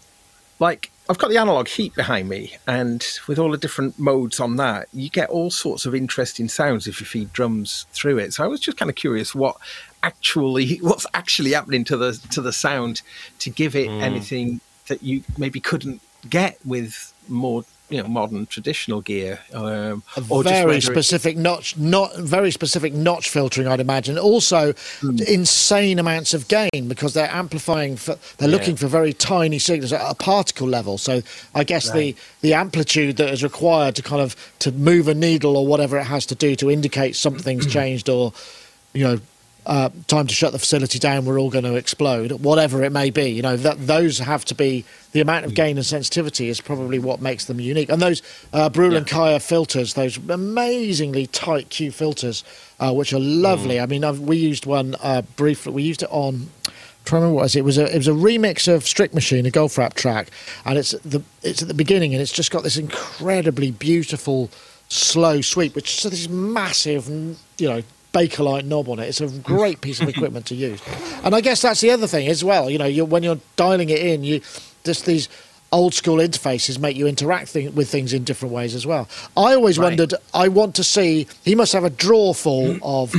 like 0.59 0.91
I've 1.09 1.17
got 1.17 1.29
the 1.29 1.37
analog 1.37 1.67
heat 1.67 1.95
behind 1.95 2.27
me, 2.27 2.57
and 2.67 3.05
with 3.27 3.39
all 3.39 3.51
the 3.51 3.57
different 3.57 3.97
modes 3.97 4.39
on 4.39 4.57
that, 4.57 4.89
you 4.93 5.09
get 5.09 5.29
all 5.29 5.49
sorts 5.49 5.85
of 5.85 5.95
interesting 5.95 6.49
sounds 6.49 6.87
if 6.87 6.99
you 6.99 7.05
feed 7.05 7.31
drums 7.31 7.85
through 7.91 8.17
it. 8.17 8.33
So 8.33 8.43
I 8.43 8.47
was 8.47 8.59
just 8.59 8.77
kind 8.77 8.89
of 8.89 8.95
curious 8.95 9.33
what 9.33 9.57
actually 10.03 10.77
what's 10.81 11.05
actually 11.13 11.51
happening 11.51 11.83
to 11.85 11.97
the 11.97 12.13
to 12.31 12.41
the 12.41 12.53
sound 12.53 13.01
to 13.39 13.49
give 13.49 13.75
it 13.75 13.87
hmm. 13.87 14.01
anything 14.01 14.61
that 14.87 15.01
you 15.03 15.23
maybe 15.37 15.59
couldn't 15.59 16.01
get 16.29 16.57
with 16.65 17.13
more 17.27 17.63
you 17.89 18.01
know 18.01 18.07
modern 18.07 18.45
traditional 18.47 19.01
gear 19.01 19.39
um, 19.53 20.03
or 20.29 20.43
very 20.43 20.65
whether 20.65 20.77
it- 20.77 20.81
specific 20.83 21.37
notch, 21.37 21.77
not 21.77 22.15
very 22.17 22.51
specific 22.51 22.93
notch 22.93 23.29
filtering, 23.29 23.67
I'd 23.67 23.79
imagine. 23.79 24.17
Also, 24.17 24.73
Hmm. 25.01 25.17
insane 25.27 25.97
amounts 25.99 26.33
of 26.33 26.47
gain 26.47 26.87
because 26.87 27.13
they're 27.13 27.31
amplifying. 27.33 27.95
For, 27.95 28.17
they're 28.37 28.49
looking 28.49 28.75
for 28.75 28.87
very 28.87 29.13
tiny 29.13 29.59
signals 29.59 29.93
at 29.93 30.01
a 30.01 30.15
particle 30.15 30.67
level. 30.67 30.97
So, 30.97 31.21
I 31.55 31.63
guess 31.63 31.89
the 31.91 32.15
the 32.41 32.53
amplitude 32.53 33.17
that 33.17 33.29
is 33.31 33.43
required 33.43 33.95
to 33.95 34.01
kind 34.01 34.21
of 34.21 34.35
to 34.59 34.71
move 34.71 35.07
a 35.07 35.13
needle 35.13 35.55
or 35.55 35.65
whatever 35.65 35.97
it 35.97 36.03
has 36.05 36.25
to 36.27 36.35
do 36.35 36.55
to 36.57 36.69
indicate 36.69 37.15
something's 37.15 37.65
changed 37.77 38.09
or, 38.09 38.33
you 38.93 39.03
know. 39.03 39.19
Uh, 39.67 39.89
time 40.07 40.25
to 40.25 40.33
shut 40.33 40.53
the 40.53 40.59
facility 40.59 40.97
down, 40.97 41.25
we're 41.25 41.37
all 41.37 41.49
going 41.49 41.65
to 41.65 41.75
explode, 41.75 42.31
whatever 42.31 42.85
it 42.85 42.91
may 42.93 43.09
be. 43.09 43.29
You 43.29 43.41
know, 43.41 43.57
that 43.57 43.85
those 43.85 44.17
have 44.19 44.45
to 44.45 44.55
be 44.55 44.85
the 45.11 45.19
amount 45.19 45.43
of 45.43 45.53
gain 45.55 45.75
and 45.75 45.85
sensitivity 45.85 46.47
is 46.47 46.61
probably 46.61 46.99
what 46.99 47.21
makes 47.21 47.45
them 47.45 47.59
unique. 47.59 47.89
And 47.89 48.01
those 48.01 48.21
uh, 48.53 48.69
Brüel 48.69 48.95
and 48.95 49.05
Kjær 49.05 49.45
filters, 49.45 49.93
those 49.93 50.17
amazingly 50.29 51.27
tight 51.27 51.69
Q 51.69 51.91
filters, 51.91 52.45
uh, 52.79 52.93
which 52.93 53.11
are 53.11 53.19
lovely. 53.19 53.77
I 53.77 53.87
mean, 53.87 54.05
I've, 54.05 54.21
we 54.21 54.37
used 54.37 54.65
one 54.65 54.95
uh, 55.01 55.23
briefly. 55.35 55.73
We 55.73 55.83
used 55.83 56.01
it 56.01 56.09
on. 56.11 56.49
To 57.05 57.15
remember 57.15 57.35
what 57.35 57.41
it 57.41 57.43
was. 57.43 57.55
It 57.55 57.65
was 57.65 57.77
a 57.77 57.93
it 57.93 57.97
was 57.97 58.07
a 58.09 58.11
remix 58.11 58.73
of 58.73 58.85
Strict 58.85 59.13
Machine, 59.13 59.45
a 59.45 59.49
Goldfrapp 59.49 59.93
track, 59.95 60.29
and 60.65 60.77
it's 60.77 60.91
the 60.91 61.23
it's 61.41 61.61
at 61.61 61.67
the 61.67 61.73
beginning, 61.73 62.13
and 62.13 62.21
it's 62.21 62.33
just 62.33 62.51
got 62.51 62.63
this 62.63 62.77
incredibly 62.77 63.71
beautiful 63.71 64.49
slow 64.89 65.41
sweep, 65.41 65.75
which 65.75 66.05
is 66.05 66.11
this 66.11 66.29
massive, 66.29 67.07
you 67.57 67.69
know, 67.69 67.81
Bakelite 68.17 68.65
knob 68.65 68.89
on 68.89 68.99
it. 68.99 69.07
It's 69.09 69.21
a 69.21 69.27
great 69.53 69.81
piece 69.81 70.01
of 70.01 70.09
equipment 70.09 70.45
to 70.47 70.55
use. 70.55 70.81
And 71.23 71.35
I 71.35 71.41
guess 71.41 71.61
that's 71.61 71.81
the 71.81 71.91
other 71.91 72.07
thing 72.07 72.27
as 72.27 72.43
well. 72.43 72.69
You 72.69 72.77
know, 72.77 72.85
you 72.85 73.05
when 73.05 73.23
you're 73.23 73.39
dialing 73.55 73.89
it 73.89 73.99
in, 73.99 74.23
you 74.23 74.41
just 74.83 75.05
these 75.05 75.29
old 75.71 75.93
school 75.93 76.17
interfaces 76.17 76.79
make 76.79 76.95
you 76.95 77.07
interact 77.07 77.51
th- 77.53 77.73
with 77.73 77.89
things 77.89 78.13
in 78.13 78.23
different 78.23 78.53
ways 78.55 78.73
as 78.73 78.85
well. 78.87 79.07
I 79.35 79.53
always 79.53 79.77
Right. 79.77 79.87
wondered. 79.89 80.13
I 80.33 80.47
want 80.47 80.75
to 80.75 80.83
see. 80.83 81.27
He 81.43 81.55
must 81.55 81.73
have 81.73 81.83
a 81.83 81.89
drawer 81.89 82.33
full 82.33 82.77
of. 82.83 83.13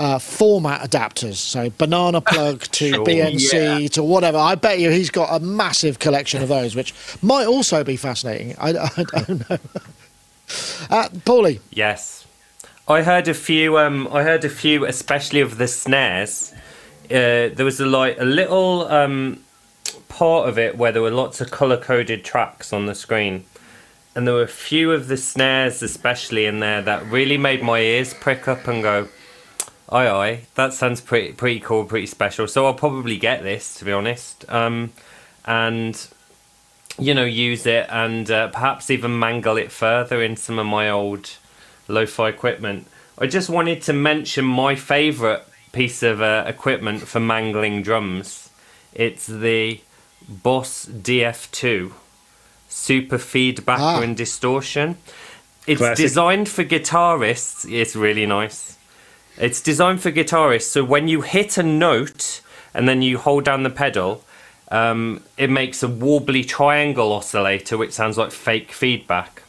Uh, 0.00 0.18
format 0.18 0.80
adapters, 0.90 1.36
so 1.36 1.70
banana 1.78 2.20
plug 2.20 2.60
to 2.72 2.88
Sure. 2.88 3.04
BNC 3.04 3.82
Yeah. 3.82 3.88
to 3.88 4.02
whatever. 4.02 4.36
I 4.36 4.56
bet 4.56 4.80
you 4.80 4.90
he's 4.90 5.10
got 5.10 5.28
a 5.32 5.38
massive 5.38 6.00
collection 6.00 6.42
of 6.42 6.48
those, 6.48 6.74
which 6.74 6.92
might 7.22 7.44
also 7.46 7.84
be 7.84 7.94
fascinating. 7.96 8.56
I, 8.58 8.70
I 8.70 9.04
don't 9.04 9.48
know. 9.48 9.58
Uh, 10.90 11.08
Paulee, 11.24 11.60
Yes, 11.70 12.21
I 12.88 13.02
heard 13.02 13.28
a 13.28 13.34
few. 13.34 13.78
Um, 13.78 14.08
I 14.10 14.24
heard 14.24 14.44
a 14.44 14.48
few, 14.48 14.84
especially 14.84 15.40
of 15.40 15.56
the 15.56 15.68
snares. 15.68 16.52
Uh, 17.04 17.48
there 17.54 17.64
was 17.64 17.78
a 17.78 17.86
like 17.86 18.18
a 18.18 18.24
little 18.24 18.86
um, 18.88 19.44
part 20.08 20.48
of 20.48 20.58
it 20.58 20.76
where 20.76 20.90
there 20.90 21.02
were 21.02 21.10
lots 21.10 21.40
of 21.40 21.50
color 21.50 21.76
coded 21.76 22.24
tracks 22.24 22.72
on 22.72 22.86
the 22.86 22.94
screen, 22.94 23.44
and 24.16 24.26
there 24.26 24.34
were 24.34 24.42
a 24.42 24.48
few 24.48 24.90
of 24.90 25.06
the 25.06 25.16
snares, 25.16 25.80
especially 25.82 26.44
in 26.44 26.58
there, 26.58 26.82
that 26.82 27.06
really 27.06 27.38
made 27.38 27.62
my 27.62 27.78
ears 27.78 28.14
prick 28.14 28.48
up 28.48 28.66
and 28.66 28.82
go, 28.82 29.08
"Aye, 29.88 30.08
aye, 30.08 30.40
that 30.56 30.72
sounds 30.72 31.00
pretty 31.00 31.32
pretty 31.34 31.60
cool, 31.60 31.84
pretty 31.84 32.06
special." 32.06 32.48
So 32.48 32.66
I'll 32.66 32.74
probably 32.74 33.16
get 33.16 33.44
this, 33.44 33.74
to 33.76 33.84
be 33.84 33.92
honest, 33.92 34.44
um, 34.48 34.92
and 35.44 36.08
you 36.98 37.14
know, 37.14 37.24
use 37.24 37.64
it 37.64 37.86
and 37.88 38.30
uh, 38.30 38.48
perhaps 38.48 38.90
even 38.90 39.18
mangle 39.18 39.56
it 39.56 39.72
further 39.72 40.22
in 40.22 40.36
some 40.36 40.58
of 40.58 40.66
my 40.66 40.90
old 40.90 41.30
lo-fi 41.92 42.28
equipment. 42.28 42.86
I 43.18 43.26
just 43.26 43.48
wanted 43.50 43.82
to 43.82 43.92
mention 43.92 44.44
my 44.44 44.74
favourite 44.74 45.42
piece 45.72 46.02
of 46.02 46.20
uh, 46.20 46.44
equipment 46.46 47.02
for 47.02 47.20
mangling 47.20 47.82
drums. 47.82 48.50
It's 48.94 49.26
the 49.26 49.80
Boss 50.28 50.86
DF2 50.86 51.92
Super 52.68 53.18
Feedback 53.18 53.80
Ah. 53.80 54.00
and 54.00 54.16
Distortion. 54.16 54.96
It's 55.66 55.78
Classic. 55.78 56.04
designed 56.04 56.48
for 56.48 56.64
guitarists. 56.64 57.70
It's 57.70 57.94
really 57.94 58.26
nice. 58.26 58.76
It's 59.38 59.60
designed 59.60 60.00
for 60.02 60.10
guitarists, 60.12 60.68
so 60.70 60.84
when 60.84 61.08
you 61.08 61.22
hit 61.22 61.56
a 61.56 61.62
note 61.62 62.40
and 62.74 62.88
then 62.88 63.00
you 63.02 63.18
hold 63.18 63.44
down 63.44 63.62
the 63.62 63.70
pedal, 63.70 64.24
um, 64.70 65.22
it 65.38 65.50
makes 65.50 65.82
a 65.82 65.88
wobbly 65.88 66.44
triangle 66.44 67.12
oscillator, 67.12 67.76
which 67.78 67.92
sounds 67.92 68.18
like 68.18 68.30
fake 68.32 68.72
feedback. 68.72 69.42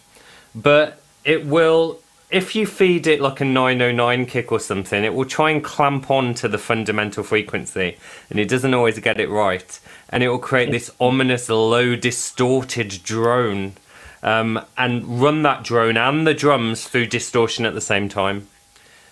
But 0.56 1.02
it 1.26 1.46
will, 1.46 2.00
if 2.34 2.56
you 2.56 2.66
feed 2.66 3.08
it 3.08 3.22
like 3.22 3.40
a 3.42 3.46
909 3.46 4.26
kick 4.26 4.52
or 4.52 4.60
something, 4.60 5.04
it 5.04 5.14
will 5.14 5.26
try 5.26 5.52
and 5.52 5.64
clamp 5.64 6.10
on 6.12 6.34
to 6.36 6.48
the 6.48 6.58
fundamental 6.58 7.24
frequency, 7.24 7.98
and 8.30 8.40
it 8.40 8.50
doesn't 8.50 8.74
always 8.74 9.00
get 9.00 9.20
it 9.20 9.30
right. 9.30 9.80
And 10.10 10.24
it 10.24 10.30
will 10.30 10.40
create 10.40 10.72
this 10.72 10.92
ominous, 11.00 11.50
low, 11.50 11.96
distorted 11.96 13.00
drone, 13.04 13.74
um, 14.22 14.60
and 14.78 15.22
run 15.22 15.44
that 15.44 15.64
drone 15.64 15.98
and 15.98 16.26
the 16.26 16.34
drums 16.34 16.88
through 16.88 17.08
distortion 17.08 17.66
at 17.66 17.74
the 17.74 17.82
same 17.82 18.10
time. 18.10 18.48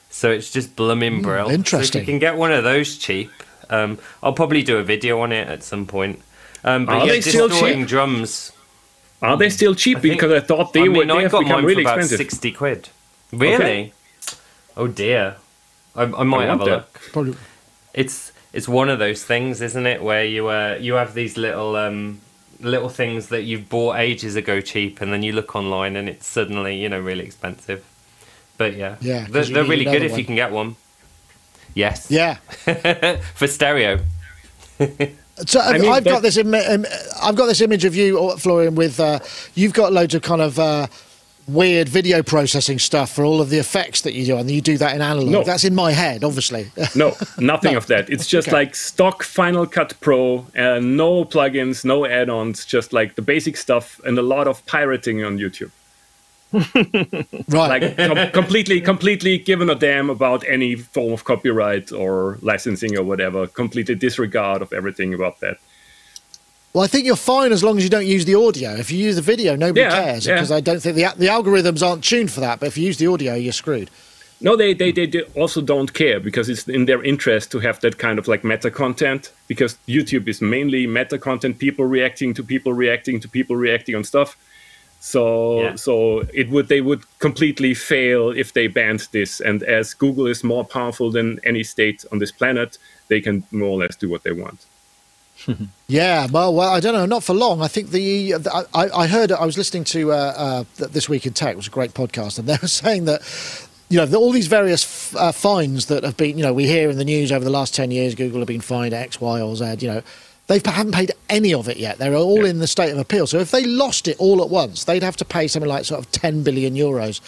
So 0.10 0.29
it's 0.31 0.51
just 0.51 0.75
blooming 0.75 1.21
brill. 1.21 1.49
So 1.63 1.79
if 1.79 1.95
you 1.95 2.03
can 2.03 2.19
get 2.19 2.36
one 2.38 2.51
of 2.51 2.63
those 2.63 2.97
cheap, 2.97 3.31
um, 3.69 3.97
I'll 4.21 4.34
probably 4.34 4.62
do 4.63 4.77
a 4.77 4.84
video 4.84 5.19
on 5.21 5.31
it 5.31 5.47
at 5.47 5.63
some 5.63 5.86
point. 5.86 6.19
Um, 6.63 6.86
but 6.86 6.93
Are 6.97 7.05
yeah, 7.07 7.13
they 7.13 7.21
still 7.21 7.49
cheap? 7.49 7.88
drums. 7.88 8.51
Are 9.21 9.38
they 9.38 9.49
still 9.49 9.73
cheap? 9.75 9.97
I 9.97 10.01
think- 10.01 10.15
because 10.15 10.31
I 10.31 10.39
thought 10.45 10.73
they 10.73 10.81
I 10.81 10.84
were. 10.84 10.89
mean, 10.89 11.07
They 11.07 11.13
I 11.13 11.21
have 11.23 11.31
got 11.31 11.39
become 11.43 11.55
mine 11.57 11.65
really 11.65 11.84
for 11.84 11.89
about 11.89 11.97
expensive. 11.99 12.17
sixty 12.17 12.51
quid. 12.51 12.89
Really? 13.31 13.53
Okay. 13.63 13.93
Oh 14.77 14.87
dear. 14.87 15.35
I, 15.95 16.03
I 16.03 16.23
might 16.23 16.43
I 16.43 16.45
have 16.47 16.55
a 16.55 16.57
want 16.57 16.65
that. 16.65 16.71
look. 16.71 16.93
probably 17.11 17.35
It's 17.93 18.31
it's 18.53 18.67
one 18.67 18.89
of 18.89 18.99
those 18.99 19.23
things, 19.23 19.61
isn't 19.61 19.85
it, 19.85 20.01
where 20.01 20.25
you 20.25 20.47
uh, 20.47 20.77
you 20.79 20.93
have 20.95 21.13
these 21.13 21.37
little 21.37 21.75
um, 21.75 22.21
little 22.59 22.89
things 22.89 23.27
that 23.29 23.43
you've 23.43 23.67
bought 23.69 23.97
ages 23.97 24.35
ago 24.35 24.61
cheap, 24.61 25.01
and 25.01 25.11
then 25.11 25.23
you 25.23 25.31
look 25.33 25.55
online 25.55 25.95
and 25.95 26.07
it's 26.09 26.27
suddenly 26.27 26.75
you 26.81 26.89
know 26.89 26.99
really 26.99 27.25
expensive. 27.25 27.83
But 28.57 28.75
yeah, 28.75 28.95
Yeah, 29.01 29.23
'cause 29.25 29.31
they're, 29.31 29.43
they're 29.45 29.63
really 29.63 29.85
good 29.85 29.95
another 30.03 30.13
if 30.13 30.17
you 30.17 30.25
can 30.25 30.35
get 30.35 30.51
one. 30.51 30.75
Yes. 31.73 32.07
yeah. 32.11 32.35
For 33.35 33.47
stereo. 33.47 33.99
So 35.47 35.59
I 35.59 35.77
mean, 35.79 35.91
have 35.91 36.03
got 36.03 36.21
this. 36.21 36.37
Im- 36.37 36.53
im- 36.53 36.85
I've 37.23 37.35
got 37.35 37.47
this 37.47 37.61
image 37.61 37.83
of 37.85 37.95
you, 37.95 38.19
uh, 38.19 38.37
Florian. 38.37 38.75
With 38.75 38.99
uh, 38.99 39.17
you've 39.55 39.73
got 39.73 39.91
loads 39.91 40.13
of 40.13 40.21
kind 40.21 40.41
of 40.41 40.59
uh, 40.59 40.85
weird 41.47 41.89
video 41.89 42.21
processing 42.23 42.80
stuff 42.80 43.12
for 43.13 43.23
all 43.25 43.41
of 43.41 43.49
the 43.49 43.58
effects 43.58 44.01
that 44.01 44.13
you 44.13 44.25
do, 44.25 44.38
and 44.38 44.49
you 44.49 44.62
do 44.62 44.77
that 44.77 44.95
in 44.95 45.01
analog. 45.01 45.30
No. 45.30 45.43
That's 45.43 45.63
in 45.63 45.75
my 45.75 45.91
head, 45.91 46.23
obviously. 46.23 46.71
No, 46.95 47.15
nothing 47.38 47.71
No. 47.73 47.77
of 47.77 47.88
that. 47.88 48.10
It's 48.10 48.27
just 48.36 48.47
Okay. 48.47 48.58
like 48.58 48.75
stock 48.75 49.23
Final 49.23 49.65
Cut 49.65 49.93
Pro, 50.01 50.45
uh, 50.58 50.80
no 50.80 51.25
plugins, 51.25 51.84
no 51.86 52.06
add-ons, 52.06 52.65
just 52.65 52.93
like 52.93 53.15
the 53.15 53.21
basic 53.21 53.58
stuff, 53.58 53.99
and 54.06 54.17
a 54.17 54.21
lot 54.21 54.47
of 54.47 54.65
pirating 54.65 55.23
on 55.23 55.38
YouTube. 55.38 55.71
right. 56.54 57.82
Like 57.82 57.95
com- 57.97 58.32
completely, 58.32 58.82
completely 58.82 59.38
given 59.38 59.69
a 59.69 59.75
damn 59.75 60.10
about 60.10 60.45
any 60.47 60.75
form 60.75 61.13
of 61.13 61.23
copyright 61.23 61.91
or 61.93 62.38
licensing 62.41 62.97
or 62.97 63.04
whatever. 63.04 63.47
Completely 63.47 63.95
disregard 63.95 64.62
of 64.62 64.73
everything 64.73 65.13
about 65.13 65.39
that. 65.39 65.58
Well, 66.73 66.84
I 66.84 66.88
think 66.88 67.05
you're 67.05 67.17
fine 67.17 67.51
as 67.51 67.63
long 67.63 67.77
as 67.77 67.84
you 67.84 67.89
don't 67.89 68.05
use 68.07 68.23
the 68.25 68.36
audio. 68.36 68.71
If 68.75 68.91
you 68.91 68.97
use 68.97 69.17
the 69.17 69.21
video, 69.21 69.55
nobody 69.55 69.81
Yeah, 69.81 69.89
cares 70.03 70.25
yeah. 70.25 70.36
because 70.36 70.51
I 70.51 70.62
don't 70.62 70.81
think 70.81 70.95
the 70.95 71.05
the 71.17 71.27
algorithms 71.27 71.86
aren't 71.86 72.03
tuned 72.03 72.31
for 72.31 72.39
that. 72.39 72.60
But 72.60 72.67
if 72.67 72.77
you 72.77 72.86
use 72.88 72.97
the 72.97 73.07
audio, 73.07 73.36
you're 73.36 73.51
screwed. 73.53 73.89
No, 74.43 74.55
they, 74.55 74.73
they, 74.73 74.91
they 74.91 75.21
also 75.36 75.62
don't 75.62 75.93
care 75.93 76.19
because 76.19 76.49
it's 76.49 76.67
in 76.67 76.86
their 76.86 77.03
interest 77.03 77.51
to 77.51 77.60
have 77.60 77.79
that 77.81 77.99
kind 77.99 78.17
of 78.17 78.27
like 78.27 78.43
meta 78.43 78.71
content 78.71 79.31
because 79.47 79.77
YouTube 79.88 80.27
is 80.27 80.41
mainly 80.41 80.88
meta 80.88 81.19
content, 81.19 81.60
people 81.60 81.86
reacting 81.86 82.34
to 82.34 82.43
people 82.43 82.73
reacting 82.73 83.19
to 83.19 83.27
people 83.29 83.55
reacting 83.55 83.95
on 83.95 84.03
stuff. 84.03 84.36
So 84.99 85.62
Yeah. 85.62 85.75
so 85.75 86.19
it 86.34 86.49
would 86.49 86.67
they 86.69 86.81
would 86.81 87.01
completely 87.19 87.73
fail 87.75 88.29
if 88.31 88.53
they 88.53 88.67
banned 88.67 89.07
this. 89.12 89.41
And 89.41 89.62
as 89.63 89.93
Google 89.93 90.25
is 90.27 90.43
more 90.43 90.63
powerful 90.65 91.12
than 91.12 91.39
any 91.43 91.63
state 91.63 92.05
on 92.12 92.17
this 92.19 92.31
planet, 92.31 92.77
they 93.10 93.21
can 93.21 93.43
more 93.51 93.69
or 93.69 93.77
less 93.79 93.95
do 93.95 94.10
what 94.10 94.23
they 94.23 94.31
want. 94.31 94.60
Yeah, 95.88 96.27
well, 96.32 96.54
well, 96.54 96.69
I 96.73 96.80
don't 96.80 96.93
know, 96.93 97.06
not 97.06 97.21
for 97.21 97.34
long. 97.34 97.62
I 97.62 97.67
think 97.67 97.89
the, 97.89 98.32
the 98.34 98.67
I, 98.73 99.01
I 99.01 99.08
heard 99.08 99.30
I 99.30 99.45
was 99.45 99.58
listening 99.58 99.84
to 99.86 100.13
uh, 100.13 100.15
uh, 100.77 100.88
this 100.88 101.10
week 101.10 101.25
in 101.25 101.34
tech, 101.34 101.51
it 101.51 101.58
was 101.58 101.67
a 101.67 101.71
great 101.71 101.93
podcast, 101.93 102.39
and 102.39 102.47
they 102.47 102.58
were 102.62 102.67
saying 102.69 103.06
that 103.06 103.21
you 103.89 103.97
know 103.97 104.17
all 104.17 104.32
these 104.32 104.47
various 104.47 105.13
uh, 105.15 105.34
fines 105.34 105.88
that 105.88 106.06
have 106.06 106.15
been 106.15 106.38
you 106.38 106.43
know 106.43 106.54
we 106.54 106.65
hear 106.65 106.89
in 106.89 106.97
the 106.97 107.04
news 107.04 107.30
over 107.30 107.43
the 107.43 107.51
last 107.51 107.75
ten 107.75 107.91
years, 107.91 108.15
Google 108.15 108.39
have 108.39 108.47
been 108.47 108.62
fined 108.62 108.93
X, 108.93 109.19
Y, 109.19 109.41
or 109.41 109.54
Z. 109.58 109.76
You 109.80 109.88
know, 109.89 110.01
they 110.52 110.70
haven't 110.70 110.91
paid 110.91 111.14
any 111.30 111.54
of 111.54 111.70
it 111.70 111.78
yet. 111.78 111.97
They're 111.97 112.14
all 112.14 112.43
in 112.43 112.60
the 112.60 112.68
state 112.68 112.91
of 112.91 112.97
appeal. 112.97 113.26
So 113.26 113.39
if 113.39 113.52
they 113.52 113.64
lost 113.64 114.10
it 114.10 114.18
all 114.20 114.41
at 114.43 114.49
once, 114.49 114.84
they'd 114.84 115.02
have 115.02 115.16
to 115.18 115.26
pay 115.26 115.47
something 115.47 115.70
like 115.70 115.86
sort 115.86 116.02
of 116.02 116.12
ten 116.12 116.43
billion 116.43 116.76
euros 116.76 117.22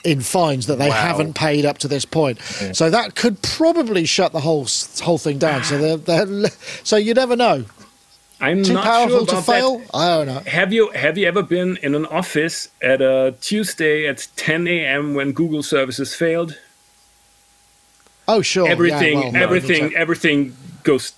in 0.04 0.20
fines 0.20 0.66
that 0.66 0.76
they 0.78 0.90
haven't 0.90 1.34
paid 1.34 1.64
up 1.64 1.78
to 1.78 1.88
this 1.88 2.04
point. 2.04 2.40
So 2.72 2.90
that 2.90 3.14
could 3.14 3.40
probably 3.42 4.04
shut 4.04 4.32
the 4.32 4.40
whole 4.40 4.66
whole 5.00 5.18
thing 5.18 5.38
down. 5.38 5.62
So 5.62 5.96
they're, 5.96 6.24
they're 6.24 6.50
so 6.82 6.96
you 6.96 7.14
never 7.14 7.36
know. 7.36 7.64
I'm 8.40 8.64
Too 8.64 8.74
not 8.74 8.84
powerful 8.84 9.18
sure 9.18 9.26
to 9.26 9.32
about 9.32 9.44
fail? 9.44 9.78
That. 9.78 9.94
I 9.94 10.16
don't 10.16 10.26
know. 10.26 10.50
Have 10.50 10.72
you 10.72 10.90
have 10.90 11.16
you 11.16 11.26
ever 11.26 11.42
been 11.42 11.78
in 11.82 11.94
an 11.94 12.04
office 12.06 12.68
at 12.82 13.00
a 13.00 13.34
Tuesday 13.40 14.08
at 14.08 14.26
10 14.36 14.66
a.m. 14.66 15.14
when 15.14 15.32
Google 15.32 15.62
services 15.62 16.14
failed? 16.14 16.58
Oh, 18.28 18.42
sure. 18.42 18.66
yeah, 18.66 18.72
everything 18.72 19.32
no, 19.32 19.40
everything 19.40 19.94
everything 19.94 20.56
goes 20.82 21.14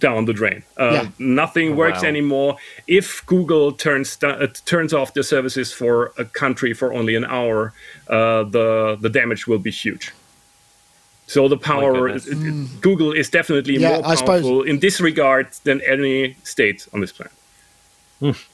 down 0.00 0.24
the 0.24 0.32
drain 0.40 0.62
uh, 0.78 0.90
Yeah. 0.92 1.08
nothing 1.42 1.76
works 1.76 2.02
Wow. 2.02 2.08
anymore 2.08 2.56
if 2.86 3.06
google 3.26 3.66
turns 3.72 4.08
uh, 4.24 4.46
turns 4.72 4.92
off 4.98 5.08
their 5.14 5.22
services 5.36 5.72
for 5.80 6.12
a 6.18 6.24
country 6.42 6.72
for 6.80 6.88
only 6.98 7.14
an 7.20 7.24
hour 7.38 7.72
uh, 8.08 8.42
the 8.56 8.96
the 9.04 9.10
damage 9.20 9.42
will 9.46 9.62
be 9.68 9.70
huge 9.84 10.06
so 11.26 11.46
the 11.48 11.56
power 11.72 11.92
goodness. 11.92 12.26
it- 12.26 12.38
it- 12.48 12.80
google 12.80 13.12
is 13.12 13.28
definitely 13.30 13.76
Yeah, 13.76 13.88
more 13.90 14.02
I 14.12 14.14
suppose- 14.16 14.42
powerful 14.42 14.62
in 14.70 14.76
this 14.80 14.96
regard 15.00 15.46
than 15.66 15.80
any 15.94 16.36
state 16.54 16.80
on 16.92 17.00
this 17.00 17.12
planet 17.12 17.32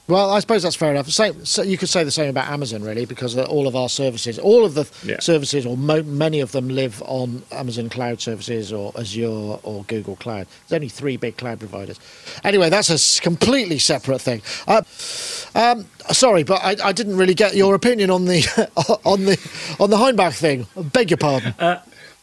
Well, 0.07 0.31
I 0.31 0.39
suppose 0.39 0.63
that's 0.63 0.77
fair 0.77 0.91
enough. 0.91 1.09
Same, 1.09 1.43
so 1.43 1.61
you 1.61 1.77
could 1.77 1.89
say 1.89 2.05
the 2.05 2.11
same 2.11 2.29
about 2.29 2.47
Amazon, 2.49 2.81
really, 2.83 3.03
because 3.05 3.35
uh, 3.37 3.43
all 3.43 3.67
of 3.67 3.75
our 3.75 3.89
services, 3.89 4.39
all 4.39 4.63
of 4.63 4.75
the 4.75 4.89
Yeah. 5.03 5.19
services, 5.19 5.65
or 5.65 5.75
mo- 5.75 6.03
many 6.03 6.39
of 6.39 6.53
them 6.53 6.69
live 6.69 7.03
on 7.05 7.43
Amazon 7.51 7.89
Cloud 7.89 8.21
Services 8.21 8.71
or 8.71 8.93
Azure 8.97 9.27
or 9.63 9.83
Google 9.87 10.15
Cloud. 10.15 10.47
There's 10.67 10.77
only 10.77 10.87
three 10.87 11.17
big 11.17 11.35
cloud 11.35 11.59
providers. 11.59 11.99
Anyway, 12.45 12.69
that's 12.69 12.89
a 13.19 13.21
completely 13.21 13.77
separate 13.79 14.21
thing. 14.21 14.41
Uh, 14.67 14.83
um, 15.53 15.85
sorry, 16.11 16.43
but 16.43 16.61
I, 16.63 16.75
I 16.89 16.91
didn't 16.93 17.17
really 17.17 17.33
get 17.35 17.55
your 17.55 17.75
opinion 17.75 18.09
on 18.09 18.23
the 18.25 18.41
on 19.03 19.25
the 19.25 19.37
on 19.81 19.89
the 19.89 19.97
Hainbach 19.97 20.35
thing. 20.37 20.65
I 20.77 20.81
beg 20.83 21.09
your 21.11 21.17
pardon. 21.17 21.53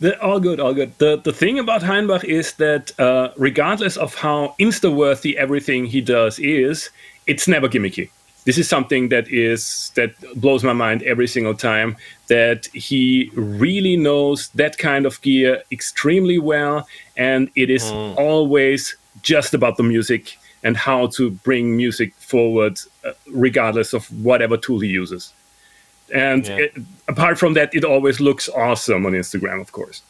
The, 0.01 0.21
all 0.21 0.41
good, 0.41 0.59
all 0.61 0.75
good. 0.75 0.93
The 0.99 1.21
the 1.23 1.33
thing 1.33 1.59
about 1.59 1.83
Hainbach 1.83 2.25
is 2.25 2.55
that 2.55 2.99
uh, 2.99 3.31
regardless 3.37 3.97
of 3.97 4.15
how 4.17 4.55
insta-worthy 4.59 5.39
everything 5.39 5.87
he 5.87 6.01
does 6.01 6.39
is, 6.41 6.91
it's 7.27 7.49
never 7.49 7.69
gimmicky. 7.69 8.11
This 8.45 8.59
is 8.59 8.69
something 8.69 9.09
that 9.09 9.27
is 9.29 9.91
that 9.95 10.11
blows 10.37 10.63
my 10.63 10.75
mind 10.75 11.03
every 11.05 11.27
single 11.27 11.55
time. 11.55 11.97
That 12.29 12.67
he 12.75 13.31
really 13.35 13.97
knows 13.97 14.49
that 14.55 14.77
kind 14.77 15.07
of 15.07 15.21
gear 15.23 15.63
extremely 15.73 16.39
well, 16.39 16.87
and 17.17 17.51
it 17.57 17.71
is 17.71 17.91
always 18.17 18.97
just 19.23 19.55
about 19.55 19.77
the 19.77 19.83
music 19.83 20.37
and 20.63 20.77
how 20.77 21.07
to 21.09 21.31
bring 21.31 21.77
music 21.77 22.15
forward, 22.17 22.79
uh, 23.05 23.13
regardless 23.31 23.93
of 23.93 24.07
whatever 24.25 24.57
tool 24.57 24.81
he 24.81 24.89
uses. 24.89 25.33
And 26.13 26.47
Yeah. 26.47 26.57
it, 26.57 26.73
apart 27.09 27.39
from 27.39 27.55
that, 27.55 27.75
it 27.75 27.85
always 27.85 28.21
looks 28.21 28.49
awesome 28.49 29.07
on 29.07 29.13
Instagram, 29.13 29.61
of 29.61 29.73
course, 29.73 30.03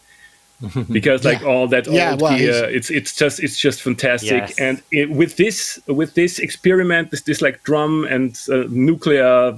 because 0.90 1.24
like 1.24 1.40
Yeah. 1.40 1.46
all 1.48 1.68
that 1.68 1.86
Yeah, 1.86 2.12
old 2.12 2.20
well, 2.22 2.38
gear, 2.38 2.64
it's 2.70 2.90
it's 2.90 3.14
just 3.14 3.40
it's 3.42 3.56
just 3.56 3.82
fantastic. 3.82 4.30
Yes. 4.48 4.58
And 4.58 4.82
it, 4.90 5.10
with 5.10 5.36
this 5.36 5.78
with 5.86 6.14
this 6.14 6.38
experiment, 6.38 7.10
this 7.10 7.22
this 7.22 7.40
like 7.40 7.62
drum 7.62 8.04
and 8.10 8.38
uh, 8.50 8.64
nuclear 8.68 9.52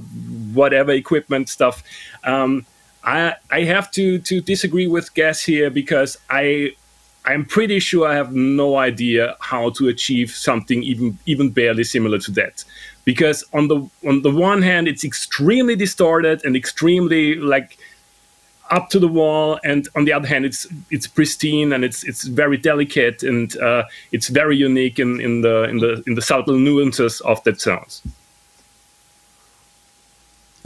whatever 0.55 0.93
equipment 0.93 1.49
stuff, 1.49 1.83
um, 2.25 2.65
I 3.05 3.35
I 3.51 3.65
have 3.65 3.91
to 3.93 4.19
to 4.19 4.41
disagree 4.41 4.87
with 4.89 5.13
Gaz 5.15 5.43
here 5.43 5.71
because 5.71 6.19
I 6.31 6.73
I'm 7.25 7.45
pretty 7.45 7.81
sure 7.81 8.07
I 8.09 8.15
have 8.15 8.33
no 8.33 8.77
idea 8.77 9.35
how 9.41 9.71
to 9.71 9.89
achieve 9.89 10.31
something 10.31 10.83
even 10.83 11.19
even 11.27 11.51
barely 11.51 11.85
similar 11.85 12.19
to 12.19 12.31
that. 12.33 12.65
Because 13.05 13.45
on 13.53 13.69
the 13.69 13.79
on 14.09 14.23
the 14.23 14.31
one 14.31 14.63
hand, 14.63 14.89
it's 14.89 15.05
extremely 15.05 15.77
distorted 15.77 16.45
and 16.45 16.57
extremely 16.57 17.35
like 17.37 17.79
up 18.71 18.91
to 18.91 18.99
the 18.99 19.09
wall, 19.09 19.59
and 19.65 19.89
on 19.95 20.05
the 20.05 20.13
other 20.13 20.27
hand, 20.27 20.45
it's 20.45 20.67
it's 20.91 21.07
pristine 21.07 21.73
and 21.73 21.85
it's 21.85 22.05
it's 22.05 22.25
very 22.25 22.57
delicate 22.57 23.23
and 23.23 23.57
uh, 23.59 23.85
it's 24.13 24.29
very 24.29 24.57
unique 24.57 24.99
in, 24.99 25.21
in 25.21 25.43
the 25.43 25.65
in 25.65 25.79
the 25.79 26.03
in 26.07 26.15
the 26.15 26.23
subtle 26.23 26.59
nuances 26.59 27.21
of 27.23 27.43
that 27.45 27.61
sounds. 27.61 28.03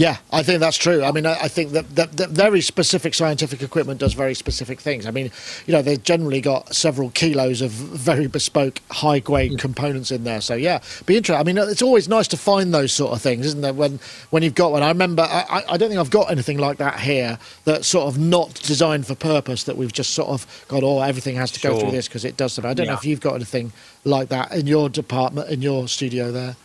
Yeah, 0.00 0.16
I 0.32 0.42
think 0.42 0.60
that's 0.60 0.78
true. 0.78 1.04
I 1.04 1.12
mean, 1.12 1.26
I, 1.26 1.34
I 1.42 1.48
think 1.48 1.72
that, 1.72 1.94
that, 1.94 2.12
that 2.16 2.30
very 2.30 2.62
specific 2.62 3.12
scientific 3.12 3.60
equipment 3.60 4.00
does 4.00 4.14
very 4.14 4.32
specific 4.32 4.80
things. 4.80 5.04
I 5.04 5.10
mean, 5.10 5.30
you 5.66 5.74
know, 5.74 5.82
they've 5.82 6.02
generally 6.02 6.40
got 6.40 6.74
several 6.74 7.10
kilos 7.10 7.60
of 7.60 7.70
very 7.70 8.26
bespoke, 8.26 8.80
high 8.90 9.18
grade 9.18 9.58
components 9.58 10.10
in 10.10 10.24
there. 10.24 10.40
So 10.40 10.54
yeah, 10.54 10.80
be 11.04 11.18
interesting. 11.18 11.38
I 11.38 11.44
mean, 11.44 11.58
it's 11.58 11.82
always 11.82 12.08
nice 12.08 12.28
to 12.28 12.38
find 12.38 12.72
those 12.72 12.94
sort 12.94 13.12
of 13.12 13.20
things, 13.20 13.44
isn't 13.44 13.62
it? 13.62 13.74
When 13.74 14.00
when 14.30 14.42
you've 14.42 14.54
got 14.54 14.72
one. 14.72 14.82
I 14.82 14.88
remember, 14.88 15.24
I, 15.24 15.64
I- 15.68 15.76
don't 15.76 15.90
think 15.90 16.00
I've 16.00 16.10
got 16.10 16.30
anything 16.30 16.56
like 16.56 16.78
that 16.78 17.00
here 17.00 17.38
that's 17.66 17.86
sort 17.86 18.06
of 18.08 18.18
not 18.18 18.54
designed 18.54 19.06
for 19.06 19.14
purpose. 19.14 19.64
That 19.64 19.76
we've 19.76 19.92
just 19.92 20.14
sort 20.14 20.30
of 20.30 20.64
got, 20.68 20.82
oh, 20.82 21.02
everything 21.02 21.36
has 21.36 21.50
to 21.52 21.60
go 21.60 21.78
through 21.78 21.90
this 21.90 22.08
because 22.08 22.24
it 22.24 22.38
does 22.38 22.54
something. 22.54 22.70
I 22.70 22.72
don't 22.72 22.86
know 22.86 22.94
if 22.94 23.04
you've 23.04 23.20
got 23.20 23.34
anything 23.34 23.70
like 24.04 24.30
that 24.30 24.52
in 24.52 24.66
your 24.66 24.88
department, 24.88 25.50
in 25.50 25.60
your 25.60 25.88
studio 25.88 26.32
there. 26.32 26.56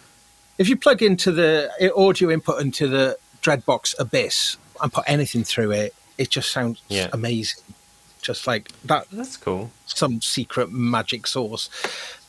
If 0.57 0.69
you 0.69 0.77
plug 0.77 1.01
into 1.03 1.33
the 1.33 1.69
audio 1.97 2.31
input 2.31 2.61
into 2.61 2.87
the 2.87 3.17
Dreadbox 3.45 3.93
Abyss 3.99 4.57
and 4.81 4.91
put 4.91 5.03
anything 5.07 5.43
through 5.43 5.71
it, 5.71 5.93
it 6.17 6.29
just 6.29 6.49
sounds 6.51 6.81
Yeah. 6.89 7.09
amazing. 7.13 7.61
Just 8.21 8.47
like 8.47 8.69
that, 8.85 9.05
That's 9.11 9.37
cool. 9.37 9.69
some 9.85 10.19
secret 10.21 10.71
magic 10.71 11.27
source. 11.27 11.69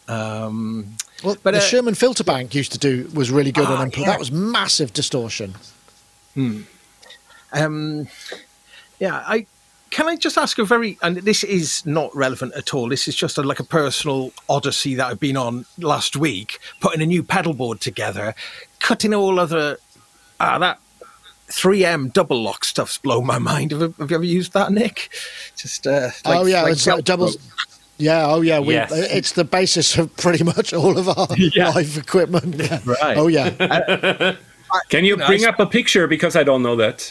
Um, 0.09 0.97
Well, 1.25 1.37
But, 1.43 1.53
the 1.53 1.59
uh, 1.59 1.63
Sherman 1.63 1.95
filter 1.95 2.23
bank 2.23 2.55
used 2.55 2.73
to 2.73 2.79
do 2.79 3.11
was 3.15 3.31
really 3.31 3.51
good 3.51 3.67
Ah, 3.67 3.77
on 3.79 3.87
input. 3.87 4.01
yeah. 4.01 4.11
That 4.11 4.19
was 4.19 4.31
massive 4.31 4.93
distortion. 4.93 5.55
Hmm. 6.35 6.63
Um, 7.53 8.09
yeah, 9.01 9.23
I 9.27 9.47
can 9.91 10.09
I 10.09 10.17
just 10.17 10.37
ask 10.37 10.59
a 10.59 10.65
very 10.65 10.99
and 11.01 11.17
this 11.17 11.43
is 11.43 11.87
not 11.87 12.15
relevant 12.15 12.53
at 12.55 12.75
all. 12.75 12.89
This 12.91 13.09
is 13.09 13.15
just 13.15 13.39
a, 13.39 13.43
like 13.43 13.61
a 13.61 13.65
personal 13.65 14.33
odyssey 14.49 14.95
that 14.97 15.07
I've 15.07 15.21
been 15.21 15.37
on 15.39 15.65
last 15.79 16.17
week, 16.17 16.59
putting 16.81 17.01
a 17.01 17.07
new 17.07 17.23
pedal 17.23 17.55
board 17.55 17.81
together, 17.81 18.35
cutting 18.81 19.15
all 19.15 19.41
other 19.41 19.79
ah 20.39 20.59
that 20.59 20.79
3M 21.49 22.13
double 22.13 22.43
lock 22.43 22.65
stuff's 22.65 22.99
blown 22.99 23.27
my 23.27 23.39
mind. 23.39 23.71
Have, 23.73 23.97
have 23.99 24.11
you 24.11 24.17
ever 24.17 24.25
used 24.25 24.53
that, 24.55 24.73
Nick? 24.73 25.11
Just 25.57 25.87
uh, 25.87 26.11
like, 26.25 26.37
oh 26.39 26.45
yeah, 26.47 26.63
like 26.63 26.73
it's 26.73 26.87
like 26.87 27.05
doubles. 27.05 27.37
Yeah, 27.99 28.27
oh 28.27 28.43
yeah, 28.43 28.59
we, 28.61 28.75
Yes. 28.75 28.91
it's 28.93 29.33
the 29.33 29.45
basis 29.45 29.97
of 29.97 30.15
pretty 30.17 30.45
much 30.45 30.75
all 30.75 30.99
of 30.99 31.09
our 31.09 31.29
Yeah. 31.37 31.71
live 31.71 31.97
equipment. 31.97 32.57
Yeah. 32.57 32.81
Right. 32.85 33.17
Oh 33.17 33.29
yeah. 33.29 34.37
Can 34.91 35.05
you 35.05 35.17
Nice. 35.17 35.29
bring 35.29 35.45
up 35.45 35.59
a 35.61 35.67
picture 35.67 36.07
because 36.07 36.37
I 36.37 36.43
don't 36.43 36.63
know 36.63 36.77
that? 36.77 37.11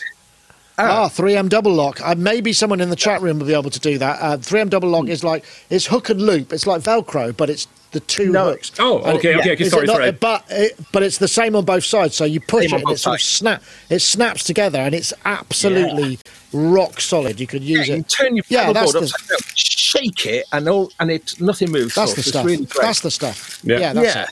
Ah, 0.77 1.07
3M 1.07 1.47
double 1.47 1.73
lock. 1.73 2.01
Uh, 2.01 2.13
maybe 2.17 2.51
someone 2.51 2.81
in 2.81 2.89
the 2.89 2.97
chat 2.97 3.21
room 3.21 3.39
will 3.39 3.47
be 3.47 3.53
able 3.53 3.69
to 3.69 3.79
do 3.79 3.97
that. 3.97 4.21
Uh, 4.21 4.37
3M 4.37 4.69
double 4.69 4.89
lock 4.89 5.07
is 5.07 5.23
like 5.23 5.45
it's 5.69 5.85
hook 5.85 6.09
and 6.09 6.21
loop. 6.21 6.51
It's 6.51 6.67
like 6.67 6.81
Velcro, 6.81 7.35
but 7.35 7.49
it's 7.49 7.65
the 7.95 7.99
two 8.01 8.29
No. 8.31 8.45
hooks. 8.51 8.71
Oh, 8.77 8.99
okay, 9.15 9.31
it- 9.33 9.39
okay, 9.39 9.53
okay, 9.53 9.69
sorry, 9.69 9.87
not- 9.87 9.95
sorry. 9.95 10.11
But 10.11 10.43
it, 10.49 10.77
but 10.91 11.01
it's 11.01 11.17
the 11.17 11.27
same 11.27 11.55
on 11.55 11.65
both 11.65 11.83
sides. 11.83 12.15
So 12.15 12.25
you 12.25 12.39
push 12.39 12.69
Same 12.69 12.79
it, 12.79 12.83
and 12.83 12.91
it 12.91 12.99
sort 12.99 13.15
of 13.15 13.21
snap. 13.25 13.63
It 13.89 13.99
snaps 13.99 14.43
together, 14.43 14.79
and 14.79 14.93
it's 14.93 15.11
absolutely 15.25 16.19
rock 16.53 17.01
solid. 17.01 17.39
You 17.39 17.47
could 17.47 17.63
Yeah, 17.63 17.77
use 17.79 17.87
you 17.87 17.95
it. 17.95 18.09
turn 18.09 18.35
your 18.35 18.45
Yeah, 18.49 18.59
pedal 18.67 18.73
that's 18.73 18.91
board 18.91 19.03
the- 19.03 19.07
upside 19.13 19.27
down, 19.29 19.37
shake 19.55 20.25
it, 20.27 20.45
and 20.51 20.69
all, 20.69 20.91
and 20.99 21.09
it 21.09 21.33
nothing 21.41 21.71
moves. 21.71 21.95
That's 21.95 22.11
off. 22.11 22.15
the 22.15 22.19
It's 22.19 22.29
stuff. 22.29 22.45
really. 22.45 22.67
That's 22.79 22.99
the 22.99 23.11
stuff. 23.11 23.59
Yeah. 23.63 23.79
Yeah, 23.79 23.93
that's 23.93 24.15
Yeah. 24.15 24.23
it. 24.23 24.29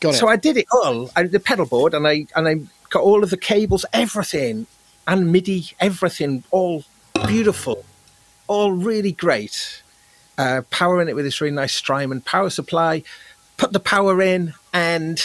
Got 0.00 0.14
it. 0.14 0.18
So 0.18 0.28
I 0.28 0.36
did 0.36 0.56
it 0.56 0.66
all. 0.72 1.10
I 1.16 1.22
did 1.22 1.32
the 1.32 1.40
pedal 1.40 1.66
board, 1.66 1.92
and 1.94 2.06
I 2.08 2.26
and 2.36 2.48
I 2.48 2.54
got 2.90 3.02
all 3.02 3.22
of 3.22 3.30
the 3.30 3.36
cables, 3.36 3.84
everything, 3.92 4.66
and 5.06 5.30
MIDI, 5.30 5.72
everything, 5.80 6.44
all 6.50 6.84
beautiful, 7.26 7.84
all 8.46 8.72
really 8.72 9.12
great. 9.12 9.82
Uh, 10.40 10.62
powering 10.70 11.06
it 11.06 11.14
with 11.14 11.26
this 11.26 11.42
really 11.42 11.54
nice 11.54 11.74
Strymon 11.74 12.22
power 12.22 12.48
supply. 12.48 13.02
Put 13.58 13.74
the 13.74 13.78
power 13.78 14.22
in, 14.22 14.54
and 14.72 15.22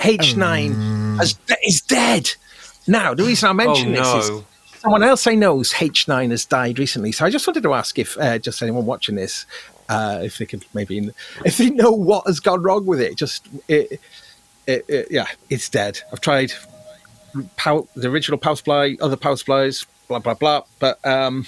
H9 0.00 1.16
has, 1.16 1.38
is 1.66 1.80
dead. 1.80 2.30
Now, 2.86 3.14
the 3.14 3.24
reason 3.24 3.48
I 3.48 3.54
mention 3.54 3.96
oh 3.96 4.18
this 4.18 4.28
is 4.28 4.42
someone 4.82 5.02
else 5.02 5.26
I 5.26 5.34
know's 5.34 5.72
H9 5.72 6.30
has 6.30 6.44
died 6.44 6.78
recently. 6.78 7.10
So 7.10 7.24
I 7.24 7.30
just 7.30 7.46
wanted 7.46 7.62
to 7.62 7.72
ask 7.72 7.98
if 7.98 8.18
uh, 8.18 8.38
just 8.38 8.60
anyone 8.60 8.84
watching 8.84 9.14
this, 9.14 9.46
uh, 9.88 10.20
if 10.22 10.36
they 10.36 10.44
could 10.44 10.66
maybe, 10.74 11.10
if 11.46 11.56
they 11.56 11.70
know 11.70 11.90
what 11.90 12.26
has 12.26 12.38
gone 12.38 12.62
wrong 12.62 12.84
with 12.84 13.00
it. 13.00 13.16
Just, 13.16 13.48
it, 13.66 13.98
it, 14.66 14.84
it, 14.88 15.08
yeah, 15.10 15.28
it's 15.48 15.70
dead. 15.70 16.00
I've 16.12 16.20
tried 16.20 16.52
power, 17.56 17.84
the 17.96 18.08
original 18.08 18.36
power 18.36 18.56
supply, 18.56 18.98
other 19.00 19.16
power 19.16 19.36
supplies, 19.36 19.86
blah, 20.06 20.18
blah, 20.18 20.34
blah. 20.34 20.64
But 20.80 21.02
um, 21.06 21.46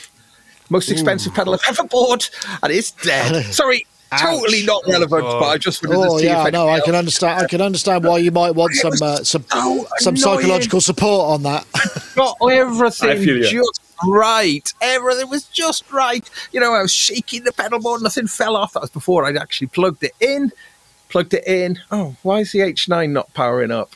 most 0.72 0.90
expensive 0.90 1.32
pedal 1.34 1.54
I've 1.54 1.60
ever 1.68 1.84
bought, 1.84 2.30
and 2.62 2.72
it's 2.72 2.90
dead. 2.90 3.44
Sorry. 3.52 3.86
Totally 4.20 4.62
not 4.66 4.82
relevant, 4.86 5.22
God. 5.22 5.40
but 5.40 5.46
I 5.46 5.56
just 5.56 5.82
wanted 5.86 5.96
Oh 5.98 6.16
to 6.16 6.20
see 6.20 6.26
yeah, 6.26 6.46
if 6.46 6.52
no, 6.52 6.64
I 6.66 6.72
anyone 6.72 6.84
can 6.84 6.94
understand. 6.96 7.42
I 7.42 7.46
can 7.46 7.62
understand 7.62 8.04
why 8.04 8.18
you 8.18 8.30
might 8.30 8.50
want 8.50 8.74
some 8.74 8.92
uh, 9.00 9.24
some 9.24 9.42
so 9.50 9.86
some 9.98 10.16
psychological 10.18 10.82
support 10.82 11.30
on 11.30 11.42
that. 11.44 11.66
got 12.14 12.36
everything 12.50 13.08
I 13.08 13.16
feel 13.16 13.38
ya. 13.38 13.48
just 13.50 13.80
right. 14.06 14.70
Everything 14.82 15.30
was 15.30 15.44
just 15.44 15.90
right. 15.90 16.28
You 16.52 16.60
know, 16.60 16.74
I 16.74 16.82
was 16.82 16.92
shaking 16.92 17.44
the 17.44 17.52
pedal 17.52 17.80
board, 17.80 18.02
nothing 18.02 18.26
fell 18.26 18.54
off. 18.54 18.74
That 18.74 18.80
was 18.82 18.90
before 18.90 19.24
I'd 19.24 19.38
actually 19.38 19.68
plugged 19.68 20.04
it 20.04 20.12
in. 20.20 20.52
Plugged 21.08 21.32
it 21.32 21.46
in. 21.46 21.78
Oh, 21.90 22.14
why 22.22 22.40
is 22.40 22.52
the 22.52 22.58
H9 22.58 23.10
not 23.12 23.32
powering 23.32 23.70
up? 23.70 23.92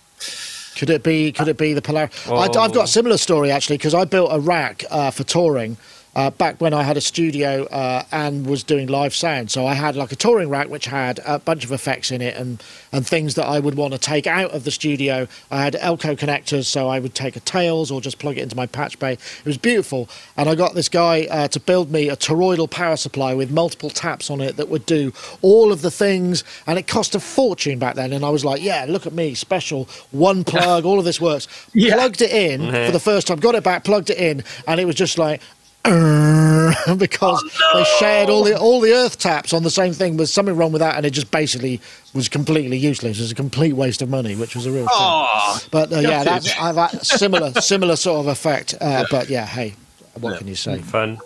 Could 0.77 0.89
it 0.89 1.03
be? 1.03 1.33
Could 1.33 1.49
it 1.49 1.59
be 1.59 1.75
the 1.75 1.83
Polaris? 1.83 2.27
I, 2.27 2.33
I've 2.33 2.73
got 2.73 2.85
a 2.85 2.89
similar 2.89 3.19
story 3.19 3.51
actually 3.51 3.77
because 3.77 3.93
I 3.95 4.05
built 4.07 4.31
a 4.33 4.39
rack 4.41 4.85
uh, 4.91 5.11
for 5.11 5.25
touring. 5.25 5.77
Uh, 6.17 6.31
back 6.31 6.59
when 6.63 6.73
I 6.73 6.83
had 6.83 6.97
a 6.97 7.03
studio 7.03 7.67
uh, 7.67 8.03
and 8.11 8.47
was 8.47 8.65
doing 8.65 8.87
live 8.89 9.15
sound, 9.15 9.51
so 9.51 9.67
I 9.67 9.75
had 9.75 9.97
like 9.97 10.13
a 10.13 10.17
touring 10.17 10.49
rack 10.49 10.71
which 10.71 10.87
had 10.87 11.21
a 11.27 11.39
bunch 11.39 11.63
of 11.63 11.73
effects 11.73 12.11
in 12.11 12.23
it 12.23 12.35
and 12.37 12.63
and 12.91 13.07
things 13.07 13.35
that 13.35 13.45
I 13.45 13.61
would 13.61 13.75
want 13.75 13.93
to 13.93 13.99
take 13.99 14.27
out 14.27 14.53
of 14.53 14.65
the 14.65 14.71
studio. 14.71 15.29
I 15.51 15.63
had 15.63 15.75
Elco 15.75 16.17
connectors, 16.17 16.65
so 16.65 16.89
I 16.89 17.01
would 17.01 17.15
take 17.15 17.37
a 17.37 17.41
tails 17.41 17.91
or 17.91 18.01
just 18.01 18.19
plug 18.19 18.39
it 18.39 18.41
into 18.41 18.57
my 18.57 18.65
patch 18.65 18.99
bay. 18.99 19.13
It 19.13 19.45
was 19.45 19.59
beautiful, 19.59 20.09
and 20.39 20.49
I 20.49 20.55
got 20.55 20.75
this 20.75 20.89
guy 20.89 21.27
uh, 21.31 21.49
to 21.49 21.61
build 21.61 21.93
me 21.93 22.09
a 22.09 22.17
toroidal 22.17 22.71
power 22.71 22.97
supply 22.97 23.35
with 23.35 23.51
multiple 23.51 23.91
taps 23.91 24.31
on 24.31 24.41
it 24.41 24.57
that 24.57 24.71
would 24.71 24.87
do 24.87 25.13
all 25.43 25.71
of 25.71 25.83
the 25.83 25.91
things, 25.91 26.45
and 26.67 26.79
it 26.79 26.87
cost 26.87 27.15
a 27.15 27.21
fortune 27.21 27.79
back 27.79 27.95
then. 27.95 28.15
And 28.15 28.25
I 28.25 28.31
was 28.31 28.43
like, 28.43 28.63
yeah, 28.63 28.87
look 28.89 29.07
at 29.07 29.13
me, 29.13 29.35
special 29.35 29.87
one 30.13 30.45
plug, 30.53 30.87
all 30.87 30.99
of 30.99 31.05
this 31.05 31.21
works. 31.21 31.47
Yeah. 31.75 31.97
Plugged 31.97 32.23
it 32.23 32.31
in 32.31 32.71
for 32.73 32.93
the 32.93 33.01
first 33.01 33.27
time, 33.27 33.39
got 33.39 33.55
it 33.55 33.65
back, 33.65 33.85
plugged 33.85 34.09
it 34.09 34.17
in, 34.17 34.43
and 34.67 34.81
it 34.81 34.87
was 34.87 34.95
just 34.95 35.19
like. 35.19 35.43
"Err," 35.87 36.75
because 36.97 37.43
they 37.75 37.85
shared 37.99 38.29
all 38.31 38.45
the 38.45 38.59
all 38.59 38.81
the 38.81 38.93
earth 38.93 39.19
taps 39.19 39.53
on 39.53 39.63
the 39.63 39.71
same 39.71 39.93
thing. 39.93 40.17
There's 40.17 40.33
something 40.33 40.57
wrong 40.57 40.73
with 40.73 40.81
that, 40.81 40.97
and 40.97 41.07
it 41.07 41.11
just 41.11 41.31
basically 41.31 41.81
was 42.15 42.29
completely 42.29 42.77
useless. 42.79 43.19
It 43.19 43.23
was 43.23 43.33
a 43.33 43.35
complete 43.35 43.75
waste 43.75 44.03
of 44.03 44.09
money, 44.09 44.35
which 44.37 44.55
was 44.55 44.67
a 44.67 44.71
real 44.71 44.87
shame. 44.87 44.89
Oh, 44.91 45.61
But 45.71 45.93
uh, 45.93 46.01
yeah, 46.01 46.25
gutted. 46.25 46.45
that's 46.45 46.55
uh, 46.61 46.73
that 46.73 47.07
similar 47.21 47.53
similar 47.61 47.97
sort 47.97 48.21
of 48.21 48.27
effect. 48.29 48.75
Uh, 48.81 49.05
but 49.11 49.29
yeah, 49.29 49.47
hey, 49.47 49.75
what 50.21 50.39
can 50.39 50.49
you 50.49 50.57
say? 50.57 50.79
Fun. 50.79 51.19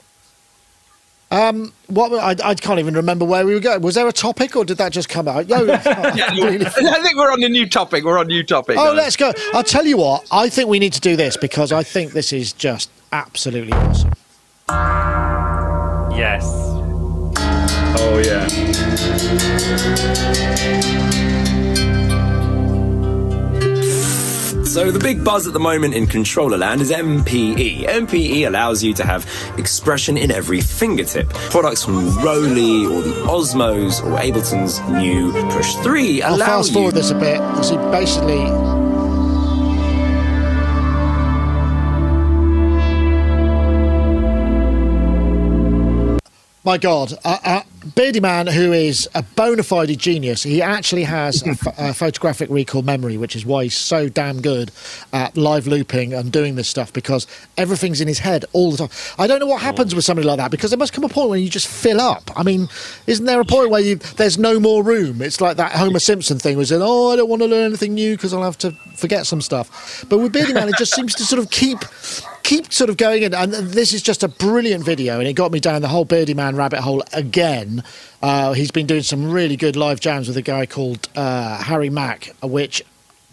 What 1.86 2.12
I, 2.12 2.50
I 2.50 2.54
can't 2.54 2.78
even 2.78 2.94
remember 2.94 3.24
where 3.24 3.44
we 3.46 3.54
were 3.54 3.60
going. 3.60 3.82
Was 3.82 3.94
there 3.96 4.06
a 4.08 4.12
topic, 4.12 4.56
or 4.56 4.64
did 4.64 4.78
that 4.78 4.92
just 4.92 5.08
come 5.08 5.28
out? 5.28 5.48
Yo, 5.48 5.58
really? 5.64 6.66
I 6.66 6.70
think 7.02 7.16
we're 7.16 7.32
on 7.32 7.42
a 7.42 7.48
new 7.48 7.68
topic. 7.68 8.04
We're 8.04 8.18
on 8.18 8.26
a 8.26 8.28
new 8.28 8.42
topic. 8.42 8.76
Oh, 8.78 8.94
guys. 8.94 8.96
let's 8.96 9.16
go. 9.16 9.32
I'll 9.54 9.64
tell 9.64 9.86
you 9.86 9.96
what. 9.98 10.26
I 10.30 10.48
think 10.48 10.68
we 10.68 10.78
need 10.78 10.92
to 10.94 11.00
do 11.00 11.16
this 11.16 11.36
because 11.36 11.72
I 11.72 11.82
think 11.82 12.12
this 12.12 12.32
is 12.32 12.52
just 12.52 12.90
absolutely 13.12 13.72
awesome. 13.72 14.12
Yes. 16.16 16.44
Oh 17.98 18.22
yeah. 18.24 18.46
So 24.70 24.92
the 24.92 25.00
big 25.00 25.24
buzz 25.24 25.48
at 25.48 25.52
the 25.52 25.58
moment 25.58 25.94
in 25.94 26.06
controller 26.06 26.56
land 26.56 26.80
is 26.80 26.92
MPE. 26.92 27.88
MPE 27.88 28.46
allows 28.46 28.84
you 28.84 28.94
to 28.94 29.04
have 29.04 29.28
expression 29.58 30.16
in 30.16 30.30
every 30.30 30.60
fingertip. 30.60 31.28
Products 31.50 31.84
from 31.84 32.06
ROLI 32.22 32.86
or 32.86 33.02
the 33.02 33.14
Osmose 33.26 34.00
or 34.04 34.16
Ableton's 34.16 34.78
new 34.88 35.32
Push 35.50 35.74
3 35.82 36.20
allow 36.20 36.28
I'll 36.28 36.36
allow 36.36 36.46
fast 36.46 36.68
you 36.68 36.74
forward 36.74 36.94
this 36.94 37.10
a 37.10 37.16
bit. 37.16 37.40
You 37.56 37.64
see, 37.64 37.76
basically, 37.90 38.79
my 46.64 46.76
God, 46.76 47.14
uh, 47.24 47.62
Beardyman, 47.80 48.50
who 48.50 48.72
is 48.72 49.08
a 49.14 49.22
bona 49.22 49.62
fide 49.62 49.98
genius, 49.98 50.42
he 50.42 50.60
actually 50.60 51.04
has 51.04 51.42
a, 51.78 51.94
photographic 51.94 52.50
recall 52.50 52.82
memory, 52.82 53.16
which 53.16 53.34
is 53.34 53.46
why 53.46 53.64
he's 53.64 53.76
so 53.76 54.10
damn 54.10 54.42
good 54.42 54.70
at 55.14 55.34
live 55.38 55.66
looping 55.66 56.12
and 56.12 56.30
doing 56.30 56.56
this 56.56 56.68
stuff 56.68 56.92
because 56.92 57.26
everything's 57.56 58.02
in 58.02 58.08
his 58.08 58.18
head 58.18 58.44
all 58.52 58.72
the 58.72 58.76
time. 58.76 58.90
I 59.18 59.26
don't 59.26 59.40
know 59.40 59.46
what 59.46 59.62
happens 59.62 59.94
with 59.94 60.04
somebody 60.04 60.28
like 60.28 60.36
that 60.36 60.50
because 60.50 60.70
there 60.70 60.78
must 60.78 60.92
come 60.92 61.04
a 61.04 61.08
point 61.08 61.30
when 61.30 61.42
you 61.42 61.48
just 61.48 61.68
fill 61.68 62.00
up. 62.00 62.30
I 62.36 62.42
mean, 62.42 62.68
isn't 63.06 63.24
there 63.24 63.40
a 63.40 63.46
point 63.46 63.70
where 63.70 63.80
you 63.80 63.96
there's 63.96 64.36
no 64.36 64.60
more 64.60 64.82
room? 64.82 65.22
It's 65.22 65.40
like 65.40 65.56
that 65.56 65.72
Homer 65.72 66.00
Simpson 66.00 66.38
thing 66.38 66.58
was 66.58 66.68
saying, 66.68 66.82
"Oh, 66.84 67.12
I 67.12 67.16
don't 67.16 67.30
want 67.30 67.40
to 67.40 67.48
learn 67.48 67.66
anything 67.66 67.94
new 67.94 68.16
because 68.16 68.34
I'll 68.34 68.42
have 68.42 68.58
to 68.58 68.72
forget 68.96 69.26
some 69.26 69.40
stuff." 69.40 70.04
But 70.10 70.18
with 70.18 70.34
Beardyman, 70.34 70.68
it 70.68 70.76
just 70.76 70.94
seems 70.94 71.14
to 71.14 71.24
sort 71.24 71.38
of 71.38 71.50
keep 71.50 71.78
keep 72.50 72.72
sort 72.72 72.90
of 72.90 72.96
going 72.96 73.22
in. 73.22 73.32
And 73.32 73.52
this 73.52 73.92
is 73.92 74.02
just 74.02 74.24
a 74.24 74.28
brilliant 74.28 74.84
video, 74.84 75.20
and 75.20 75.28
it 75.28 75.34
got 75.34 75.52
me 75.52 75.60
down 75.60 75.82
the 75.82 75.88
whole 75.88 76.04
Beardyman 76.04 76.56
rabbit 76.56 76.80
hole 76.80 77.04
again. 77.12 77.84
Uh, 78.20 78.54
he's 78.54 78.72
been 78.72 78.88
doing 78.88 79.04
some 79.04 79.30
really 79.30 79.56
good 79.56 79.76
live 79.76 80.00
jams 80.00 80.26
with 80.26 80.36
a 80.36 80.42
guy 80.42 80.66
called 80.66 81.08
uh, 81.14 81.62
Harry 81.62 81.90
Mack, 81.90 82.34
which 82.42 82.82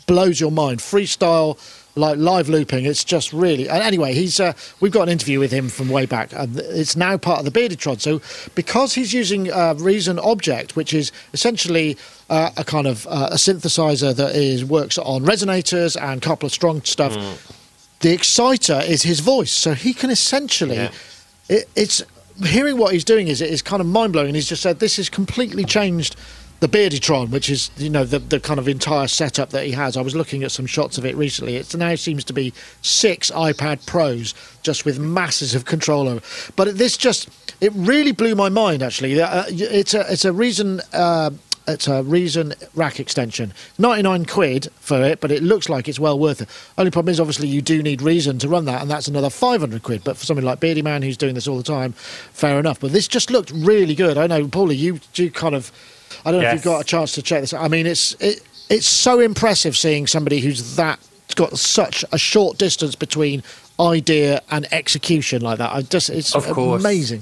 blows 0.05 0.39
your 0.39 0.51
mind. 0.51 0.81
Freestyle, 0.81 1.57
like 1.95 2.19
live 2.19 2.47
looping. 2.47 2.85
It's 2.85 3.03
just 3.03 3.33
really. 3.33 3.67
And 3.67 3.81
anyway, 3.81 4.13
he's 4.13 4.39
uh, 4.39 4.53
we've 4.81 4.91
got 4.91 5.03
an 5.03 5.09
interview 5.09 5.39
with 5.39 5.51
him 5.51 5.67
from 5.67 5.89
way 5.89 6.05
back. 6.05 6.31
And 6.33 6.55
it's 6.59 6.95
now 6.95 7.17
part 7.17 7.39
of 7.39 7.51
the 7.51 7.59
Beardytron. 7.59 7.99
So 7.99 8.21
because 8.53 8.93
he's 8.93 9.13
using 9.13 9.51
uh, 9.51 9.73
Reason 9.79 10.17
Objekt, 10.17 10.75
which 10.75 10.93
is 10.93 11.11
essentially 11.33 11.97
uh, 12.29 12.51
a 12.55 12.63
kind 12.63 12.85
of 12.85 13.07
uh, 13.07 13.29
a 13.31 13.37
synthesizer 13.37 14.15
that 14.15 14.35
is 14.35 14.63
works 14.63 14.99
on 14.99 15.25
resonators 15.25 15.99
and 15.99 16.21
Karplus 16.21 16.51
Strong 16.51 16.83
stuff 16.83 17.15
the 17.99 18.13
exciter 18.13 18.81
is 18.85 19.03
his 19.03 19.19
voice, 19.19 19.51
so 19.51 19.73
he 19.73 19.93
can 19.93 20.09
essentially. 20.09 20.75
Yeah. 20.75 20.91
It, 21.49 21.69
it's 21.75 22.03
hearing 22.45 22.77
what 22.77 22.93
he's 22.93 23.03
doing 23.03 23.27
is 23.27 23.41
is 23.41 23.61
kind 23.61 23.81
of 23.81 23.87
mind 23.87 24.13
blowing. 24.13 24.35
He's 24.35 24.49
just 24.49 24.61
said 24.61 24.79
this 24.79 24.97
has 24.97 25.09
completely 25.09 25.65
changed 25.65 26.15
the 26.59 26.67
Beardytron, 26.67 27.29
which 27.29 27.49
is 27.49 27.69
you 27.77 27.89
know 27.89 28.03
the 28.03 28.19
the 28.19 28.39
kind 28.39 28.59
of 28.59 28.67
entire 28.67 29.07
setup 29.07 29.49
that 29.51 29.65
he 29.65 29.71
has. 29.71 29.97
I 29.97 30.01
was 30.01 30.15
looking 30.15 30.43
at 30.43 30.51
some 30.51 30.65
shots 30.65 30.97
of 30.97 31.05
it 31.05 31.15
recently. 31.15 31.55
It 31.55 31.75
now 31.75 31.95
seems 31.95 32.23
to 32.25 32.33
be 32.33 32.53
six 32.81 33.31
iPad 33.31 33.85
Pros 33.85 34.33
just 34.63 34.85
with 34.85 34.99
masses 34.99 35.55
of 35.55 35.65
control 35.65 36.07
over. 36.07 36.21
But 36.55 36.77
this 36.77 36.97
just 36.97 37.29
it 37.61 37.71
really 37.75 38.11
blew 38.11 38.35
my 38.35 38.49
mind 38.49 38.83
actually. 38.83 39.19
Uh, 39.19 39.45
it's 39.47 39.93
a 39.93 40.11
it's 40.11 40.25
a 40.25 40.33
reason. 40.33 40.81
Uh, 40.93 41.31
it's 41.67 41.87
a 41.87 41.97
uh, 41.97 42.01
Reason 42.01 42.53
rack 42.75 42.99
extension. 42.99 43.53
99 43.77 44.25
quid 44.25 44.69
for 44.79 45.01
it, 45.03 45.19
but 45.19 45.31
it 45.31 45.43
looks 45.43 45.69
like 45.69 45.87
it's 45.87 45.99
well 45.99 46.17
worth 46.17 46.41
it. 46.41 46.49
Only 46.77 46.91
problem 46.91 47.11
is, 47.11 47.19
obviously, 47.19 47.47
you 47.47 47.61
do 47.61 47.83
need 47.83 48.01
Reason 48.01 48.37
to 48.39 48.49
run 48.49 48.65
that, 48.65 48.81
and 48.81 48.89
that's 48.89 49.07
another 49.07 49.29
500 49.29 49.83
quid. 49.83 50.03
But 50.03 50.17
for 50.17 50.25
somebody 50.25 50.45
like 50.45 50.59
Beardyman, 50.59 51.03
who's 51.03 51.17
doing 51.17 51.35
this 51.35 51.47
all 51.47 51.57
the 51.57 51.63
time, 51.63 51.93
fair 51.93 52.59
enough. 52.59 52.79
But 52.79 52.91
this 52.91 53.07
just 53.07 53.29
looked 53.29 53.51
really 53.51 53.95
good. 53.95 54.17
I 54.17 54.27
know, 54.27 54.45
Paulee, 54.47 54.77
you 54.77 54.99
you 55.15 55.31
kind 55.31 55.55
of, 55.55 55.71
I 56.25 56.31
don't 56.31 56.41
know 56.41 56.47
if 56.47 56.53
you've 56.53 56.63
got 56.63 56.81
a 56.81 56.85
chance 56.85 57.13
to 57.13 57.21
check 57.21 57.41
this 57.41 57.53
out. 57.53 57.63
I 57.63 57.67
mean, 57.67 57.85
it's 57.85 58.13
it, 58.19 58.41
it's 58.69 58.87
so 58.87 59.19
impressive 59.19 59.75
seeing 59.77 60.07
somebody 60.07 60.39
who's 60.39 60.75
that 60.75 60.99
got 61.35 61.57
such 61.57 62.03
a 62.11 62.17
short 62.17 62.57
distance 62.57 62.95
between 62.95 63.43
idea 63.79 64.41
and 64.49 64.67
execution 64.71 65.41
like 65.41 65.59
that. 65.59 65.71
I 65.71 65.81
just, 65.81 66.09
it's 66.09 66.35
Of 66.35 66.47
course. 66.47 66.81
amazing. 66.81 67.21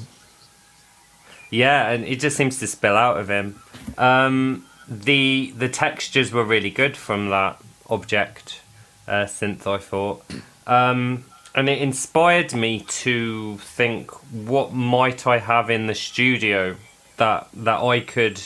Yeah, 1.52 1.90
and 1.90 2.04
it 2.06 2.20
just 2.20 2.38
seems 2.38 2.60
to 2.60 2.68
spill 2.68 2.98
out 2.98 3.18
of 3.18 3.30
him. 3.30 3.62
Um, 3.98 4.66
the 4.88 5.54
the 5.58 5.70
textures 5.70 6.32
were 6.32 6.44
really 6.44 6.70
good 6.70 6.96
from 6.96 7.30
that 7.30 7.62
Objekt 7.90 8.60
uh, 9.08 9.26
synth. 9.26 9.66
I 9.68 9.78
thought, 9.78 10.24
um, 10.68 11.26
and 11.54 11.70
it 11.70 11.82
inspired 11.82 12.54
me 12.54 12.82
to 12.82 13.58
think, 13.58 14.12
what 14.32 14.74
might 14.74 15.26
I 15.26 15.40
have 15.40 15.70
in 15.70 15.88
the 15.88 15.96
studio 15.96 16.76
that 17.18 17.48
that 17.54 17.82
I 17.82 18.00
could, 18.00 18.42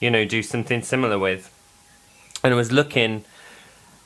you 0.00 0.10
know, 0.10 0.24
do 0.24 0.42
something 0.42 0.82
similar 0.82 1.18
with. 1.18 1.54
And 2.42 2.54
I 2.54 2.56
was 2.56 2.72
looking 2.72 3.24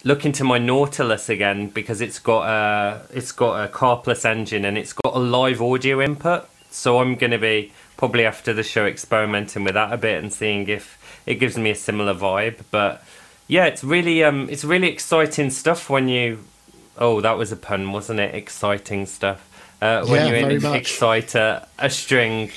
looking 0.05 0.32
to 0.32 0.45
my 0.45 0.59
Nautilus 0.59 1.28
again 1.28 1.68
because 1.68 2.01
it's 2.01 2.18
got 2.18 2.47
a 2.47 3.07
it's 3.12 3.32
got 3.32 3.64
a 3.64 3.68
Karplus 3.68 4.24
engine 4.24 4.64
and 4.64 4.78
it's 4.78 4.93
got 4.93 5.14
a 5.14 5.18
live 5.18 5.61
audio 5.61 6.01
input. 6.01 6.49
So 6.70 6.99
I'm 6.99 7.14
going 7.14 7.30
to 7.30 7.39
be 7.39 7.72
probably 7.97 8.24
after 8.26 8.53
the 8.53 8.62
show 8.62 8.86
experimenting 8.86 9.64
with 9.64 9.74
that 9.74 9.92
a 9.92 9.97
bit 9.97 10.22
and 10.22 10.32
seeing 10.32 10.68
if 10.68 10.99
it 11.26 11.36
gives 11.36 11.57
me 11.57 11.70
a 11.70 11.74
similar 11.74 12.14
vibe. 12.14 12.61
But 12.70 13.05
yeah, 13.49 13.66
it's 13.66 13.84
really 13.84 14.22
um 14.24 14.49
it's 14.51 14.64
really 14.64 14.88
exciting 14.88 15.51
stuff 15.51 15.88
when 15.90 16.09
you 16.09 16.40
oh 16.99 17.20
that 17.20 17.36
was 17.38 17.53
a 17.53 17.57
pun 17.57 17.92
wasn't 17.92 18.20
it? 18.20 18.34
Exciting 18.34 19.07
stuff. 19.07 19.51
Uh, 19.82 20.05
when 20.07 20.20
Yeah, 20.20 20.26
you 20.26 20.30
very 20.47 20.55
in- 20.57 20.62
much. 20.70 20.80
excite 20.80 21.34
a, 21.34 21.66
a 21.78 21.90
string, 21.90 22.51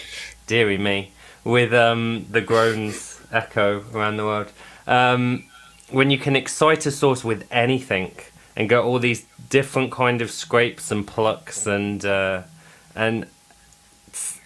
dearie 0.47 0.77
me, 0.77 1.11
with 1.43 1.73
um 1.73 2.25
the 2.31 2.41
groans 2.41 3.19
echo 3.31 3.83
around 3.93 4.17
the 4.17 4.23
world. 4.25 4.51
Um, 4.85 5.43
when 5.89 6.09
you 6.09 6.17
can 6.17 6.35
excite 6.35 6.85
a 6.85 6.91
source 6.91 7.23
with 7.23 7.45
anything 7.51 8.11
and 8.55 8.67
get 8.69 8.79
all 8.79 8.99
these 8.99 9.25
different 9.49 9.91
kind 9.91 10.21
of 10.21 10.31
scrapes 10.31 10.91
and 10.91 11.05
plucks 11.07 11.65
and 11.67 12.03
uh, 12.05 12.43
and 12.95 13.25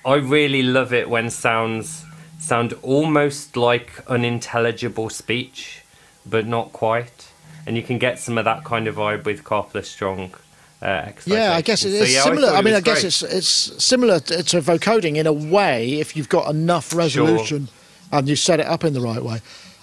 I 0.05 0.15
really 0.15 0.63
love 0.63 0.93
it 0.93 1.09
when 1.09 1.29
sounds 1.29 2.05
sound 2.39 2.73
almost 2.81 3.55
like 3.55 4.03
unintelligible 4.07 5.09
speech, 5.09 5.81
but 6.25 6.47
not 6.47 6.73
quite. 6.73 7.29
And 7.67 7.77
you 7.77 7.83
can 7.83 7.99
get 7.99 8.17
some 8.17 8.37
of 8.39 8.45
that 8.45 8.63
kind 8.63 8.87
of 8.87 8.95
vibe 8.95 9.25
with 9.25 9.43
Karplus 9.43 9.85
Strong. 9.85 10.33
Uh, 10.81 11.11
Yeah, 11.25 11.53
I 11.53 11.61
guess 11.61 11.85
it 11.85 11.93
is 11.93 12.07
So, 12.09 12.13
yeah, 12.15 12.23
similar. 12.23 12.49
I, 12.49 12.59
it 12.59 12.65
mean, 12.65 12.73
I 12.73 12.81
guess 12.81 13.01
great. 13.01 13.07
it's 13.07 13.21
it's 13.21 13.83
similar 13.83 14.19
to, 14.19 14.41
to 14.41 14.61
vocoding 14.61 15.17
in 15.17 15.27
a 15.27 15.33
way 15.33 15.99
if 15.99 16.15
you've 16.15 16.29
got 16.29 16.49
enough 16.49 16.95
resolution 16.95 17.67
and 18.11 18.27
you 18.27 18.35
set 18.35 18.59
it 18.59 18.65
up 18.65 18.83
in 18.83 18.93
the 18.93 19.01
right 19.01 19.23
way. 19.23 19.41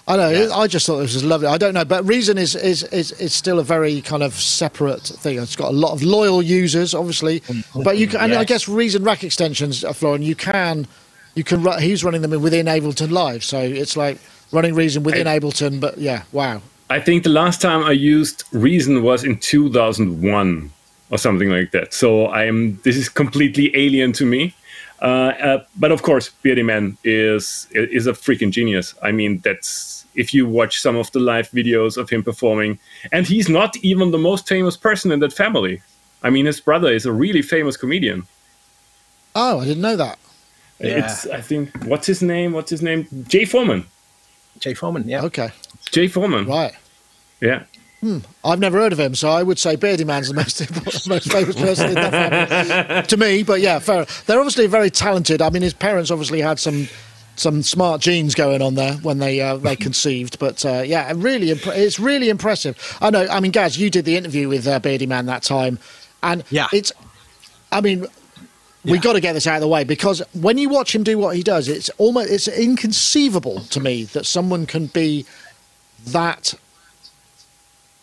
I 0.09 0.17
know. 0.17 0.29
Yeah. 0.29 0.55
I 0.55 0.65
just 0.65 0.87
thought 0.87 0.97
this 0.97 1.13
was 1.13 1.23
lovely. 1.23 1.45
I 1.45 1.59
don't 1.59 1.75
know, 1.75 1.85
but 1.85 2.03
Reason 2.03 2.39
is, 2.39 2.55
is 2.55 2.81
is 2.85 3.11
is 3.13 3.31
still 3.31 3.59
a 3.59 3.63
very 3.63 4.01
kind 4.01 4.23
of 4.23 4.33
separate 4.33 5.03
thing. 5.03 5.37
It's 5.37 5.55
got 5.55 5.69
a 5.69 5.75
lot 5.75 5.93
of 5.93 6.01
loyal 6.01 6.41
users, 6.41 6.95
obviously, 6.95 7.43
but 7.75 7.99
you 7.99 8.07
can. 8.07 8.21
And 8.21 8.33
I 8.33 8.43
guess 8.43 8.67
Reason 8.67 9.03
rack 9.03 9.23
extensions, 9.23 9.85
uh, 9.85 9.93
Florian, 9.93 10.23
you 10.23 10.35
can 10.35 10.87
you 11.35 11.43
can. 11.43 11.63
He's 11.79 12.03
running 12.03 12.23
them 12.23 12.41
within 12.41 12.65
Ableton 12.65 13.11
Live, 13.11 13.43
so 13.43 13.59
it's 13.59 13.95
like 13.95 14.17
running 14.51 14.73
Reason 14.73 15.03
within 15.03 15.27
Ableton. 15.27 15.79
But 15.79 15.99
yeah, 15.99 16.23
wow. 16.31 16.63
I 16.89 16.99
think 16.99 17.23
the 17.23 17.29
last 17.29 17.61
time 17.61 17.83
I 17.83 17.91
used 17.91 18.45
Reason 18.51 19.03
was 19.03 19.23
in 19.23 19.37
2001 19.37 20.71
or 21.11 21.17
something 21.19 21.49
like 21.51 21.69
that. 21.71 21.93
So 21.93 22.29
I'm 22.31 22.79
this 22.83 22.97
is 22.97 23.09
completely 23.09 23.71
alien 23.75 24.11
to 24.13 24.25
me. 24.25 24.55
Uh, 25.01 25.05
uh, 25.05 25.63
but 25.77 25.91
of 25.91 26.01
course, 26.01 26.31
Beardyman 26.43 26.97
is 27.03 27.67
is 27.71 28.07
a 28.07 28.13
freaking 28.13 28.51
genius. 28.51 28.95
I 29.01 29.11
mean, 29.11 29.39
that's 29.39 29.98
if 30.19 30.33
you 30.33 30.45
watch 30.59 30.79
some 30.81 30.97
of 30.97 31.11
the 31.13 31.19
live 31.19 31.49
videos 31.51 31.97
of 31.97 32.09
him 32.09 32.21
performing, 32.23 32.77
and 33.11 33.25
he's 33.25 33.47
not 33.49 33.71
even 33.77 34.11
the 34.11 34.17
most 34.17 34.47
famous 34.47 34.75
person 34.77 35.11
in 35.11 35.19
that 35.21 35.33
family. 35.33 35.81
I 36.21 36.29
mean, 36.29 36.45
his 36.45 36.59
brother 36.59 36.91
is 36.91 37.05
a 37.05 37.11
really 37.11 37.41
famous 37.41 37.77
comedian. 37.77 38.27
Oh, 39.35 39.61
I 39.61 39.65
didn't 39.65 39.81
know 39.81 39.95
that. 39.95 40.19
It's 40.79 41.27
I 41.27 41.41
think 41.41 41.85
what's 41.85 42.07
his 42.07 42.21
name? 42.21 42.53
What's 42.53 42.69
his 42.69 42.81
name? 42.81 43.07
Jay 43.27 43.45
Foreman. 43.45 43.85
Jay 44.59 44.73
Foreman, 44.73 45.07
yeah. 45.07 45.23
Okay, 45.23 45.49
Jay 45.91 46.07
Foreman. 46.07 46.45
right. 46.45 46.73
Yeah. 47.41 47.63
Hmm. 48.01 48.19
I've 48.45 48.59
never 48.59 48.77
heard 48.77 48.93
of 48.93 48.99
him, 48.99 49.13
so 49.13 49.29
I 49.29 49.43
would 49.43 49.59
say 49.59 49.75
Beardyman's 49.75 50.29
the 50.29 50.33
most 50.33 51.07
most 51.07 51.31
famous 51.31 51.55
person 51.55 51.89
in 51.89 51.95
that 51.95 52.47
family 52.47 53.07
to 53.11 53.17
me. 53.17 53.43
But 53.43 53.59
yeah, 53.59 53.79
fair. 53.79 54.05
They're 54.25 54.39
obviously 54.39 54.67
very 54.67 54.89
talented. 54.89 55.41
I 55.41 55.49
mean, 55.49 55.61
his 55.63 55.73
parents 55.73 56.09
obviously 56.11 56.39
had 56.39 56.59
some 56.59 56.87
some 57.39 57.63
smart 57.63 58.01
genes 58.01 58.35
going 58.35 58.61
on 58.61 58.75
there 58.75 58.93
when 58.95 59.19
they 59.19 59.41
uh, 59.41 59.57
they 59.57 59.75
conceived. 59.87 60.37
But 60.39 60.65
uh, 60.65 60.83
yeah, 60.85 61.11
really, 61.15 61.51
imp- 61.51 61.67
it's 61.67 61.99
really 61.99 62.29
impressive. 62.29 62.97
I 63.01 63.09
know. 63.09 63.27
I 63.29 63.39
mean, 63.39 63.51
Gaz, 63.51 63.77
you 63.77 63.89
did 63.89 64.05
the 64.05 64.17
interview 64.17 64.47
with 64.49 64.67
uh, 64.67 64.79
Beardyman 64.79 65.25
that 65.27 65.43
time, 65.43 65.79
and 66.21 66.43
Yeah. 66.49 66.67
it's. 66.73 66.91
I 67.71 67.81
mean, 67.81 68.07
we 68.83 68.97
got 68.97 69.13
to 69.13 69.21
get 69.21 69.33
this 69.33 69.45
out 69.45 69.55
of 69.55 69.61
the 69.61 69.67
way 69.67 69.83
because 69.83 70.21
when 70.33 70.57
you 70.57 70.69
watch 70.69 70.95
him 70.95 71.03
do 71.03 71.17
what 71.17 71.35
he 71.35 71.43
does, 71.43 71.67
it's 71.67 71.89
almost 71.97 72.31
it's 72.31 72.47
inconceivable 72.47 73.59
to 73.65 73.79
me 73.79 74.05
that 74.05 74.25
someone 74.25 74.65
can 74.65 74.87
be 74.87 75.25
that 76.07 76.53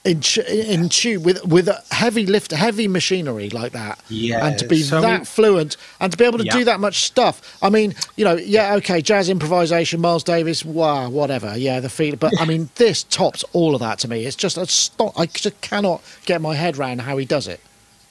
in 0.06 0.22
in 0.46 0.88
tune 0.88 1.22
with 1.22 1.44
with 1.44 1.68
a 1.68 1.82
heavy 1.90 2.24
lift, 2.26 2.52
heavy 2.52 2.86
machinery 2.88 3.50
like 3.50 3.72
that, 3.72 3.98
Yeah, 4.08 4.46
and 4.46 4.58
to 4.58 4.66
be 4.66 4.82
so 4.82 5.00
that 5.00 5.26
fluent 5.26 5.76
and 6.00 6.12
to 6.12 6.16
be 6.18 6.24
able 6.24 6.38
to 6.38 6.44
Yeah. 6.44 6.52
do 6.58 6.64
that 6.64 6.80
much 6.80 7.02
stuff. 7.04 7.42
I 7.60 7.68
mean, 7.70 7.94
you 8.16 8.24
know, 8.24 8.36
yeah, 8.36 8.74
okay, 8.76 9.02
jazz 9.02 9.28
improvisation, 9.28 10.00
Miles 10.00 10.22
Davis, 10.24 10.64
wow, 10.64 11.08
whatever, 11.10 11.56
yeah, 11.56 11.80
the 11.80 11.88
feel. 11.88 12.16
But 12.16 12.32
I 12.40 12.44
mean, 12.44 12.70
this 12.76 13.02
tops 13.04 13.44
all 13.52 13.74
of 13.74 13.80
that 13.80 13.98
to 14.00 14.08
me. 14.08 14.24
It's 14.24 14.36
just 14.36 14.56
a 14.56 14.66
stop. 14.66 15.18
I 15.18 15.26
just 15.26 15.60
cannot 15.60 16.02
get 16.24 16.40
my 16.40 16.54
head 16.54 16.78
around 16.78 17.00
how 17.00 17.16
he 17.16 17.24
does 17.24 17.48
it. 17.48 17.60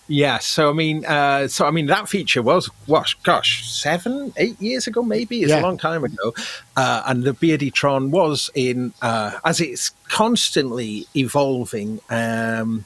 Yeah, 0.08 0.38
so 0.38 0.70
I 0.70 0.74
mean, 0.74 1.04
uh, 1.06 1.48
so 1.48 1.66
I 1.66 1.72
mean, 1.72 1.88
that 1.88 2.08
feature 2.08 2.44
was, 2.44 2.68
what, 2.86 3.12
gosh, 3.24 3.68
seven, 3.68 4.34
eight 4.38 4.62
years 4.62 4.86
ago, 4.86 5.02
maybe. 5.02 5.42
It's 5.42 5.50
Yeah. 5.50 5.62
a 5.62 5.64
long 5.64 5.78
time 5.78 6.04
ago, 6.04 6.34
uh, 6.78 7.02
and 7.08 7.24
the 7.24 7.34
Beardytron 7.34 8.10
was 8.12 8.52
in 8.54 8.94
uh, 9.02 9.32
as 9.44 9.60
it's 9.60 9.92
constantly 10.08 11.08
evolving. 11.16 12.02
Um, 12.10 12.86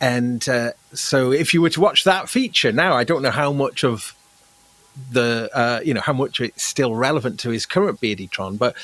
and 0.00 0.46
uh, 0.48 0.72
so, 0.92 1.30
if 1.30 1.54
you 1.54 1.62
were 1.62 1.70
to 1.70 1.80
watch 1.80 2.02
that 2.02 2.28
feature 2.28 2.72
now, 2.72 2.94
I 2.94 3.04
don't 3.04 3.22
know 3.22 3.30
how 3.30 3.52
much 3.52 3.84
of 3.84 4.14
the 5.12 5.48
uh, 5.54 5.80
you 5.84 5.94
know 5.94 6.00
how 6.00 6.12
much 6.14 6.40
it's 6.40 6.64
still 6.64 6.96
relevant 6.96 7.38
to 7.40 7.50
his 7.50 7.64
current 7.64 8.00
Beardytron, 8.00 8.58
but 8.58 8.74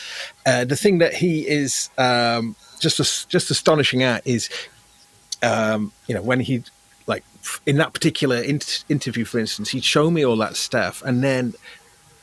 uh, 0.46 0.64
the 0.64 0.76
thing 0.76 0.98
that 0.98 1.14
he 1.14 1.48
is 1.48 1.90
um, 1.98 2.54
just 2.78 3.28
just 3.28 3.50
astonishing 3.50 4.04
at 4.04 4.24
is 4.24 4.48
um, 5.42 5.90
you 6.06 6.14
know 6.14 6.22
when 6.22 6.38
he 6.38 6.62
in 7.66 7.76
that 7.76 7.92
particular 7.92 8.36
in- 8.36 8.60
interview, 8.88 9.24
for 9.24 9.38
instance, 9.38 9.70
he'd 9.70 9.84
show 9.84 10.10
me 10.10 10.24
all 10.24 10.36
that 10.36 10.56
stuff, 10.56 11.02
and 11.04 11.22
then 11.22 11.54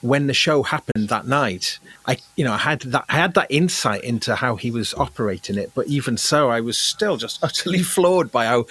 when 0.01 0.27
the 0.27 0.33
show 0.33 0.63
happened 0.63 1.09
that 1.09 1.27
night, 1.27 1.79
I 2.05 2.17
you 2.35 2.45
know 2.45 2.53
I 2.53 2.57
had 2.57 2.81
that 2.81 3.05
I 3.09 3.15
had 3.15 3.33
that 3.33 3.47
insight 3.49 4.03
into 4.03 4.35
how 4.35 4.55
he 4.55 4.71
was 4.71 4.93
operating 4.93 5.57
it, 5.57 5.71
but 5.75 5.87
even 5.87 6.17
so, 6.17 6.49
I 6.49 6.61
was 6.61 6.77
still 6.77 7.17
just 7.17 7.39
utterly 7.43 7.83
floored 7.83 8.31
by 8.31 8.45
how 8.45 8.65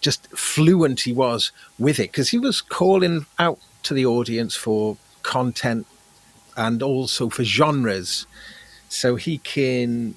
just 0.00 0.26
fluent 0.36 1.00
he 1.00 1.12
was 1.12 1.52
with 1.78 1.98
it 1.98 2.12
because 2.12 2.30
he 2.30 2.38
was 2.38 2.60
calling 2.60 3.26
out 3.38 3.58
to 3.84 3.94
the 3.94 4.04
audience 4.04 4.54
for 4.54 4.96
content 5.22 5.86
and 6.56 6.82
also 6.82 7.28
for 7.28 7.44
genres, 7.44 8.26
so 8.88 9.16
he 9.16 9.38
can 9.38 10.16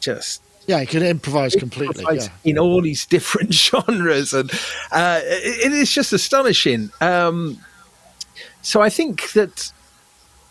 just 0.00 0.42
Yeah, 0.66 0.80
he 0.80 0.86
can 0.86 1.02
improvise 1.02 1.54
completely. 1.54 2.02
improvise 2.02 2.26
Yeah. 2.44 2.50
in 2.52 2.58
all 2.58 2.82
these 2.82 3.06
different 3.16 3.52
genres, 3.54 4.32
and 4.32 4.50
uh, 4.92 5.20
it, 5.22 5.66
it 5.66 5.72
is 5.72 5.90
just 5.90 6.12
astonishing. 6.12 6.90
Um, 7.00 7.58
so 8.62 8.82
I 8.82 8.88
think 8.90 9.32
that. 9.32 9.72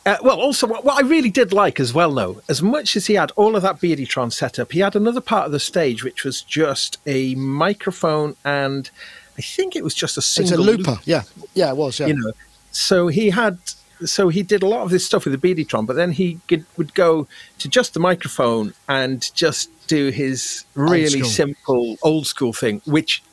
Uh, 0.07 0.17
well, 0.21 0.39
also, 0.39 0.67
what, 0.67 0.85
what 0.85 1.03
I 1.03 1.07
really 1.07 1.31
did 1.31 1.51
like 1.51 1.79
as 1.79 1.91
well, 1.91 2.13
though, 2.13 2.39
as 2.47 2.61
much 2.61 2.95
as 2.95 3.07
he 3.07 3.15
had 3.15 3.31
all 3.35 3.55
of 3.55 3.63
that 3.63 3.77
Beardytron 3.81 4.31
set 4.31 4.59
up, 4.59 4.71
he 4.71 4.79
had 4.79 4.95
another 4.95 5.19
part 5.19 5.47
of 5.47 5.51
the 5.51 5.59
stage 5.59 6.03
which 6.03 6.23
was 6.23 6.43
just 6.43 6.99
a 7.07 7.33
microphone 7.33 8.35
and 8.45 8.91
I 9.35 9.41
think 9.41 9.75
it 9.75 9.83
was 9.83 9.95
just 9.95 10.15
a 10.15 10.19
It's 10.19 10.27
single 10.27 10.59
a 10.59 10.61
looper. 10.61 10.99
Yeah, 11.05 11.23
yeah, 11.55 11.71
it 11.71 11.77
was. 11.77 11.99
Yeah. 11.99 12.05
you 12.05 12.13
know. 12.17 12.33
So 12.71 13.07
he 13.07 13.31
had, 13.31 13.57
so 14.03 14.29
he 14.29 14.43
did 14.43 14.63
a 14.63 14.67
lot 14.67 14.81
of 14.81 14.89
this 14.89 15.05
stuff 15.05 15.25
with 15.25 15.39
the 15.39 15.55
Beardytron, 15.55 15.85
but 15.85 15.95
then 15.95 16.11
he 16.11 16.39
could, 16.47 16.65
would 16.77 16.93
go 16.93 17.27
to 17.59 17.69
just 17.69 17.93
the 17.93 17.99
microphone 17.99 18.73
and 18.89 19.33
just 19.33 19.69
do 19.87 20.09
his 20.09 20.65
really 20.75 21.19
school. 21.19 21.29
simple 21.29 21.97
old 22.01 22.27
school 22.27 22.53
thing, 22.53 22.81
which, 22.85 23.23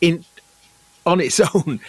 in 0.00 0.24
on 1.06 1.20
its 1.20 1.40
own, 1.54 1.80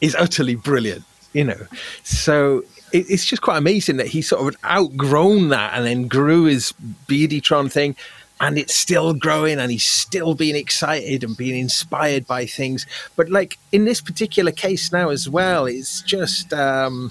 is 0.00 0.14
utterly 0.14 0.54
brilliant. 0.54 1.04
You 1.34 1.44
know, 1.44 1.66
so 2.02 2.64
it, 2.92 3.10
it's 3.10 3.24
just 3.24 3.42
quite 3.42 3.58
amazing 3.58 3.98
that 3.98 4.08
he 4.08 4.22
sort 4.22 4.54
of 4.54 4.64
outgrown 4.64 5.48
that 5.48 5.74
and 5.74 5.84
then 5.84 6.08
grew 6.08 6.44
his 6.44 6.72
Beardytron 7.06 7.70
thing. 7.70 7.96
And 8.40 8.56
it's 8.56 8.74
still 8.76 9.14
growing, 9.14 9.58
and 9.58 9.68
he's 9.68 9.84
still 9.84 10.32
being 10.32 10.54
excited 10.54 11.24
and 11.24 11.36
being 11.36 11.58
inspired 11.58 12.24
by 12.24 12.46
things. 12.46 12.86
But 13.16 13.30
like 13.30 13.58
in 13.72 13.84
this 13.84 14.00
particular 14.00 14.52
case 14.52 14.92
now 14.92 15.08
as 15.08 15.28
well, 15.28 15.66
it's 15.66 16.02
just 16.02 16.52
um, 16.52 17.10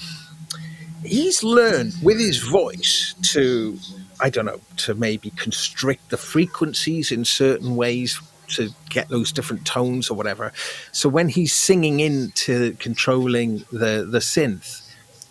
he's 1.08 1.44
learned 1.44 1.94
with 2.02 2.20
his 2.20 2.38
voice 2.38 3.16
to 3.34 3.78
I 4.20 4.30
don't 4.30 4.46
know 4.46 4.62
to 4.78 4.96
maybe 4.96 5.30
constrict 5.32 6.10
the 6.10 6.18
frequencies 6.18 7.12
in 7.12 7.26
certain 7.26 7.76
ways 7.76 8.20
to 8.50 8.70
get 8.90 9.10
those 9.10 9.32
different 9.32 9.66
tones 9.66 10.10
or 10.10 10.16
whatever. 10.16 10.54
So 10.92 11.10
when 11.10 11.30
he's 11.30 11.54
singing 11.54 12.00
into 12.00 12.74
controlling 12.74 13.66
the 13.72 14.08
the 14.10 14.20
synth, 14.20 14.82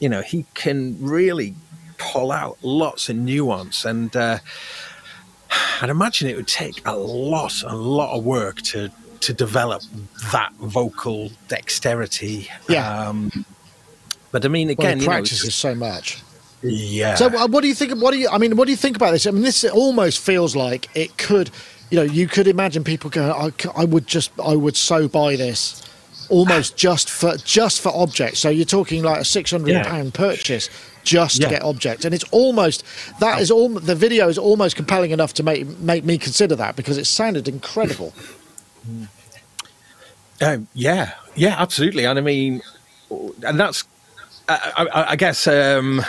you 0.01 0.09
know, 0.09 0.23
he 0.23 0.45
can 0.55 0.97
really 1.01 1.55
pull 1.99 2.31
out 2.31 2.59
lots 2.63 3.09
of 3.09 3.17
nuance 3.17 3.85
and 3.85 4.15
uh, 4.15 4.39
I'd 5.81 5.91
imagine 5.91 6.29
it 6.29 6.37
would 6.37 6.49
take 6.49 6.87
a 6.87 6.95
lot, 6.97 7.63
a 7.63 7.75
lot 7.75 8.17
of 8.17 8.25
work 8.25 8.63
to 8.63 8.91
to 9.21 9.33
develop 9.33 9.83
that 10.31 10.53
vocal 10.61 11.31
dexterity. 11.49 12.49
Yeah. 12.69 13.09
Um, 13.09 13.45
but 14.37 14.45
I 14.45 14.49
mean, 14.49 14.69
Well, 14.69 14.73
again, 14.87 14.99
he 14.99 15.05
you 15.05 15.09
know, 15.09 15.13
practices 15.15 15.55
so 15.55 15.75
much. 15.75 16.23
yeah. 16.63 17.15
So, 17.15 17.27
uh, 17.29 17.49
what 17.49 17.63
do 17.63 17.69
you 17.69 17.75
think? 17.75 17.95
What 18.03 18.11
do 18.13 18.19
you? 18.19 18.29
I 18.29 18.37
mean, 18.37 18.55
what 18.57 18.67
do 18.67 18.71
you 18.71 18.77
think 18.77 18.95
about 18.97 19.13
this? 19.13 19.27
I 19.27 19.31
mean, 19.31 19.41
this 19.43 19.65
almost 19.65 20.19
feels 20.19 20.55
like 20.55 20.95
it 20.95 21.17
could. 21.17 21.51
You 21.91 21.97
know, 21.99 22.03
you 22.03 22.27
could 22.29 22.47
imagine 22.47 22.85
people 22.85 23.09
going, 23.09 23.33
"I 23.75 23.85
would 23.87 24.07
just, 24.07 24.31
I 24.45 24.55
would 24.57 24.77
so 24.77 25.09
buy 25.09 25.37
this, 25.37 25.83
almost 26.29 26.77
just 26.77 27.09
for 27.09 27.39
just 27.39 27.81
for 27.81 27.91
objects. 27.97 28.41
So 28.41 28.51
you're 28.51 28.67
talking 28.67 29.03
like 29.03 29.21
a 29.21 29.25
six 29.25 29.53
hundred 29.53 29.87
pound 29.87 30.13
purchase 30.13 30.69
just 31.03 31.41
to 31.41 31.49
get 31.49 31.63
objects, 31.63 32.05
and 32.05 32.15
it's 32.15 32.25
almost 32.31 32.85
that 33.21 33.41
is 33.41 33.51
all. 33.51 33.71
The 33.71 33.95
video 33.95 34.29
is 34.29 34.37
almost 34.37 34.77
compelling 34.77 35.13
enough 35.13 35.33
to 35.35 35.43
make 35.43 35.67
make 35.79 36.05
me 36.05 36.19
consider 36.19 36.57
that 36.57 36.77
because 36.77 36.99
it 36.99 37.07
sounded 37.07 37.49
incredible. 37.49 38.13
Um, 40.41 40.69
yeah, 40.75 41.13
yeah, 41.35 41.55
absolutely. 41.59 42.05
And 42.05 42.19
I 42.19 42.23
mean, 42.23 42.61
and 43.11 43.59
that's, 43.59 43.85
I, 44.49 44.87
I, 44.93 45.11
I 45.13 45.17
guess, 45.17 45.47
um, 45.47 46.03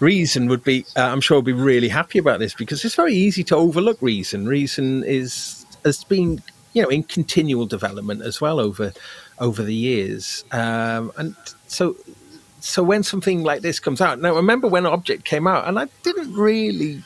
Reason 0.00 0.48
would 0.48 0.64
be, 0.64 0.86
uh, 0.96 1.02
I'm 1.02 1.20
sure, 1.20 1.38
would 1.38 1.44
be 1.44 1.52
really 1.52 1.88
happy 1.88 2.18
about 2.18 2.38
this 2.38 2.54
because 2.54 2.84
it's 2.84 2.94
very 2.94 3.14
easy 3.14 3.44
to 3.44 3.56
overlook 3.56 4.00
Reason. 4.00 4.46
Reason 4.46 5.04
is 5.04 5.66
has 5.84 6.04
been, 6.04 6.42
you 6.72 6.82
know, 6.82 6.88
in 6.88 7.02
continual 7.02 7.66
development 7.66 8.22
as 8.22 8.40
well 8.40 8.60
over 8.60 8.92
over 9.38 9.62
the 9.62 9.74
years, 9.74 10.44
um, 10.52 11.12
and 11.16 11.34
so. 11.66 11.96
So 12.62 12.82
when 12.82 13.02
something 13.02 13.42
like 13.42 13.62
this 13.62 13.80
comes 13.80 14.02
out, 14.02 14.20
now 14.20 14.36
remember 14.36 14.68
when 14.68 14.84
Objekt 14.84 15.24
came 15.24 15.46
out, 15.46 15.66
and 15.66 15.78
I 15.78 15.88
didn't 16.02 16.34
really 16.34 17.02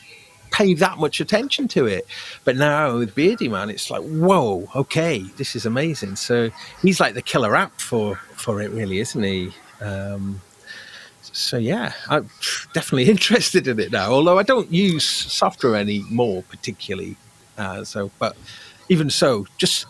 pay 0.51 0.75
that 0.75 0.99
much 0.99 1.21
attention 1.21 1.69
to 1.69 1.87
it. 1.87 2.07
But 2.45 2.57
now 2.57 2.99
with 2.99 3.15
Beardyman, 3.15 3.71
it's 3.71 3.89
like, 3.89 4.03
whoa, 4.03 4.69
okay, 4.75 5.21
this 5.37 5.55
is 5.55 5.65
amazing. 5.65 6.17
So 6.17 6.51
he's 6.83 6.99
like 6.99 7.15
the 7.15 7.23
killer 7.23 7.55
app 7.55 7.81
for 7.81 8.17
for 8.37 8.61
it, 8.61 8.71
really, 8.73 8.99
isn't 8.99 9.23
he? 9.23 9.53
Um, 9.81 10.41
so 11.35 11.59
yeah, 11.59 11.93
I'm 12.09 12.31
definitely 12.73 13.11
interested 13.11 13.69
in 13.69 13.79
it 13.81 13.93
now. 13.93 14.11
Although 14.13 14.39
I 14.39 14.43
don't 14.43 14.73
use 14.73 15.05
software 15.05 15.77
anymore, 15.77 16.43
particularly. 16.49 17.17
Uh, 17.59 17.85
so, 17.85 18.11
but 18.19 18.37
even 18.89 19.11
so, 19.11 19.47
just 19.59 19.87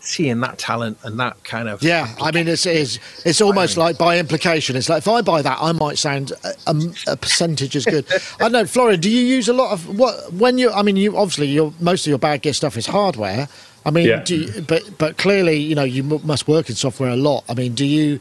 seeing 0.00 0.38
that 0.40 0.58
talent 0.58 0.98
and 1.02 1.18
that 1.18 1.42
kind 1.44 1.68
of 1.68 1.82
Yeah, 1.82 2.14
I 2.20 2.30
mean, 2.30 2.46
it's 2.46 2.66
it's, 2.66 2.98
it's 3.24 3.40
almost 3.40 3.76
like 3.76 3.96
by 3.96 4.18
implication. 4.18 4.76
It's 4.76 4.88
like 4.88 4.98
if 4.98 5.08
I 5.08 5.22
buy 5.22 5.40
that, 5.42 5.58
I 5.60 5.72
might 5.72 5.98
sound 5.98 6.32
a, 6.44 6.48
a, 6.70 6.74
a 7.12 7.16
percentage 7.16 7.74
as 7.76 7.84
good. 7.84 8.06
I 8.38 8.44
don't 8.44 8.52
know, 8.52 8.64
Florian. 8.66 9.00
Do 9.00 9.10
you 9.10 9.20
use 9.24 9.48
a 9.48 9.52
lot 9.52 9.72
of 9.72 9.98
what 9.98 10.32
when 10.32 10.58
you? 10.58 10.70
I 10.72 10.82
mean, 10.82 10.96
you 10.96 11.16
obviously 11.16 11.46
your 11.48 11.72
most 11.80 12.06
of 12.06 12.10
your 12.10 12.18
bad 12.18 12.42
gear 12.42 12.52
stuff 12.52 12.76
is 12.76 12.86
hardware. 12.86 13.48
I 13.86 13.90
mean, 13.90 14.08
Yeah. 14.08 14.22
do 14.22 14.36
you, 14.36 14.62
but 14.62 14.82
but 14.98 15.16
clearly, 15.18 15.56
you 15.56 15.74
know, 15.74 15.84
you 15.84 16.02
mu- 16.02 16.20
must 16.24 16.48
work 16.48 16.68
in 16.68 16.74
software 16.74 17.10
a 17.10 17.16
lot. 17.16 17.44
I 17.48 17.54
mean, 17.54 17.74
do 17.74 17.84
you? 17.86 18.20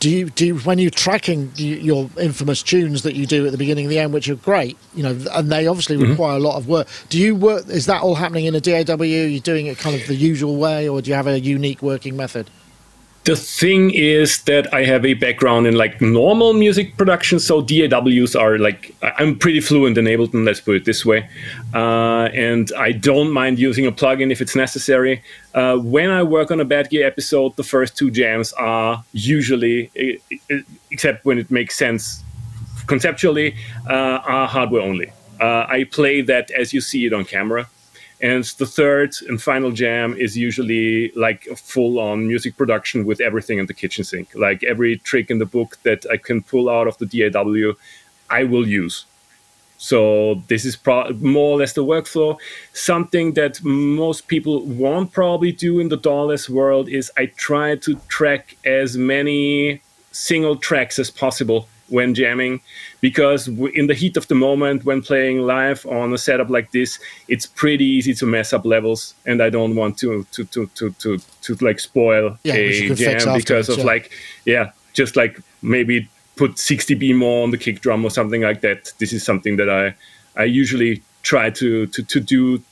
Do 0.00 0.08
you 0.08 0.30
do 0.30 0.46
you, 0.46 0.58
when 0.60 0.78
you're 0.78 0.90
tracking 0.90 1.50
your 1.56 2.08
infamous 2.18 2.62
tunes 2.62 3.02
that 3.02 3.16
you 3.16 3.26
do 3.26 3.46
at 3.46 3.52
the 3.52 3.58
beginning 3.58 3.86
and 3.86 3.92
the 3.92 3.98
end, 3.98 4.12
which 4.12 4.28
are 4.28 4.36
great, 4.36 4.78
you 4.94 5.02
know, 5.02 5.18
and 5.32 5.50
they 5.50 5.66
obviously 5.66 5.96
mm-hmm. 5.96 6.10
require 6.10 6.36
a 6.36 6.40
lot 6.40 6.56
of 6.56 6.68
work. 6.68 6.86
Do 7.08 7.18
you 7.18 7.34
work? 7.34 7.68
Is 7.68 7.86
that 7.86 8.02
all 8.02 8.14
happening 8.14 8.44
in 8.44 8.54
a 8.54 8.60
DAW? 8.60 9.02
You're 9.02 9.26
you 9.26 9.40
doing 9.40 9.66
it 9.66 9.78
kind 9.78 10.00
of 10.00 10.06
the 10.06 10.14
usual 10.14 10.56
way, 10.56 10.88
or 10.88 11.02
do 11.02 11.10
you 11.10 11.16
have 11.16 11.26
a 11.26 11.40
unique 11.40 11.82
working 11.82 12.16
method? 12.16 12.48
The 13.28 13.36
thing 13.36 13.90
is 13.90 14.40
that 14.44 14.72
I 14.72 14.84
have 14.86 15.04
a 15.04 15.12
background 15.12 15.66
in 15.66 15.74
like 15.74 16.00
normal 16.00 16.54
music 16.54 16.96
production, 16.96 17.38
so 17.38 17.60
DAWs 17.60 18.34
are 18.34 18.56
like 18.56 18.94
I'm 19.02 19.38
pretty 19.38 19.60
fluent 19.60 19.98
in 19.98 20.06
Ableton. 20.06 20.46
Let's 20.46 20.62
put 20.62 20.76
it 20.76 20.86
this 20.86 21.04
way, 21.04 21.28
uh, 21.74 22.30
and 22.32 22.72
I 22.78 22.92
don't 22.92 23.30
mind 23.30 23.58
using 23.58 23.84
a 23.86 23.92
plugin 23.92 24.32
if 24.32 24.40
it's 24.40 24.56
necessary. 24.56 25.22
Uh, 25.52 25.76
when 25.76 26.08
I 26.08 26.22
work 26.22 26.50
on 26.50 26.58
a 26.58 26.64
Bad 26.64 26.88
Gear 26.88 27.06
episode, 27.06 27.54
the 27.56 27.62
first 27.62 27.98
two 27.98 28.10
jams 28.10 28.54
are 28.54 29.04
usually, 29.12 29.90
except 30.90 31.26
when 31.26 31.38
it 31.38 31.50
makes 31.50 31.76
sense 31.76 32.24
conceptually, 32.86 33.54
uh, 33.90 34.24
are 34.24 34.48
hardware 34.48 34.80
only. 34.80 35.12
Uh, 35.38 35.66
I 35.68 35.84
play 35.84 36.22
that 36.22 36.50
as 36.52 36.72
you 36.72 36.80
see 36.80 37.04
it 37.04 37.12
on 37.12 37.26
camera. 37.26 37.68
And 38.20 38.44
the 38.58 38.66
third 38.66 39.14
and 39.28 39.40
final 39.40 39.70
jam 39.70 40.14
is 40.14 40.36
usually 40.36 41.12
like 41.12 41.46
a 41.46 41.54
full 41.54 42.00
on 42.00 42.26
music 42.26 42.56
production 42.56 43.04
with 43.04 43.20
everything 43.20 43.58
in 43.58 43.66
the 43.66 43.74
kitchen 43.74 44.04
sink. 44.04 44.34
Like 44.34 44.64
every 44.64 44.98
trick 44.98 45.30
in 45.30 45.38
the 45.38 45.46
book 45.46 45.78
that 45.84 46.04
I 46.10 46.16
can 46.16 46.42
pull 46.42 46.68
out 46.68 46.88
of 46.88 46.98
the 46.98 47.06
DAW, 47.06 47.74
I 48.28 48.44
will 48.44 48.66
use. 48.66 49.04
So 49.80 50.42
this 50.48 50.64
is 50.64 50.74
pro- 50.74 51.12
more 51.12 51.52
or 51.52 51.58
less 51.58 51.74
the 51.74 51.84
workflow. 51.84 52.36
Something 52.72 53.34
that 53.34 53.62
most 53.62 54.26
people 54.26 54.66
won't 54.66 55.12
probably 55.12 55.52
do 55.52 55.78
in 55.78 55.88
the 55.88 55.98
DAWless 55.98 56.48
world 56.48 56.88
is 56.88 57.12
I 57.16 57.26
try 57.26 57.76
to 57.76 57.94
track 58.08 58.56
as 58.64 58.96
many 58.96 59.80
single 60.10 60.56
tracks 60.56 60.98
as 60.98 61.10
possible 61.10 61.68
when 61.88 62.14
jamming 62.14 62.60
because 63.00 63.48
in 63.74 63.86
the 63.86 63.94
heat 63.94 64.16
of 64.16 64.28
the 64.28 64.34
moment 64.34 64.84
when 64.84 65.00
playing 65.00 65.40
live 65.40 65.84
on 65.86 66.12
a 66.12 66.18
setup 66.18 66.50
like 66.50 66.70
this 66.72 66.98
it's 67.28 67.46
pretty 67.46 67.84
easy 67.84 68.14
to 68.14 68.26
mess 68.26 68.52
up 68.52 68.64
levels 68.64 69.14
and 69.26 69.42
i 69.42 69.48
don't 69.48 69.74
want 69.74 69.96
to 69.98 70.24
to 70.32 70.44
to 70.46 70.66
to 70.68 70.90
to, 70.92 71.18
to 71.42 71.54
like 71.64 71.80
spoil 71.80 72.38
Yeah, 72.42 72.54
a 72.54 72.94
jam 72.94 73.36
because 73.36 73.68
of 73.68 73.78
yeah. 73.78 73.84
like 73.84 74.10
yeah 74.44 74.70
just 74.92 75.16
like 75.16 75.40
maybe 75.62 76.08
put 76.36 76.58
60 76.58 76.94
b 76.94 77.12
more 77.12 77.42
on 77.44 77.50
the 77.50 77.58
kick 77.58 77.80
drum 77.80 78.04
or 78.04 78.10
something 78.10 78.42
like 78.42 78.60
that 78.60 78.92
this 78.98 79.12
is 79.12 79.24
something 79.24 79.56
that 79.56 79.68
i 79.68 79.94
i 80.36 80.44
usually 80.44 81.02
try 81.22 81.50
to 81.50 81.86
to, 81.88 82.02
to 82.02 82.20
do 82.20 82.62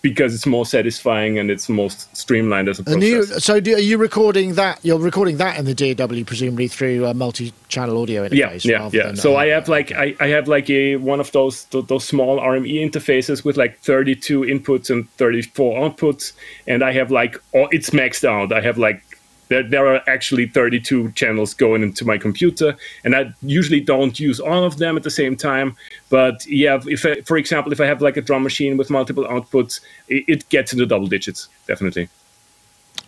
because 0.00 0.34
it's 0.34 0.46
more 0.46 0.66
satisfying 0.66 1.38
and 1.38 1.50
it's 1.50 1.68
most 1.68 2.14
streamlined 2.16 2.68
as 2.68 2.78
a 2.78 2.84
process. 2.84 3.02
You, 3.02 3.24
so 3.24 3.60
do, 3.60 3.74
are 3.74 3.80
you 3.80 3.98
recording 3.98 4.54
that? 4.54 4.78
You're 4.82 4.98
recording 4.98 5.36
that 5.38 5.58
in 5.58 5.64
the 5.64 5.74
DAW, 5.74 6.24
presumably 6.24 6.68
through 6.68 7.06
a 7.06 7.14
multi-channel 7.14 8.00
audio 8.00 8.22
yeah 8.30 8.52
interface. 8.52 8.64
yeah 8.64 8.76
rather 8.78 8.96
yeah 8.96 9.06
than, 9.06 9.16
so 9.16 9.34
uh, 9.34 9.38
i 9.38 9.46
have 9.46 9.68
like 9.68 9.92
I, 9.92 10.14
I 10.20 10.28
have 10.28 10.48
like 10.48 10.68
a 10.70 10.96
one 10.96 11.20
of 11.20 11.32
those 11.32 11.64
those 11.66 12.04
small 12.04 12.38
rme 12.38 12.90
interfaces 12.90 13.44
with 13.44 13.56
like 13.56 13.78
32 13.80 14.42
inputs 14.42 14.90
and 14.90 15.10
34 15.12 15.90
outputs 15.90 16.32
and 16.66 16.82
i 16.82 16.92
have 16.92 17.10
like 17.10 17.36
oh, 17.54 17.68
it's 17.70 17.90
maxed 17.90 18.24
out 18.24 18.52
i 18.52 18.60
have 18.60 18.78
like 18.78 19.02
there, 19.52 19.62
there 19.62 19.86
are 19.86 20.00
actually 20.06 20.46
32 20.46 21.12
channels 21.12 21.52
going 21.52 21.82
into 21.82 22.04
my 22.04 22.16
computer 22.16 22.74
and 23.04 23.14
i 23.14 23.32
usually 23.42 23.80
don't 23.80 24.18
use 24.18 24.40
all 24.40 24.64
of 24.64 24.78
them 24.78 24.96
at 24.96 25.02
the 25.02 25.10
same 25.10 25.36
time. 25.36 25.76
But 26.08 26.46
yeah 26.46 26.80
if 26.86 27.04
I, 27.04 27.20
for 27.20 27.36
example 27.36 27.72
if 27.72 27.80
i 27.80 27.86
have 27.86 28.00
like 28.02 28.16
a 28.16 28.22
drum 28.22 28.42
machine 28.42 28.76
with 28.76 28.90
multiple 28.90 29.24
outputs 29.24 29.80
it, 30.08 30.24
it 30.28 30.48
gets 30.48 30.72
into 30.72 30.86
double 30.86 31.06
digits 31.06 31.48
definitely 31.66 32.08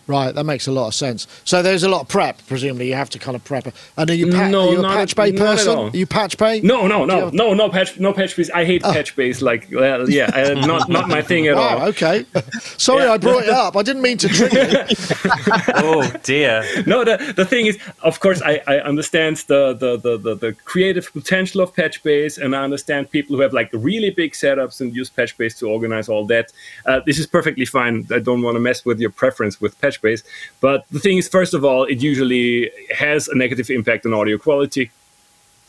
Right, 0.07 0.33
that 0.35 0.43
makes 0.43 0.67
a 0.67 0.71
lot 0.71 0.87
of 0.87 0.93
sense. 0.93 1.25
So 1.45 1.63
there's 1.63 1.83
a 1.83 1.89
lot 1.89 2.01
of 2.01 2.07
prep. 2.07 2.45
Presumably, 2.47 2.87
you 2.87 2.93
have 2.93 3.09
to 3.11 3.19
kind 3.19 3.35
of 3.35 3.43
prep. 3.43 3.73
And 3.97 4.09
are 4.09 4.13
you, 4.13 4.31
pa- 4.31 4.49
No, 4.49 4.69
are 4.69 4.73
you 4.73 4.79
a 4.79 4.83
patch 4.83 5.15
bay 5.15 5.31
not 5.31 5.39
person? 5.45 5.77
Are 5.79 5.89
you 5.97 6.05
patch 6.05 6.37
bay? 6.37 6.61
no 6.61 6.85
no 6.87 7.05
no 7.05 7.25
have- 7.25 7.33
no 7.33 7.53
no 7.53 7.69
patch 7.69 7.99
no 7.99 8.13
patch 8.13 8.35
bays 8.35 8.49
i 8.51 8.63
hate 8.65 8.83
patch 8.83 9.15
bays 9.15 9.41
like 9.41 9.67
well, 9.71 10.07
yeah 10.09 10.29
uh, 10.33 10.53
not 10.67 10.89
not 10.89 11.07
my 11.09 11.21
thing 11.21 11.47
at 11.47 11.55
all 11.55 11.87
Okay. 11.89 12.25
Sorry, 12.77 13.03
Yeah. 13.05 13.13
I 13.13 13.17
brought 13.17 13.43
it 13.43 13.49
up. 13.49 13.75
I 13.75 13.81
didn't 13.83 14.01
mean 14.01 14.17
to 14.19 14.27
trigger 14.27 14.63
you. 14.69 14.95
oh 15.75 16.11
dear. 16.23 16.63
no, 16.85 17.03
the, 17.03 17.33
the 17.35 17.45
thing 17.45 17.65
is, 17.65 17.77
of 18.03 18.19
course, 18.19 18.41
I, 18.41 18.61
I 18.67 18.79
understand 18.79 19.37
the, 19.47 19.73
the, 19.73 19.97
the, 19.97 20.17
the, 20.17 20.35
the 20.35 20.53
creative 20.65 21.11
potential 21.13 21.61
of 21.61 21.75
patch 21.75 22.01
bays, 22.03 22.37
and 22.37 22.55
I 22.55 22.63
understand 22.63 23.09
people 23.11 23.35
who 23.35 23.41
have 23.41 23.53
like 23.53 23.69
really 23.73 24.09
big 24.09 24.33
setups 24.33 24.81
and 24.81 24.95
use 24.95 25.09
patch 25.09 25.37
bays 25.37 25.55
to 25.59 25.67
organize 25.69 26.09
all 26.09 26.25
that. 26.27 26.51
Uh, 26.85 26.99
this 27.05 27.19
is 27.19 27.27
perfectly 27.27 27.65
fine. 27.65 28.07
I 28.11 28.19
don't 28.19 28.41
want 28.41 28.55
to 28.55 28.59
mess 28.59 28.85
with 28.85 28.99
your 28.99 29.09
preference 29.11 29.59
with 29.61 29.79
Patch 29.95 30.01
bays. 30.01 30.23
But 30.61 30.85
the 30.91 30.99
thing 30.99 31.17
is, 31.17 31.27
first 31.27 31.53
of 31.53 31.63
all, 31.63 31.83
it 31.85 32.01
usually 32.01 32.71
has 32.95 33.27
a 33.27 33.35
negative 33.37 33.69
impact 33.69 34.05
on 34.05 34.13
audio 34.13 34.37
quality. 34.37 34.91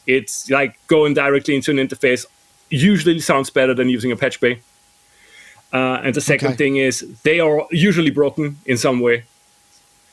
It's 0.07 0.51
like 0.51 0.74
going 0.87 1.14
directly 1.14 1.55
into 1.55 1.70
an 1.70 1.77
interface 1.79 2.27
usually 2.70 3.20
sounds 3.20 3.51
better 3.51 3.74
than 3.74 3.89
using 3.89 4.12
a 4.12 4.16
patch 4.16 4.41
bay. 4.41 4.61
Uh, 5.72 6.01
and 6.05 6.14
the 6.14 6.20
second 6.20 6.49
Okay. 6.49 6.57
thing 6.57 6.77
is 6.77 7.05
they 7.22 7.41
are 7.41 7.66
usually 7.70 8.11
broken 8.11 8.57
in 8.66 8.77
some 8.77 9.01
way. 9.01 9.24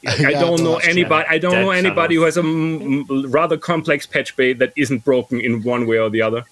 I 0.07 0.33
don't 0.33 0.61
know 0.63 0.77
anybody. 0.77 1.25
I 1.29 1.37
don't 1.39 1.53
know 1.53 1.71
anybody 1.71 2.15
channels. 2.15 2.15
who 2.15 2.23
has 2.25 2.37
a 2.37 2.39
m- 2.41 3.05
m- 3.09 3.31
rather 3.31 3.57
complex 3.57 4.05
patch 4.05 4.35
bay 4.35 4.53
that 4.53 4.73
isn't 4.75 5.03
broken 5.05 5.39
in 5.39 5.63
one 5.63 5.85
way 5.87 5.97
or 5.97 6.09
the 6.09 6.21
other. 6.21 6.43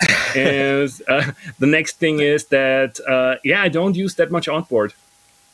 and 0.36 0.90
uh, 1.08 1.32
the 1.58 1.66
next 1.66 1.98
thing 1.98 2.20
is 2.20 2.46
that 2.46 3.00
uh, 3.08 3.36
yeah, 3.44 3.62
I 3.62 3.68
don't 3.68 3.96
use 3.96 4.14
that 4.16 4.30
much 4.30 4.48
outboard. 4.48 4.92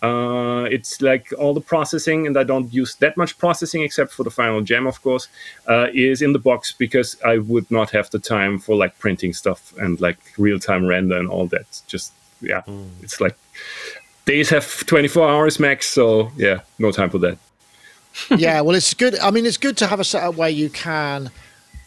Uh, 0.06 0.64
it's 0.64 1.00
like 1.00 1.32
all 1.38 1.54
the 1.54 1.60
processing, 1.60 2.26
and 2.26 2.36
I 2.36 2.44
don't 2.44 2.72
use 2.72 2.94
that 2.96 3.16
much 3.16 3.38
processing 3.38 3.82
except 3.82 4.12
for 4.12 4.24
the 4.24 4.30
final 4.30 4.60
gem, 4.60 4.86
of 4.86 5.02
course, 5.02 5.28
uh, 5.66 5.88
is 5.92 6.22
in 6.22 6.32
the 6.32 6.38
box 6.38 6.72
because 6.72 7.16
I 7.24 7.38
would 7.38 7.70
not 7.70 7.90
have 7.90 8.10
the 8.10 8.18
time 8.18 8.58
for 8.58 8.76
like 8.76 8.98
printing 8.98 9.32
stuff 9.32 9.74
and 9.78 10.00
like 10.00 10.18
real 10.38 10.58
time 10.58 10.86
render 10.86 11.18
and 11.18 11.28
all 11.28 11.46
that. 11.48 11.82
Just 11.86 12.12
yeah, 12.40 12.62
it's 13.02 13.20
like 13.20 13.36
days 14.26 14.50
have 14.50 14.86
24 14.86 15.28
hours 15.28 15.58
max, 15.58 15.86
so 15.86 16.30
yeah, 16.36 16.60
no 16.78 16.92
time 16.92 17.10
for 17.10 17.18
that. 17.18 17.38
yeah, 18.36 18.60
well, 18.60 18.76
it's 18.76 18.94
good. 18.94 19.18
I 19.18 19.30
mean, 19.30 19.46
it's 19.46 19.58
good 19.58 19.76
to 19.78 19.86
have 19.86 20.00
a 20.00 20.04
setup 20.04 20.36
where 20.36 20.48
you 20.48 20.70
can 20.70 21.30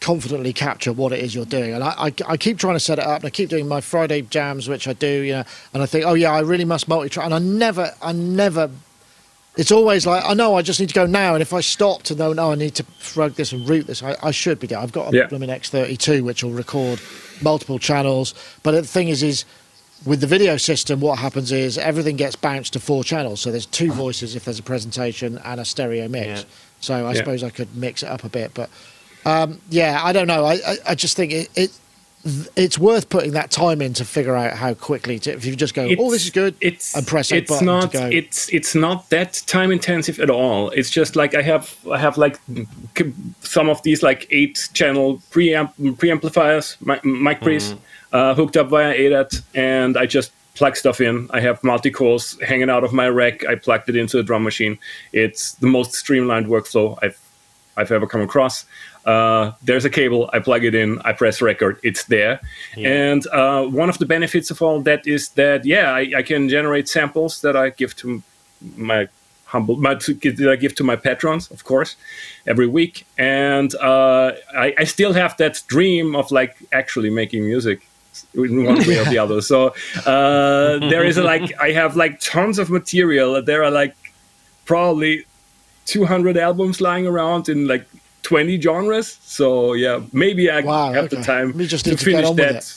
confidently 0.01 0.53
capture 0.53 0.93
what 0.93 1.11
it 1.11 1.19
is 1.19 1.35
you're 1.35 1.45
doing. 1.45 1.73
And 1.73 1.83
I, 1.83 1.89
I, 2.07 2.13
I 2.27 2.37
keep 2.37 2.57
trying 2.57 2.75
to 2.75 2.79
set 2.79 2.99
it 2.99 3.05
up, 3.05 3.17
and 3.21 3.25
I 3.25 3.29
keep 3.29 3.49
doing 3.49 3.67
my 3.67 3.81
Friday 3.81 4.21
jams, 4.21 4.67
which 4.69 4.87
I 4.87 4.93
do, 4.93 5.21
you 5.21 5.33
know, 5.33 5.43
and 5.73 5.83
I 5.83 5.85
think, 5.85 6.05
oh 6.05 6.13
yeah, 6.13 6.31
I 6.31 6.39
really 6.39 6.65
must 6.65 6.87
multi-track, 6.87 7.25
and 7.25 7.33
I 7.33 7.39
never, 7.39 7.93
I 8.01 8.11
never. 8.13 8.69
It's 9.57 9.71
always 9.71 10.05
like 10.05 10.23
I 10.25 10.33
know 10.35 10.55
I 10.55 10.61
just 10.61 10.79
need 10.79 10.87
to 10.89 10.95
go 10.95 11.05
now, 11.05 11.33
and 11.33 11.41
if 11.41 11.53
I 11.53 11.59
stop 11.59 12.03
to 12.03 12.15
know, 12.15 12.31
no, 12.31 12.51
I 12.51 12.55
need 12.55 12.75
to 12.75 12.83
plug 12.83 13.33
this 13.33 13.51
and 13.51 13.67
route 13.67 13.87
this, 13.87 14.01
I, 14.01 14.15
I 14.23 14.31
should 14.31 14.59
be 14.59 14.67
doing. 14.67 14.81
I've 14.81 14.93
got 14.93 15.13
a 15.13 15.17
Yeah. 15.17 15.25
blooming 15.27 15.49
X32 15.49 16.21
which 16.23 16.43
will 16.43 16.51
record 16.51 17.01
multiple 17.41 17.77
channels, 17.79 18.33
but 18.63 18.71
the 18.71 18.83
thing 18.83 19.09
is, 19.09 19.21
is 19.21 19.43
with 20.05 20.21
the 20.21 20.27
video 20.27 20.55
system, 20.55 21.01
what 21.01 21.19
happens 21.19 21.51
is 21.51 21.77
everything 21.77 22.15
gets 22.15 22.37
bounced 22.37 22.71
to 22.73 22.79
four 22.79 23.03
channels. 23.03 23.41
So 23.41 23.51
there's 23.51 23.65
two 23.65 23.91
voices 23.91 24.33
if 24.33 24.45
there's 24.45 24.59
a 24.59 24.63
presentation 24.63 25.37
and 25.43 25.59
a 25.59 25.65
stereo 25.65 26.07
mix. 26.07 26.25
Yeah. 26.27 26.43
So 26.79 26.93
I 27.05 27.09
Yeah. 27.11 27.13
suppose 27.17 27.43
I 27.43 27.49
could 27.49 27.75
mix 27.75 28.01
it 28.03 28.07
up 28.07 28.23
a 28.23 28.29
bit, 28.29 28.51
but 28.53 28.69
um, 29.25 29.59
yeah, 29.69 29.99
I 30.03 30.13
don't 30.13 30.27
know. 30.27 30.45
I, 30.45 30.53
I, 30.65 30.75
I 30.89 30.95
just 30.95 31.15
think 31.15 31.31
it, 31.31 31.49
it 31.55 31.71
it's 32.57 32.77
worth 32.77 33.09
putting 33.09 33.31
that 33.31 33.49
time 33.49 33.81
in 33.81 33.93
to 33.93 34.03
figure 34.03 34.35
out 34.35 34.53
how 34.57 34.73
quickly 34.73 35.19
to 35.19 35.31
if 35.31 35.45
you 35.45 35.55
just 35.55 35.73
go, 35.73 35.87
oh, 35.97 36.11
this 36.11 36.25
is 36.25 36.31
good, 36.31 36.53
It's 36.59 36.93
and 36.95 37.07
press 37.07 37.29
that 37.29 37.37
it's 37.37 37.49
button 37.49 37.65
not 37.65 37.91
to 37.93 37.97
go. 37.97 38.09
it's 38.11 38.49
it's 38.51 38.75
not 38.75 39.09
that 39.09 39.41
time 39.47 39.71
intensive 39.71 40.19
at 40.19 40.29
all. 40.29 40.69
It's 40.71 40.89
just 40.89 41.15
like 41.15 41.33
I 41.33 41.41
have 41.41 41.75
I 41.89 41.97
have 41.97 42.17
like 42.17 42.37
some 43.41 43.69
of 43.69 43.81
these 43.83 44.03
like 44.03 44.27
eight 44.31 44.69
channel 44.73 45.19
preamp 45.31 45.73
preamplifiers, 45.95 46.75
mi- 46.85 47.09
mic 47.09 47.41
pre's 47.41 47.73
uh, 48.11 48.33
hooked 48.35 48.57
up 48.57 48.67
via 48.67 48.93
ADAT, 48.93 49.41
and 49.55 49.97
I 49.97 50.05
just 50.05 50.31
plug 50.55 50.75
stuff 50.75 50.99
in. 50.99 51.29
I 51.31 51.39
have 51.39 51.63
multi 51.63 51.89
cores 51.89 52.37
hanging 52.41 52.69
out 52.69 52.83
of 52.83 52.91
my 52.91 53.07
rack. 53.07 53.45
I 53.45 53.55
plugged 53.55 53.87
it 53.87 53.95
into 53.95 54.19
a 54.19 54.23
drum 54.23 54.43
machine. 54.43 54.77
It's 55.13 55.53
the 55.53 55.67
most 55.67 55.93
streamlined 55.93 56.47
workflow 56.47 56.99
I've 57.01 57.17
I've 57.77 57.91
ever 57.93 58.05
come 58.07 58.19
across. 58.21 58.65
Uh, 59.05 59.53
there's 59.63 59.85
a 59.85 59.89
cable. 59.89 60.29
I 60.33 60.39
plug 60.39 60.63
it 60.63 60.75
in. 60.75 60.99
I 60.99 61.13
press 61.13 61.41
record. 61.41 61.79
It's 61.83 62.03
there. 62.05 62.41
And 62.77 63.25
uh, 63.27 63.65
one 63.65 63.89
of 63.89 63.97
the 63.97 64.05
benefits 64.05 64.51
of 64.51 64.61
all 64.61 64.81
that 64.81 65.07
is 65.07 65.29
that 65.29 65.65
yeah, 65.65 65.91
I, 65.93 66.11
I 66.17 66.23
can 66.23 66.49
generate 66.49 66.87
samples 66.87 67.41
that 67.41 67.55
I 67.55 67.69
give 67.69 67.95
to 67.97 68.21
my 68.75 69.07
humble, 69.45 69.77
my, 69.77 69.95
that 69.95 70.49
I 70.51 70.55
give 70.55 70.75
to 70.75 70.83
my 70.83 70.95
patrons, 70.95 71.49
of 71.49 71.63
course, 71.63 71.95
every 72.45 72.67
week. 72.67 73.05
And 73.17 73.73
uh, 73.75 74.33
I, 74.55 74.73
I 74.77 74.83
still 74.83 75.13
have 75.13 75.35
that 75.37 75.63
dream 75.67 76.15
of 76.15 76.31
like 76.31 76.55
actually 76.71 77.09
making 77.09 77.45
music 77.45 77.81
in 78.33 78.63
one 78.63 78.79
way 78.87 78.99
or 78.99 79.05
the 79.05 79.17
other. 79.23 79.41
So 79.41 79.73
uh, 80.05 80.77
there 80.89 81.03
is 81.03 81.17
a, 81.17 81.23
like 81.23 81.51
I 81.59 81.71
have 81.71 81.95
like 81.95 82.19
tons 82.19 82.59
of 82.59 82.69
material. 82.69 83.41
There 83.41 83.63
are 83.63 83.71
like 83.71 83.95
probably 84.65 85.25
200 85.85 86.37
albums 86.37 86.79
lying 86.79 87.07
around 87.07 87.49
in 87.49 87.67
like 87.67 87.87
20 88.23 88.59
genres. 88.61 89.17
So 89.23 89.73
yeah, 89.73 90.01
maybe 90.11 90.49
I 90.51 90.61
Wow, 90.61 90.91
have 90.93 91.09
the 91.09 91.17
time 91.17 91.53
We 91.53 91.67
just 91.67 91.85
to 91.85 91.91
need 91.91 91.99
to 91.99 92.05
get 92.05 92.13
finish 92.13 92.29
on 92.29 92.35
with 92.35 92.49
that 92.49 92.55
it. 92.63 92.73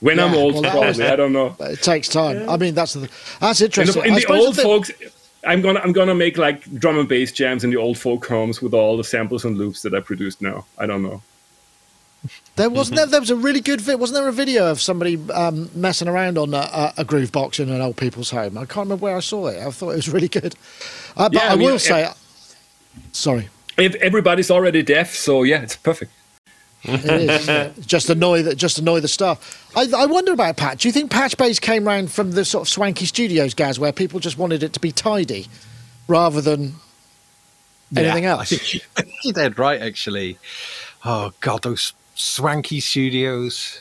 when 0.00 0.20
I'm 0.20 0.32
Yeah, 0.32 0.38
old. 0.38 0.54
well, 0.54 0.70
probably 0.72 1.04
I 1.08 1.16
don't 1.16 1.32
know. 1.32 1.56
It 1.60 1.82
takes 1.82 2.08
time. 2.08 2.48
I 2.48 2.56
mean, 2.56 2.74
that's 2.74 2.94
the, 2.94 3.08
that's 3.40 3.60
In 3.60 3.64
interesting. 3.66 4.02
the, 4.02 4.08
in 4.08 4.14
the 4.14 4.26
old 4.26 4.56
folks, 4.56 4.90
I'm 5.46 5.60
gonna 5.62 5.80
I'm 5.80 5.92
gonna 5.92 6.14
make 6.14 6.38
like 6.38 6.62
drum 6.78 6.98
and 6.98 7.08
bass 7.08 7.32
jams 7.32 7.64
in 7.64 7.70
the 7.70 7.76
old 7.76 7.98
folk 7.98 8.26
homes 8.26 8.60
with 8.62 8.74
all 8.74 8.96
the 8.96 9.04
samples 9.04 9.44
and 9.44 9.56
loops 9.58 9.82
that 9.82 9.94
I 9.94 10.00
produced 10.00 10.40
now. 10.42 10.66
I 10.78 10.86
don't 10.86 11.02
know. 11.02 11.22
There 12.56 12.70
wasn't 12.70 12.96
there, 12.96 13.06
there 13.06 13.20
was 13.20 13.30
a 13.30 13.36
really 13.36 13.60
good 13.60 13.80
vi- 13.80 13.96
wasn't 13.96 14.16
there 14.18 14.28
a 14.28 14.32
video 14.32 14.70
of 14.70 14.80
somebody 14.80 15.18
um, 15.32 15.68
messing 15.74 16.08
around 16.08 16.38
on 16.38 16.54
a, 16.54 16.58
a, 16.58 16.94
a 16.98 17.04
groove 17.04 17.32
box 17.32 17.58
in 17.60 17.68
an 17.68 17.80
old 17.80 17.96
people's 17.96 18.30
home? 18.30 18.56
I 18.56 18.60
can't 18.64 18.86
remember 18.86 19.02
where 19.02 19.16
I 19.16 19.20
saw 19.20 19.48
it. 19.48 19.58
I 19.58 19.70
thought 19.70 19.90
it 19.90 19.96
was 19.96 20.08
really 20.08 20.28
good. 20.28 20.54
Uh, 21.16 21.28
but 21.28 21.36
Yeah, 21.36 21.48
I, 21.48 21.52
I 21.52 21.56
mean, 21.56 21.66
will 21.66 21.78
say, 21.78 22.08
Sorry. 23.12 23.48
If 23.76 23.94
everybody's 23.96 24.50
already 24.50 24.82
deaf, 24.82 25.14
so 25.14 25.42
yeah, 25.42 25.62
it's 25.62 25.76
perfect. 25.76 26.12
It 26.84 27.04
is. 27.30 27.46
yeah. 27.48 27.70
just 27.86 28.10
annoy 28.10 28.42
that. 28.42 28.56
Just 28.56 28.78
annoy 28.78 29.00
the 29.00 29.08
staff. 29.08 29.70
I, 29.76 29.88
I 29.96 30.06
wonder 30.06 30.32
about 30.32 30.56
patch. 30.56 30.82
Do 30.82 30.88
you 30.88 30.92
think 30.92 31.10
patch 31.10 31.36
bays 31.36 31.58
came 31.58 31.86
round 31.86 32.12
from 32.12 32.32
the 32.32 32.44
sort 32.44 32.62
of 32.62 32.68
swanky 32.68 33.06
studios, 33.06 33.54
Gaz, 33.54 33.78
where 33.80 33.92
people 33.92 34.20
just 34.20 34.38
wanted 34.38 34.62
it 34.62 34.72
to 34.74 34.80
be 34.80 34.92
tidy, 34.92 35.46
rather 36.08 36.40
than 36.40 36.74
anything 37.96 38.24
Yeah, 38.24 38.36
I 38.36 38.38
else? 38.40 38.50
think 38.50 38.74
you- 38.74 38.80
you're 39.24 39.32
dead 39.32 39.58
right, 39.58 39.80
actually. 39.80 40.38
Oh 41.04 41.32
God, 41.40 41.62
those 41.62 41.94
swanky 42.14 42.80
studios. 42.80 43.80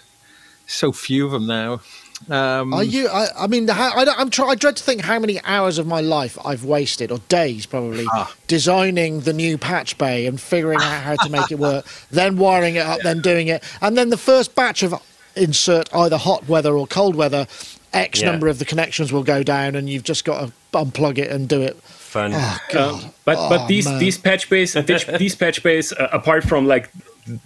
So 0.65 0.91
few 0.93 1.25
of 1.25 1.31
them 1.33 1.45
now. 1.45 1.81
Um, 2.29 2.73
Are 2.73 2.83
you? 2.83 3.07
I, 3.09 3.27
I 3.37 3.47
mean, 3.47 3.67
how, 3.67 3.91
I, 3.95 4.05
I'm 4.17 4.29
try, 4.29 4.47
I 4.49 4.55
dread 4.55 4.75
to 4.77 4.83
think 4.83 5.01
how 5.01 5.19
many 5.19 5.39
hours 5.43 5.77
of 5.77 5.87
my 5.87 6.01
life 6.01 6.37
I've 6.45 6.63
wasted, 6.63 7.11
or 7.11 7.19
days 7.29 7.65
probably, 7.65 8.05
Ah. 8.11 8.33
designing 8.47 9.21
the 9.21 9.33
new 9.33 9.57
patch 9.57 9.97
bay 9.97 10.25
and 10.25 10.39
figuring 10.39 10.79
out 10.79 11.01
how 11.03 11.15
to 11.15 11.29
make 11.29 11.51
it 11.51 11.59
work, 11.59 11.85
then 12.11 12.37
wiring 12.37 12.75
it 12.75 12.85
up, 12.85 13.01
then 13.01 13.21
doing 13.21 13.47
it, 13.47 13.63
and 13.81 13.97
then 13.97 14.09
the 14.09 14.17
first 14.17 14.55
batch 14.55 14.83
of 14.83 14.93
insert 15.35 15.93
either 15.95 16.17
hot 16.17 16.47
weather 16.47 16.77
or 16.77 16.85
cold 16.87 17.15
weather, 17.15 17.47
X 17.93 18.21
Yeah. 18.21 18.31
number 18.31 18.47
of 18.47 18.59
the 18.59 18.65
connections 18.65 19.11
will 19.11 19.23
go 19.23 19.43
down, 19.43 19.75
and 19.75 19.89
you've 19.89 20.03
just 20.03 20.25
got 20.25 20.47
to 20.47 20.53
unplug 20.73 21.17
it 21.17 21.29
and 21.31 21.47
do 21.49 21.61
it. 21.61 21.75
Fun. 21.83 22.31
Oh 22.35 22.57
God! 22.71 23.03
Um, 23.03 23.13
but 23.25 23.37
Oh, 23.39 23.49
but 23.49 23.67
these 23.67 23.85
man. 23.85 23.99
these 23.99 24.17
patch 24.19 24.49
bays 24.49 24.73
these, 24.85 25.05
these 25.17 25.35
patch 25.35 25.61
bays 25.63 25.91
uh, 25.93 26.09
apart 26.13 26.43
from 26.43 26.67
like 26.67 26.91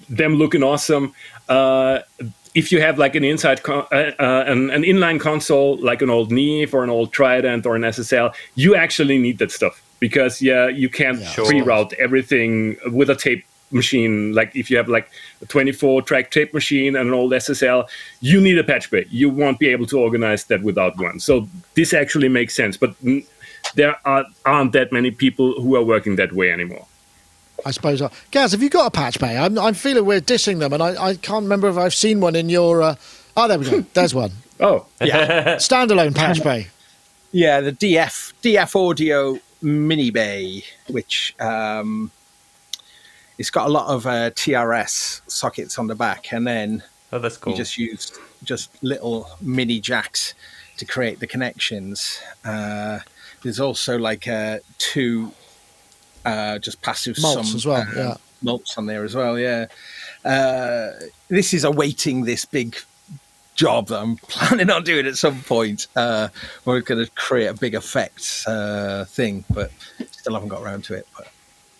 them 0.10 0.36
looking 0.36 0.64
awesome 0.64 1.14
uh, 1.48 2.00
if 2.56 2.72
you 2.72 2.82
have 2.82 2.98
like 2.98 3.16
an 3.16 3.24
inside 3.24 3.64
con- 3.64 3.86
uh, 3.91 4.12
uh, 4.20 4.43
an, 4.48 4.70
an 4.72 4.84
inline 4.84 5.20
console 5.20 5.78
like 5.78 6.02
an 6.02 6.10
old 6.10 6.32
Neve 6.32 6.74
or 6.74 6.84
an 6.84 6.89
old 6.89 7.12
Trident 7.14 7.66
or 7.66 7.76
an 7.76 7.84
SSL 7.84 8.34
you 8.56 8.76
actually 8.76 9.18
need 9.18 9.38
that 9.39 9.52
stuff 9.52 9.82
because 10.00 10.41
yeah 10.41 10.68
you 10.68 10.89
can't 10.89 11.20
Yeah. 11.20 11.28
Sure. 11.30 11.45
pre-route 11.45 11.93
everything 11.93 12.78
with 12.91 13.10
a 13.10 13.16
tape 13.16 13.45
machine 13.72 14.34
like 14.34 14.56
if 14.56 14.72
you 14.72 14.78
have 14.78 14.88
like 14.88 15.10
a 15.41 15.45
24 15.45 16.02
track 16.04 16.32
tape 16.32 16.54
machine 16.54 16.95
and 16.95 17.08
an 17.10 17.14
old 17.14 17.32
SSL 17.34 17.88
you 18.22 18.39
need 18.39 18.58
a 18.58 18.64
patch 18.64 18.89
bay 18.89 19.06
you 19.10 19.30
won't 19.30 19.60
be 19.60 19.68
able 19.68 19.86
to 19.88 20.00
organize 20.00 20.45
that 20.45 20.64
without 20.64 20.98
one 20.98 21.20
so 21.20 21.48
this 21.74 21.93
actually 21.93 22.30
makes 22.30 22.56
sense 22.56 22.78
but 22.78 22.95
there 23.76 23.98
are, 24.06 24.26
aren't 24.45 24.72
that 24.72 24.91
many 24.91 25.12
people 25.12 25.62
who 25.62 25.76
are 25.76 25.84
working 25.84 26.16
that 26.16 26.32
way 26.34 26.52
anymore. 26.52 26.86
I 27.66 27.72
suppose. 27.72 28.01
I, 28.01 28.10
Gaz, 28.32 28.51
have 28.51 28.62
you 28.62 28.70
got 28.70 28.88
a 28.88 28.91
patch 28.91 29.20
bay? 29.20 29.38
I'm, 29.38 29.58
I'm 29.58 29.74
feeling 29.74 30.05
we're 30.05 30.22
dissing 30.22 30.60
them, 30.60 30.74
and 30.74 30.82
I, 30.82 31.10
I 31.10 31.16
can't 31.16 31.43
remember 31.43 31.68
if 31.68 31.78
I've 31.78 31.93
seen 31.93 32.20
one 32.20 32.36
in 32.36 32.49
your. 32.49 32.82
Uh, 32.82 32.95
oh, 33.36 33.47
there 33.47 33.60
we 33.60 33.70
go. 33.70 33.82
There's 33.93 34.14
one. 34.14 34.32
Oh, 34.60 34.86
yeah. 35.01 35.55
Standalone 35.55 36.16
patch 36.16 36.43
bay. 36.43 36.68
Yeah, 37.32 37.62
the 37.62 37.72
DF 37.72 38.34
DF 38.41 38.89
Audio 38.89 39.39
Mini 39.62 40.10
Bay, 40.12 40.64
which 40.88 41.36
um, 41.39 42.12
it's 43.38 43.49
got 43.49 43.68
a 43.68 43.72
lot 43.72 43.88
of 43.88 44.05
uh, 44.05 44.32
TRS 44.32 45.22
sockets 45.30 45.78
on 45.78 45.88
the 45.88 45.95
back, 45.95 46.32
and 46.32 46.47
then 46.47 46.84
oh, 47.12 47.20
that's 47.20 47.38
cool. 47.38 47.51
you 47.51 47.58
just 47.58 47.78
use 47.78 48.18
just 48.43 48.72
little 48.84 49.30
mini 49.41 49.80
jacks 49.80 50.34
to 50.78 50.86
create 50.86 51.20
the 51.20 51.28
connections. 51.28 52.20
Uh, 52.45 52.99
there's 53.43 53.60
also 53.60 53.97
like 53.97 54.28
uh, 54.28 54.60
two 54.78 55.32
uh, 56.28 56.60
just 56.60 56.82
passive 56.82 57.18
Mults 57.22 57.48
sum, 57.50 57.56
as 57.56 57.66
well, 57.66 57.82
uh, 57.82 57.96
yeah. 57.96 58.16
mults 58.42 58.78
on 58.78 58.86
there 58.86 59.04
as 59.04 59.16
well. 59.16 59.38
Yeah, 59.40 59.66
uh, 60.26 60.92
this 61.30 61.54
is 61.54 61.64
awaiting 61.64 62.24
this 62.26 62.46
big 62.46 62.76
job 63.56 63.88
that 63.88 64.00
I'm 64.00 64.16
planning 64.28 64.70
on 64.70 64.84
doing 64.84 65.06
at 65.08 65.16
some 65.18 65.42
point. 65.42 65.88
Uh, 65.96 66.28
we're 66.66 66.82
going 66.82 67.04
to 67.04 67.12
create 67.12 67.48
a 67.48 67.54
big 67.54 67.74
effects 67.74 68.48
uh, 68.48 69.06
thing, 69.08 69.44
but 69.54 69.72
still 70.12 70.34
haven't 70.34 70.50
got 70.50 70.62
around 70.62 70.84
to 70.86 70.94
it. 70.96 71.08
But 71.18 71.28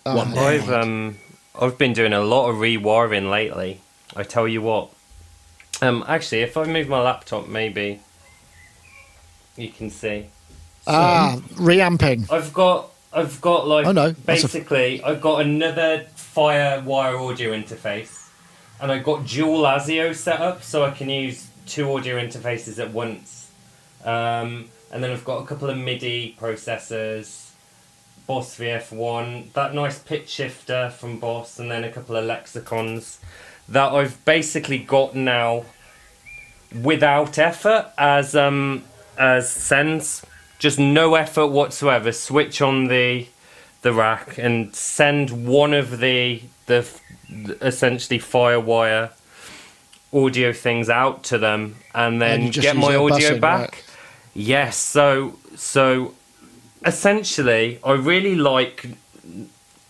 Oh, 0.08 0.16
One 0.16 0.32
day. 0.32 0.56
I've 0.56 0.70
um 0.72 1.18
I've 1.60 1.78
been 1.78 1.92
doing 1.92 2.14
a 2.14 2.22
lot 2.22 2.50
of 2.50 2.56
rewiring 2.58 3.30
lately. 3.30 3.82
I 4.16 4.24
tell 4.24 4.48
you 4.48 4.62
what. 4.62 4.90
Um, 5.82 6.06
actually, 6.08 6.44
if 6.44 6.56
I 6.56 6.64
move 6.64 6.88
my 6.88 7.02
laptop, 7.02 7.50
maybe 7.50 8.00
you 9.58 9.68
can 9.70 9.90
see. 9.90 10.28
Ah, 10.88 11.42
reamping. 11.58 12.26
I've 12.32 12.54
got 12.54 12.90
I've 13.14 13.40
got 13.42 13.68
like 13.68 13.86
Oh, 13.86 13.92
no, 13.92 14.14
basically 14.26 15.02
I've 15.04 15.22
got 15.22 15.42
another 15.42 16.06
Firewire 16.16 17.30
audio 17.30 17.52
interface, 17.52 18.30
and 18.80 18.92
I've 18.92 19.04
got 19.04 19.26
dual 19.26 19.64
ASIO 19.64 20.14
set 20.14 20.40
up 20.40 20.64
so 20.64 20.84
I 20.84 20.92
can 20.92 21.10
use 21.10 21.48
two 21.66 21.92
audio 21.96 22.18
interfaces 22.18 22.80
at 22.80 22.92
once. 22.92 23.52
Um, 24.04 24.70
and 24.92 25.04
then 25.04 25.12
I've 25.12 25.26
got 25.26 25.44
a 25.44 25.46
couple 25.46 25.70
of 25.70 25.78
MIDI 25.78 26.36
processors, 26.40 27.52
Boss 28.26 28.58
VF1, 28.58 29.54
that 29.54 29.74
nice 29.74 30.00
pitch 30.00 30.30
shifter 30.30 30.90
from 30.92 31.20
Boss, 31.20 31.60
and 31.60 31.72
then 31.72 31.84
a 31.84 31.92
couple 31.92 32.16
of 32.16 32.26
lexicons 32.26 33.20
that 33.68 33.92
I've 33.92 34.24
basically 34.26 34.78
got 34.78 35.16
now 35.16 35.66
without 36.84 37.38
effort 37.38 37.92
as 37.98 38.36
um 38.36 38.84
as 39.18 39.50
sends 39.50 40.26
just 40.60 40.80
no 40.80 41.16
effort 41.16 41.48
whatsoever 41.48 42.12
switch 42.12 42.62
on 42.62 42.88
the 42.88 43.28
the 43.82 43.94
rack 43.94 44.38
and 44.38 44.76
send 44.76 45.46
one 45.46 45.74
of 45.74 46.00
the 46.00 46.42
the 46.66 46.88
essentially 47.62 48.20
firewire 48.20 49.12
audio 50.14 50.52
things 50.52 50.90
out 50.90 51.24
to 51.24 51.38
them 51.38 51.76
and 51.94 52.22
then 52.22 52.52
just 52.52 52.64
get 52.64 52.76
my 52.76 52.96
audio 52.96 53.38
back 53.38 53.72
right. 53.72 53.84
yes 54.34 54.78
so 54.78 55.38
so 55.56 56.14
essentially 56.86 57.80
i 57.84 57.92
really 57.92 58.36
like 58.36 58.88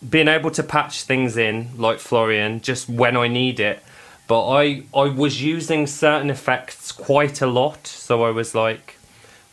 being 0.08 0.28
able 0.28 0.52
to 0.52 0.64
patch 0.64 1.04
things 1.04 1.38
in 1.38 1.70
like 1.78 2.00
Florian 2.00 2.62
just 2.62 2.90
when 2.90 3.18
I 3.18 3.28
need 3.28 3.60
it. 3.60 3.84
But 4.28 4.50
I 4.50 4.84
I 4.94 5.08
was 5.08 5.42
using 5.42 5.88
certain 5.88 6.30
effects 6.30 6.92
quite 6.92 7.42
a 7.42 7.48
lot, 7.48 7.88
so 7.88 8.24
I 8.24 8.30
was 8.30 8.54
like, 8.54 8.97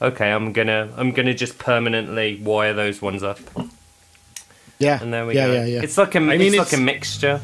okay, 0.09 0.31
I'm 0.33 0.53
gonna 0.53 0.89
I'm 0.97 1.11
gonna 1.13 1.35
just 1.35 1.59
permanently 1.59 2.37
wire 2.43 2.73
those 2.75 3.01
ones 3.03 3.23
up, 3.23 3.39
Yeah. 4.79 5.03
and 5.03 5.13
there 5.13 5.27
we 5.27 5.35
yeah, 5.35 5.47
go. 5.47 5.53
Yeah, 5.53 5.65
yeah, 5.67 5.83
It's 5.83 5.99
like 5.99 6.15
a 6.15 6.21
mean, 6.21 6.41
it's, 6.41 6.55
it's- 6.55 6.73
like 6.73 6.81
a 6.81 6.83
mixture. 6.83 7.41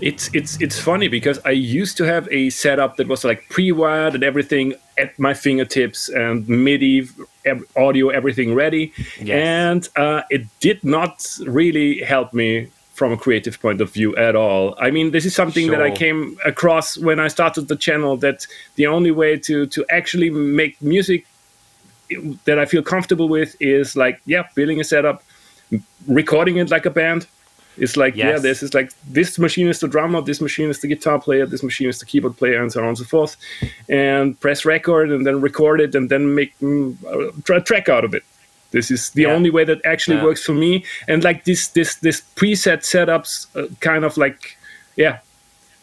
it's 0.00 0.30
it's 0.34 0.60
it's 0.60 0.78
funny 0.78 1.08
because 1.08 1.38
I 1.44 1.50
used 1.52 1.96
to 1.98 2.04
have 2.04 2.26
a 2.30 2.50
setup 2.50 2.96
that 2.96 3.06
was 3.08 3.24
like 3.24 3.40
pre-wired 3.50 4.14
and 4.14 4.24
everything 4.24 4.74
at 4.98 5.16
my 5.18 5.34
fingertips 5.34 6.08
and 6.08 6.48
MIDI 6.48 7.08
audio, 7.76 8.08
everything 8.10 8.54
ready, 8.54 8.92
Yes. 9.20 9.36
and 9.58 9.88
uh, 9.96 10.22
it 10.30 10.42
did 10.60 10.82
not 10.84 11.14
really 11.46 12.00
help 12.02 12.32
me 12.32 12.68
from 12.94 13.12
a 13.12 13.16
creative 13.16 13.58
point 13.60 13.80
of 13.80 13.90
view 13.90 14.14
at 14.16 14.36
all. 14.36 14.74
I 14.78 14.90
mean, 14.90 15.10
this 15.12 15.24
is 15.24 15.34
something 15.34 15.70
that 15.70 15.80
I 15.82 15.90
came 15.90 16.36
across 16.44 16.98
when 16.98 17.18
I 17.18 17.28
started 17.28 17.66
the 17.68 17.76
channel. 17.76 18.16
That 18.18 18.46
the 18.76 18.86
only 18.86 19.10
way 19.10 19.38
to 19.48 19.66
to 19.66 19.84
actually 19.90 20.30
make 20.30 20.74
music 20.82 21.24
that 22.44 22.58
I 22.58 22.64
feel 22.66 22.82
comfortable 22.82 23.28
with 23.28 23.56
is 23.60 23.96
like 23.96 24.20
yeah, 24.26 24.44
building 24.54 24.80
a 24.80 24.84
setup, 24.84 25.22
recording 26.06 26.56
it 26.56 26.70
like 26.70 26.86
a 26.86 26.90
band. 26.90 27.26
It's 27.78 27.96
like 27.96 28.14
yeah, 28.16 28.38
this 28.38 28.62
is 28.62 28.74
like 28.74 28.92
this 29.08 29.38
machine 29.38 29.66
is 29.68 29.80
the 29.80 29.88
drummer, 29.88 30.20
this 30.20 30.40
machine 30.42 30.68
is 30.68 30.80
the 30.80 30.88
guitar 30.88 31.18
player, 31.18 31.46
this 31.46 31.62
machine 31.62 31.88
is 31.88 31.98
the 31.98 32.04
keyboard 32.04 32.36
player, 32.36 32.60
and 32.60 32.70
so 32.70 32.82
on 32.82 32.88
and 32.88 32.98
so 32.98 33.04
forth. 33.04 33.36
And 33.88 34.38
press 34.40 34.64
record 34.66 35.10
and 35.10 35.26
then 35.26 35.40
record 35.40 35.80
it 35.80 35.94
and 35.94 36.10
then 36.10 36.34
make 36.34 36.52
mm, 36.60 36.94
a 37.56 37.60
track 37.62 37.88
out 37.88 38.04
of 38.04 38.14
it. 38.14 38.24
This 38.72 38.90
is 38.90 39.10
the 39.10 39.22
Yeah. 39.22 39.32
only 39.34 39.48
way 39.50 39.64
that 39.64 39.80
actually 39.84 40.16
Yeah. 40.18 40.24
works 40.24 40.44
for 40.44 40.52
me. 40.54 40.84
And 41.08 41.24
like 41.24 41.44
this 41.44 41.68
this 41.68 41.94
this 41.96 42.20
preset 42.36 42.80
setups, 42.82 43.46
uh, 43.56 43.68
kind 43.80 44.04
of 44.04 44.16
like 44.18 44.56
yeah, 44.96 45.18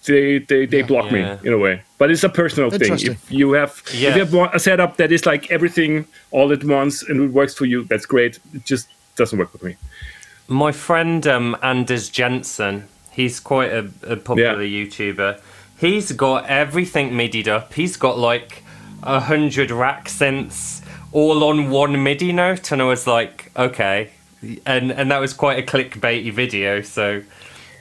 they 0.05 0.39
they, 0.39 0.65
they 0.65 0.81
block 0.81 1.11
Yeah. 1.11 1.35
me 1.41 1.47
in 1.47 1.53
a 1.53 1.57
way. 1.57 1.81
But 1.97 2.11
it's 2.11 2.23
a 2.23 2.29
personal 2.29 2.69
thing. 2.71 2.93
If 2.93 3.31
you 3.31 3.53
have 3.53 3.81
Yeah. 3.93 4.09
if 4.09 4.15
you 4.31 4.39
have 4.39 4.53
a 4.55 4.59
setup 4.59 4.97
that 4.97 5.11
is 5.11 5.25
like 5.25 5.51
everything 5.51 6.05
all 6.31 6.51
at 6.51 6.63
once 6.63 7.03
and 7.03 7.21
it 7.21 7.31
works 7.31 7.53
for 7.53 7.65
you, 7.65 7.83
that's 7.85 8.05
great. 8.05 8.39
It 8.53 8.65
just 8.65 8.87
doesn't 9.15 9.37
work 9.37 9.51
with 9.53 9.63
me. 9.63 9.75
My 10.47 10.71
friend 10.71 11.27
um, 11.27 11.55
Anders 11.61 12.09
Jensen, 12.09 12.87
he's 13.11 13.39
quite 13.39 13.71
a, 13.71 13.89
a 14.03 14.15
popular 14.15 14.63
YouTuber. 14.63 15.39
He's 15.77 16.11
got 16.11 16.45
everything 16.47 17.11
midied 17.15 17.47
up. 17.47 17.73
He's 17.73 17.97
got 17.97 18.17
like 18.17 18.63
a 19.03 19.19
hundred 19.19 19.71
rack 19.71 20.05
synths 20.07 20.81
all 21.11 21.43
on 21.43 21.69
one 21.69 22.03
MIDI 22.03 22.31
note, 22.33 22.71
and 22.71 22.81
I 22.81 22.85
was 22.85 23.05
like, 23.07 23.51
okay, 23.55 24.09
and 24.65 24.91
and 24.91 25.09
that 25.11 25.19
was 25.19 25.33
quite 25.33 25.57
a 25.59 25.65
clickbaity 25.65 26.31
video. 26.33 26.81
So, 26.81 27.21
but 27.21 27.27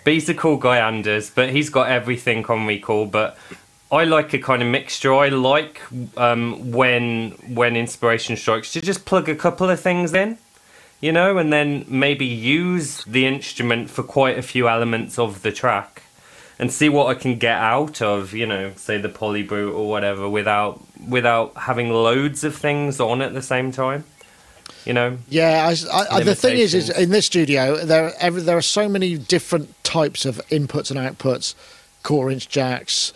he's 0.09 0.29
a 0.29 0.35
cool 0.35 0.57
guy, 0.57 0.79
Anders. 0.79 1.31
But 1.31 1.51
he's 1.51 1.71
got 1.71 1.91
everything 1.91 2.45
on 2.47 2.67
recall. 2.67 3.07
But 3.07 3.39
I 3.91 4.05
like 4.05 4.33
a 4.35 4.39
kind 4.39 4.63
of 4.63 4.69
mixture. 4.69 5.15
I 5.15 5.29
like 5.29 5.81
um, 6.17 6.73
when 6.73 7.31
when 7.49 7.77
inspiration 7.77 8.37
strikes 8.37 8.73
to 8.73 8.81
just 8.81 9.05
plug 9.05 9.29
a 9.29 9.35
couple 9.35 9.71
of 9.71 9.81
things 9.81 10.13
in 10.15 10.39
you 11.01 11.13
know, 11.13 11.39
and 11.39 11.53
then 11.53 11.85
maybe 11.89 12.27
use 12.27 13.05
the 13.05 13.27
instrument 13.27 13.91
for 13.91 14.03
quite 14.03 14.39
a 14.39 14.43
few 14.43 14.69
elements 14.69 15.19
of 15.19 15.43
the 15.43 15.53
track 15.53 16.03
and 16.59 16.73
see 16.73 16.89
what 16.89 17.07
I 17.07 17.15
can 17.15 17.39
get 17.39 17.57
out 17.57 18.03
of, 18.03 18.35
you 18.35 18.47
know, 18.47 18.73
say 18.75 18.99
the 18.99 19.09
polybrute 19.09 19.73
or 19.73 19.89
whatever 19.89 20.29
without 20.29 20.83
without 21.09 21.55
having 21.55 21.91
loads 21.91 22.43
of 22.43 22.57
things 22.57 22.99
on 22.99 23.23
at 23.23 23.33
the 23.33 23.43
same 23.43 23.71
time. 23.71 24.05
You 24.89 24.95
know, 24.95 25.19
Yeah, 25.29 25.71
I, 25.93 26.17
I, 26.17 26.23
the 26.23 26.35
thing 26.35 26.57
is, 26.57 26.75
is 26.75 26.89
in 26.89 27.11
this 27.11 27.27
studio 27.27 27.77
there 27.77 28.11
every, 28.19 28.41
there 28.41 28.57
are 28.57 28.63
so 28.63 28.89
many 28.89 29.19
different 29.19 29.73
types 29.85 30.25
of 30.25 30.41
inputs 30.49 30.91
and 30.91 30.99
outputs, 30.99 31.55
quarter 32.03 32.31
inch 32.31 32.49
jacks, 32.49 33.13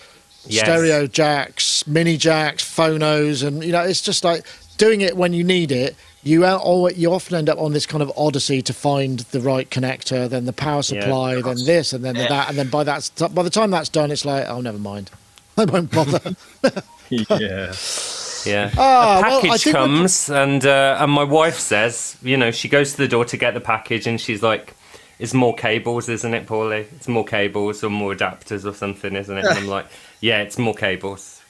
Yes. 0.46 0.64
stereo 0.64 1.06
jacks, 1.06 1.86
mini 1.86 2.16
jacks, 2.18 2.62
phonos, 2.62 3.42
and 3.46 3.64
you 3.64 3.72
know 3.72 3.80
it's 3.82 4.02
just 4.02 4.22
like 4.22 4.44
doing 4.76 5.00
it 5.00 5.16
when 5.16 5.32
you 5.32 5.44
need 5.44 5.72
it. 5.72 5.96
You 6.24 6.44
are 6.44 6.58
always, 6.58 6.98
you 6.98 7.12
often 7.12 7.36
end 7.36 7.48
up 7.48 7.58
on 7.58 7.72
this 7.72 7.86
kind 7.86 8.02
of 8.02 8.12
odyssey 8.16 8.60
to 8.62 8.72
find 8.72 9.20
the 9.30 9.40
right 9.40 9.68
connector, 9.70 10.28
then 10.28 10.44
the 10.44 10.52
power 10.52 10.82
supply, 10.82 11.40
then 11.40 11.56
this, 11.64 11.92
and 11.92 12.04
then 12.04 12.14
that, 12.16 12.48
and 12.48 12.58
then 12.58 12.68
by 12.68 12.84
that 12.84 13.10
by 13.34 13.42
the 13.42 13.50
time 13.50 13.70
that's 13.70 13.88
done, 13.88 14.10
it's 14.10 14.24
like 14.26 14.46
oh 14.46 14.60
never 14.60 14.78
mind, 14.78 15.10
I 15.56 15.64
won't 15.64 15.90
bother. 15.90 16.36
yeah. 17.08 17.72
Yeah. 18.46 18.70
Ah, 18.76 19.18
a 19.18 19.22
well, 19.22 19.38
I 19.38 19.40
package 19.48 19.66
we- 19.66 19.72
comes 19.72 20.28
and 20.30 20.64
uh, 20.66 20.96
and 21.00 21.10
my 21.12 21.24
wife 21.24 21.58
says, 21.58 22.16
you 22.22 22.36
know, 22.36 22.50
she 22.50 22.68
goes 22.68 22.92
to 22.92 22.98
the 22.98 23.08
door 23.08 23.24
to 23.26 23.36
get 23.36 23.54
the 23.54 23.60
package 23.60 24.06
and 24.06 24.20
she's 24.20 24.42
like, 24.42 24.74
"It's 25.18 25.34
more 25.34 25.54
cables, 25.54 26.08
isn't 26.08 26.34
it, 26.34 26.46
Paulee? 26.46 26.86
It's 26.96 27.08
more 27.08 27.24
cables 27.24 27.84
or 27.84 27.90
more 27.90 28.14
adapters 28.14 28.64
or 28.64 28.74
something, 28.74 29.14
isn't 29.16 29.36
it?" 29.38 29.44
And 29.44 29.58
I'm 29.58 29.66
like, 29.68 29.86
"Yeah, 30.20 30.42
it's 30.42 30.58
more 30.58 30.74
cables." 30.74 31.40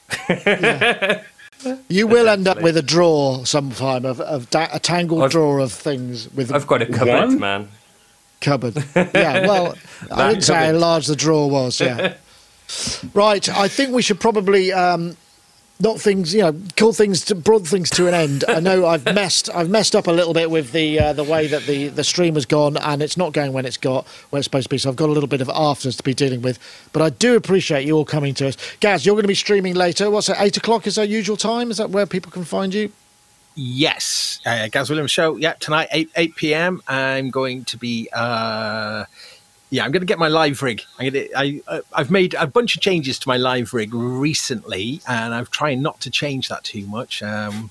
You 1.89 2.09
will 2.09 2.29
end 2.29 2.49
up 2.49 2.61
with 2.61 2.77
a 2.77 2.83
drawer 2.83 3.47
sometime 3.47 4.05
of, 4.05 4.21
of 4.21 4.51
da- 4.51 4.67
a 4.73 4.81
tangled 4.81 5.23
I've- 5.23 5.31
drawer 5.33 5.61
of 5.61 5.73
things 5.73 6.29
with 6.33 6.53
I've 6.53 6.67
got 6.67 6.83
a 6.83 6.87
cupboard, 6.87 7.29
One? 7.29 7.39
man. 7.39 7.69
cupboard. 8.41 8.77
Yeah, 8.97 9.47
well, 9.47 9.77
I 10.11 10.29
didn't 10.31 10.43
say 10.43 10.67
how 10.67 10.73
large 10.73 11.07
the 11.07 11.15
drawer 11.15 11.49
was. 11.49 11.81
Yeah. 11.81 12.15
right. 13.15 13.49
I 13.49 13.69
think 13.69 13.93
we 13.93 14.03
should 14.03 14.19
probably 14.19 14.73
um, 14.73 15.17
not 15.83 16.01
things. 16.01 16.33
You 16.35 16.43
know, 16.43 16.61
call 16.77 16.93
things 16.93 17.25
to 17.27 17.35
brought 17.35 17.67
things 17.67 17.91
to 17.91 18.07
an 18.09 18.15
end. 18.15 18.45
I 18.49 18.61
know 18.61 18.87
I've 18.87 19.05
messed. 19.15 19.51
I've 19.55 19.69
messed 19.69 19.95
up 19.95 20.07
a 20.07 20.13
little 20.13 20.33
bit 20.33 20.51
with 20.51 20.73
the 20.73 20.99
uh, 20.99 21.13
the 21.13 21.25
way 21.25 21.47
that 21.49 21.65
the 21.65 21.89
the 21.89 22.05
stream 22.05 22.35
has 22.35 22.47
gone, 22.47 22.77
and 22.77 23.03
it's 23.03 23.17
not 23.17 23.33
going 23.33 23.53
when 23.53 23.67
it's 23.67 23.77
got 23.77 24.07
where 24.31 24.39
it's 24.39 24.47
supposed 24.47 24.67
to 24.67 24.71
be. 24.71 24.79
So 24.79 24.89
I've 24.89 24.97
got 24.97 25.09
a 25.09 25.13
little 25.13 25.29
bit 25.29 25.41
of 25.41 25.51
afters 25.53 25.97
to 25.97 26.03
be 26.03 26.15
dealing 26.15 26.41
with. 26.41 26.59
But 26.93 27.03
I 27.03 27.11
do 27.11 27.37
appreciate 27.37 27.87
you 27.87 27.97
all 27.97 28.05
coming 28.05 28.35
to 28.35 28.49
us. 28.49 28.57
Gaz, 28.81 29.05
you're 29.05 29.15
going 29.15 29.25
to 29.25 29.29
be 29.29 29.35
streaming 29.35 29.75
later. 29.75 30.11
What's 30.11 30.29
it? 30.29 30.37
Eight 30.39 30.57
o'clock 30.57 30.87
is 30.87 30.97
our 30.97 31.05
usual 31.05 31.37
time. 31.37 31.71
Is 31.71 31.77
that 31.79 31.91
where 31.91 32.07
people 32.07 32.31
can 32.31 32.45
find 32.45 32.73
you? 32.73 32.93
Yes, 33.55 34.41
uh, 34.47 34.69
Gaz 34.69 34.89
Williams 34.89 35.11
show. 35.11 35.37
Yeah, 35.37 35.53
tonight 35.55 35.89
eight 35.93 36.11
eight 36.17 36.37
p.m. 36.37 36.81
I'm 36.87 37.31
going 37.31 37.65
to 37.67 37.77
be. 37.77 38.09
Uh, 38.13 39.05
yeah, 39.73 39.87
I'm 39.87 39.91
going 39.91 40.03
to 40.03 40.07
get 40.07 40.19
my 40.19 40.29
live 40.29 40.61
rig. 40.61 40.83
I'm 40.99 41.11
going 41.11 41.29
to. 41.29 41.33
I 41.35 41.63
uh, 41.67 41.81
I've 41.95 42.11
made 42.11 42.35
a 42.35 42.47
bunch 42.47 42.77
of 42.77 42.83
changes 42.83 43.19
to 43.21 43.29
my 43.29 43.39
live 43.39 43.73
rig 43.73 43.95
recently, 43.95 45.01
and 45.09 45.33
I've 45.33 45.51
tried 45.51 45.79
not 45.79 45.99
to 46.03 46.11
change 46.11 46.51
that 46.51 46.63
too 46.63 46.87
much. 46.87 47.23
Um, 47.23 47.71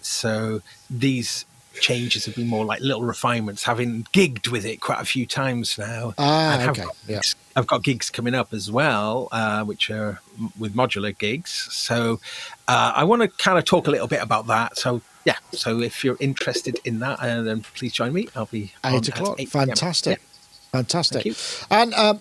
so 0.00 0.62
these 0.88 1.44
changes 1.80 2.24
have 2.24 2.34
been 2.34 2.46
more 2.46 2.64
like 2.64 2.80
little 2.80 3.02
refinements. 3.02 3.64
Having 3.64 4.04
gigged 4.04 4.48
with 4.48 4.64
it 4.64 4.80
quite 4.80 5.02
a 5.02 5.04
few 5.04 5.26
times 5.26 5.76
now. 5.76 6.14
Ah, 6.16 6.66
okay, 6.70 6.84
got 6.84 6.96
yeah. 7.06 7.20
I've 7.54 7.66
got 7.66 7.82
gigs 7.82 8.08
coming 8.08 8.34
up 8.34 8.54
as 8.54 8.70
well, 8.70 9.28
uh, 9.30 9.64
which 9.64 9.90
are 9.90 10.22
with 10.58 10.74
modular 10.74 11.16
gigs. 11.16 11.50
So 11.70 12.20
uh, 12.68 12.94
I 12.96 13.04
want 13.04 13.20
to 13.20 13.28
kind 13.28 13.58
of 13.58 13.66
talk 13.66 13.86
a 13.86 13.90
little 13.90 14.08
bit 14.08 14.22
about 14.22 14.46
that. 14.46 14.78
So 14.78 15.02
yeah, 15.26 15.36
so 15.52 15.82
if 15.82 16.04
you're 16.04 16.16
interested 16.20 16.80
in 16.86 17.00
that, 17.00 17.20
uh, 17.20 17.42
then 17.42 17.60
please 17.74 17.92
join 17.92 18.14
me. 18.14 18.28
I'll 18.34 18.46
be 18.46 18.72
Eight 18.82 19.08
at 19.08 19.08
o'clock. 19.08 19.38
8 19.38 19.52
p.m. 19.52 19.66
Fantastic. 19.66 20.22
Fantastic. 20.78 21.36
And 21.70 21.94
um, 21.94 22.20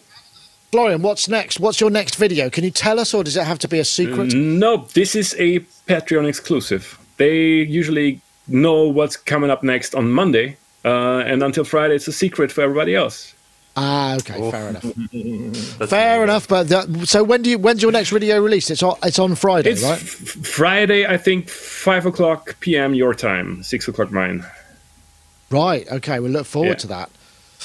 Florian, 0.72 1.02
what's 1.02 1.28
next? 1.28 1.60
What's 1.60 1.82
your 1.82 1.90
next 1.90 2.16
video? 2.18 2.52
Can 2.52 2.64
you 2.64 2.70
tell 2.70 3.00
us, 3.00 3.12
or 3.12 3.24
does 3.24 3.36
it 3.36 3.46
have 3.46 3.58
to 3.60 3.68
be 3.68 3.80
a 3.80 3.86
secret? 3.86 4.34
No, 4.36 4.88
this 4.94 5.16
is 5.16 5.36
a 5.40 5.60
Patreon 5.88 6.28
exclusive. 6.28 7.00
They 7.18 7.36
usually 7.64 8.22
know 8.48 8.84
what's 8.90 9.18
coming 9.18 9.50
up 9.50 9.64
next 9.64 9.96
on 9.96 10.12
Monday, 10.12 10.58
uh, 10.86 11.24
and 11.26 11.42
until 11.42 11.64
Friday, 11.64 11.96
it's 11.96 12.08
a 12.08 12.12
secret 12.12 12.52
for 12.52 12.62
everybody 12.62 12.94
else. 12.96 13.34
Ah, 13.76 14.18
okay, 14.18 14.52
fair 14.52 14.70
enough. 14.70 14.84
Fair 15.90 16.24
enough. 16.24 16.48
But 16.48 16.70
that, 16.70 17.08
so 17.08 17.24
when 17.24 17.42
do 17.42 17.50
you? 17.50 17.58
When's 17.58 17.82
your 17.82 17.92
next 17.92 18.12
video 18.12 18.40
released? 18.40 18.70
It's 18.70 18.84
on. 18.84 18.98
It's 19.02 19.18
on 19.18 19.34
Friday, 19.34 19.72
It's 19.72 19.82
right? 19.82 19.94
f- 20.00 20.46
Friday, 20.46 21.08
I 21.08 21.18
think, 21.18 21.50
five 21.50 22.06
o'clock 22.06 22.56
p.m. 22.60 22.94
your 22.94 23.16
time, 23.16 23.64
six 23.64 23.88
o'clock 23.88 24.12
mine. 24.12 24.46
Right. 25.50 25.88
Okay. 25.92 26.20
We 26.20 26.30
look 26.30 26.46
forward 26.46 26.70
Yeah. 26.70 26.86
to 26.86 26.88
that. 26.88 27.10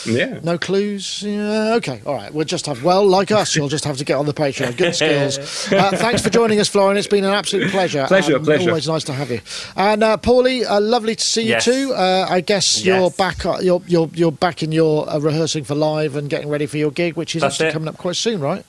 Yeah. 0.06 0.40
No 0.42 0.58
clues. 0.58 1.22
Yeah, 1.22 1.74
okay. 1.76 2.00
All 2.06 2.14
right. 2.14 2.32
We'll 2.32 2.44
just 2.44 2.66
have. 2.66 2.82
Well, 2.84 3.06
like 3.06 3.30
us, 3.30 3.54
you'll 3.56 3.68
just 3.68 3.84
have 3.84 3.96
to 3.98 4.04
get 4.04 4.14
on 4.14 4.26
the 4.26 4.34
Patreon. 4.34 4.76
Good 4.76 4.94
skills. 4.96 5.38
Uh, 5.72 5.90
thanks 5.96 6.22
for 6.22 6.30
joining 6.30 6.60
us, 6.60 6.68
Florian. 6.68 6.96
It's 6.96 7.06
been 7.06 7.24
an 7.24 7.32
absolute 7.32 7.70
pleasure. 7.70 8.06
Pleasure, 8.06 8.36
and 8.36 8.44
pleasure. 8.44 8.70
Always 8.70 8.86
nice 8.88 9.04
to 9.04 9.12
have 9.12 9.30
you. 9.30 9.40
And 9.76 10.02
uh, 10.04 10.16
Paulee, 10.18 10.64
uh, 10.68 10.80
lovely 10.80 11.16
to 11.16 11.24
see 11.24 11.42
you 11.42 11.48
Yes. 11.50 11.64
too. 11.64 11.92
Uh, 11.94 12.26
I 12.28 12.40
guess 12.40 12.84
you're 12.84 13.10
back. 13.10 13.44
Uh, 13.44 13.58
you're 13.60 13.82
you're 13.86 14.10
you're 14.14 14.32
back 14.32 14.62
in 14.62 14.72
your 14.72 15.08
uh, 15.08 15.18
rehearsing 15.18 15.64
for 15.64 15.74
live 15.74 16.16
and 16.16 16.28
getting 16.30 16.48
ready 16.48 16.66
for 16.66 16.76
your 16.76 16.90
gig, 16.90 17.16
which 17.16 17.34
is 17.34 17.42
That's 17.42 17.54
actually 17.54 17.68
it. 17.68 17.72
coming 17.72 17.88
up 17.88 17.96
quite 17.96 18.16
soon, 18.16 18.40
right? 18.40 18.64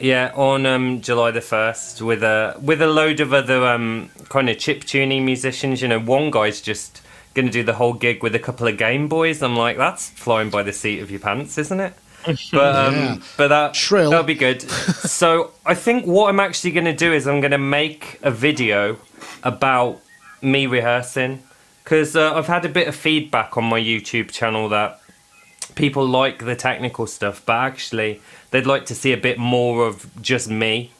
Yeah, 0.00 0.32
on 0.34 0.66
um, 0.66 1.00
July 1.02 1.30
the 1.30 1.40
first, 1.40 2.02
with 2.02 2.22
a 2.24 2.56
with 2.60 2.82
a 2.82 2.88
load 2.88 3.20
of 3.20 3.32
other 3.32 3.64
um, 3.64 4.10
kind 4.28 4.50
of 4.50 4.58
chip 4.58 4.82
tuning 4.84 5.24
musicians. 5.24 5.80
You 5.82 5.88
know, 5.88 6.00
one 6.00 6.32
guy's 6.32 6.60
just 6.60 7.00
going 7.34 7.46
to 7.46 7.52
do 7.52 7.62
the 7.62 7.74
whole 7.74 7.92
gig 7.92 8.22
with 8.22 8.34
a 8.34 8.38
couple 8.38 8.66
of 8.66 8.78
Game 8.78 9.08
Boys. 9.08 9.42
I'm 9.42 9.56
like, 9.56 9.76
that's 9.76 10.08
flying 10.10 10.50
by 10.50 10.62
the 10.62 10.72
seat 10.72 11.00
of 11.00 11.10
your 11.10 11.20
pants, 11.20 11.58
isn't 11.58 11.80
it? 11.80 11.92
But 12.52 12.74
um, 12.74 12.94
Yeah. 12.94 13.16
but 13.36 13.48
that 13.48 13.76
Shrill. 13.76 14.08
that'll 14.10 14.24
be 14.24 14.34
good. 14.34 14.62
so 14.70 15.50
I 15.66 15.74
think 15.74 16.06
what 16.06 16.28
I'm 16.30 16.40
actually 16.40 16.70
going 16.70 16.86
to 16.86 16.94
do 16.94 17.12
is 17.12 17.26
I'm 17.26 17.40
going 17.40 17.50
to 17.50 17.58
make 17.58 18.18
a 18.22 18.30
video 18.30 18.96
about 19.42 20.00
me 20.40 20.66
rehearsing 20.66 21.42
because 21.82 22.16
uh, 22.16 22.34
I've 22.34 22.46
had 22.46 22.64
a 22.64 22.68
bit 22.70 22.88
of 22.88 22.94
feedback 22.96 23.58
on 23.58 23.64
my 23.64 23.78
YouTube 23.78 24.30
channel 24.30 24.70
that 24.70 25.00
people 25.74 26.06
like 26.06 26.44
the 26.46 26.56
technical 26.56 27.06
stuff, 27.06 27.42
but 27.44 27.56
actually 27.56 28.22
they'd 28.52 28.64
like 28.66 28.86
to 28.86 28.94
see 28.94 29.12
a 29.12 29.18
bit 29.18 29.38
more 29.38 29.86
of 29.86 30.08
just 30.22 30.48
me, 30.48 30.92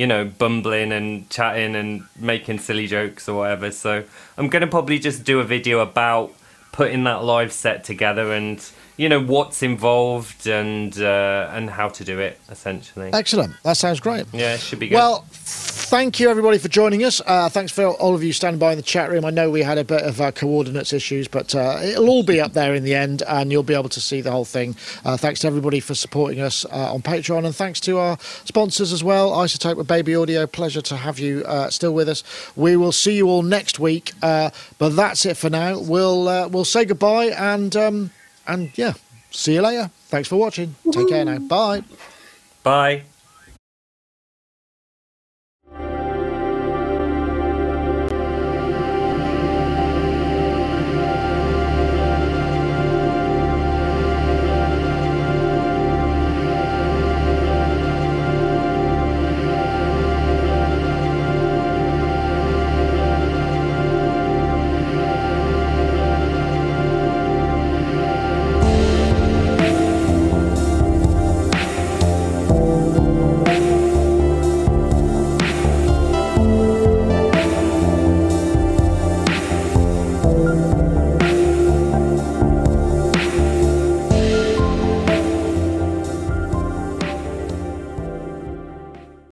you 0.00 0.06
know, 0.06 0.24
bumbling 0.24 0.92
and 0.92 1.28
chatting 1.28 1.76
and 1.76 2.06
making 2.16 2.58
silly 2.58 2.86
jokes 2.86 3.28
or 3.28 3.36
whatever. 3.36 3.70
So 3.70 4.02
I'm 4.38 4.48
going 4.48 4.62
to 4.62 4.66
probably 4.66 4.98
just 4.98 5.24
do 5.24 5.40
a 5.40 5.44
video 5.44 5.80
about 5.80 6.32
putting 6.72 7.04
that 7.04 7.22
live 7.22 7.52
set 7.52 7.84
together 7.84 8.32
and 8.32 8.58
you 9.00 9.08
know 9.08 9.18
what's 9.18 9.62
involved 9.62 10.46
and 10.46 11.00
uh, 11.00 11.48
and 11.52 11.70
how 11.70 11.88
to 11.88 12.04
do 12.04 12.18
it 12.18 12.38
essentially. 12.50 13.10
Excellent. 13.14 13.54
That 13.62 13.78
sounds 13.78 13.98
great. 13.98 14.26
Yeah, 14.30 14.52
it 14.52 14.60
should 14.60 14.78
be 14.78 14.88
good. 14.88 14.96
Well, 14.96 15.24
thank 15.30 16.20
you 16.20 16.28
everybody 16.28 16.58
for 16.58 16.68
joining 16.68 17.02
us. 17.04 17.22
Uh, 17.24 17.48
thanks 17.48 17.72
for 17.72 17.86
all 17.86 18.14
of 18.14 18.22
you 18.22 18.34
standing 18.34 18.58
by 18.58 18.72
in 18.72 18.76
the 18.76 18.82
chat 18.82 19.10
room. 19.10 19.24
I 19.24 19.30
know 19.30 19.50
we 19.50 19.62
had 19.62 19.78
a 19.78 19.84
bit 19.84 20.02
of 20.02 20.20
uh, 20.20 20.32
coordinates 20.32 20.92
issues, 20.92 21.28
but 21.28 21.54
uh, 21.54 21.80
it'll 21.82 22.10
all 22.10 22.22
be 22.22 22.42
up 22.42 22.52
there 22.52 22.74
in 22.74 22.84
the 22.84 22.94
end, 22.94 23.22
and 23.26 23.50
you'll 23.50 23.62
be 23.62 23.72
able 23.72 23.88
to 23.88 24.02
see 24.02 24.20
the 24.20 24.30
whole 24.30 24.44
thing. 24.44 24.76
Uh, 25.02 25.16
thanks 25.16 25.40
to 25.40 25.46
everybody 25.46 25.80
for 25.80 25.94
supporting 25.94 26.38
us 26.38 26.66
uh, 26.66 26.92
on 26.92 27.00
Patreon, 27.00 27.46
and 27.46 27.56
thanks 27.56 27.80
to 27.80 27.96
our 27.96 28.18
sponsors 28.44 28.92
as 28.92 29.02
well. 29.02 29.30
iZotope 29.30 29.78
with 29.78 29.88
Baby 29.88 30.14
Audio. 30.14 30.46
Pleasure 30.46 30.82
to 30.82 30.96
have 30.96 31.18
you 31.18 31.42
uh, 31.46 31.70
still 31.70 31.94
with 31.94 32.10
us. 32.10 32.22
We 32.54 32.76
will 32.76 32.92
see 32.92 33.16
you 33.16 33.28
all 33.28 33.42
next 33.42 33.80
week, 33.80 34.12
uh, 34.22 34.50
but 34.76 34.94
that's 34.94 35.24
it 35.24 35.38
for 35.38 35.48
now. 35.48 35.78
We'll 35.78 36.28
uh, 36.28 36.48
we'll 36.48 36.66
say 36.66 36.84
goodbye 36.84 37.32
and 37.36 37.74
um, 37.74 38.10
and 38.46 38.70
yeah, 38.76 38.94
see 39.30 39.54
you 39.54 39.62
later. 39.62 39.90
Thanks 40.08 40.28
for 40.28 40.36
watching. 40.36 40.74
Take 40.92 41.08
care 41.08 41.24
now. 41.24 41.38
Bye. 41.38 41.82
Bye. 42.62 43.02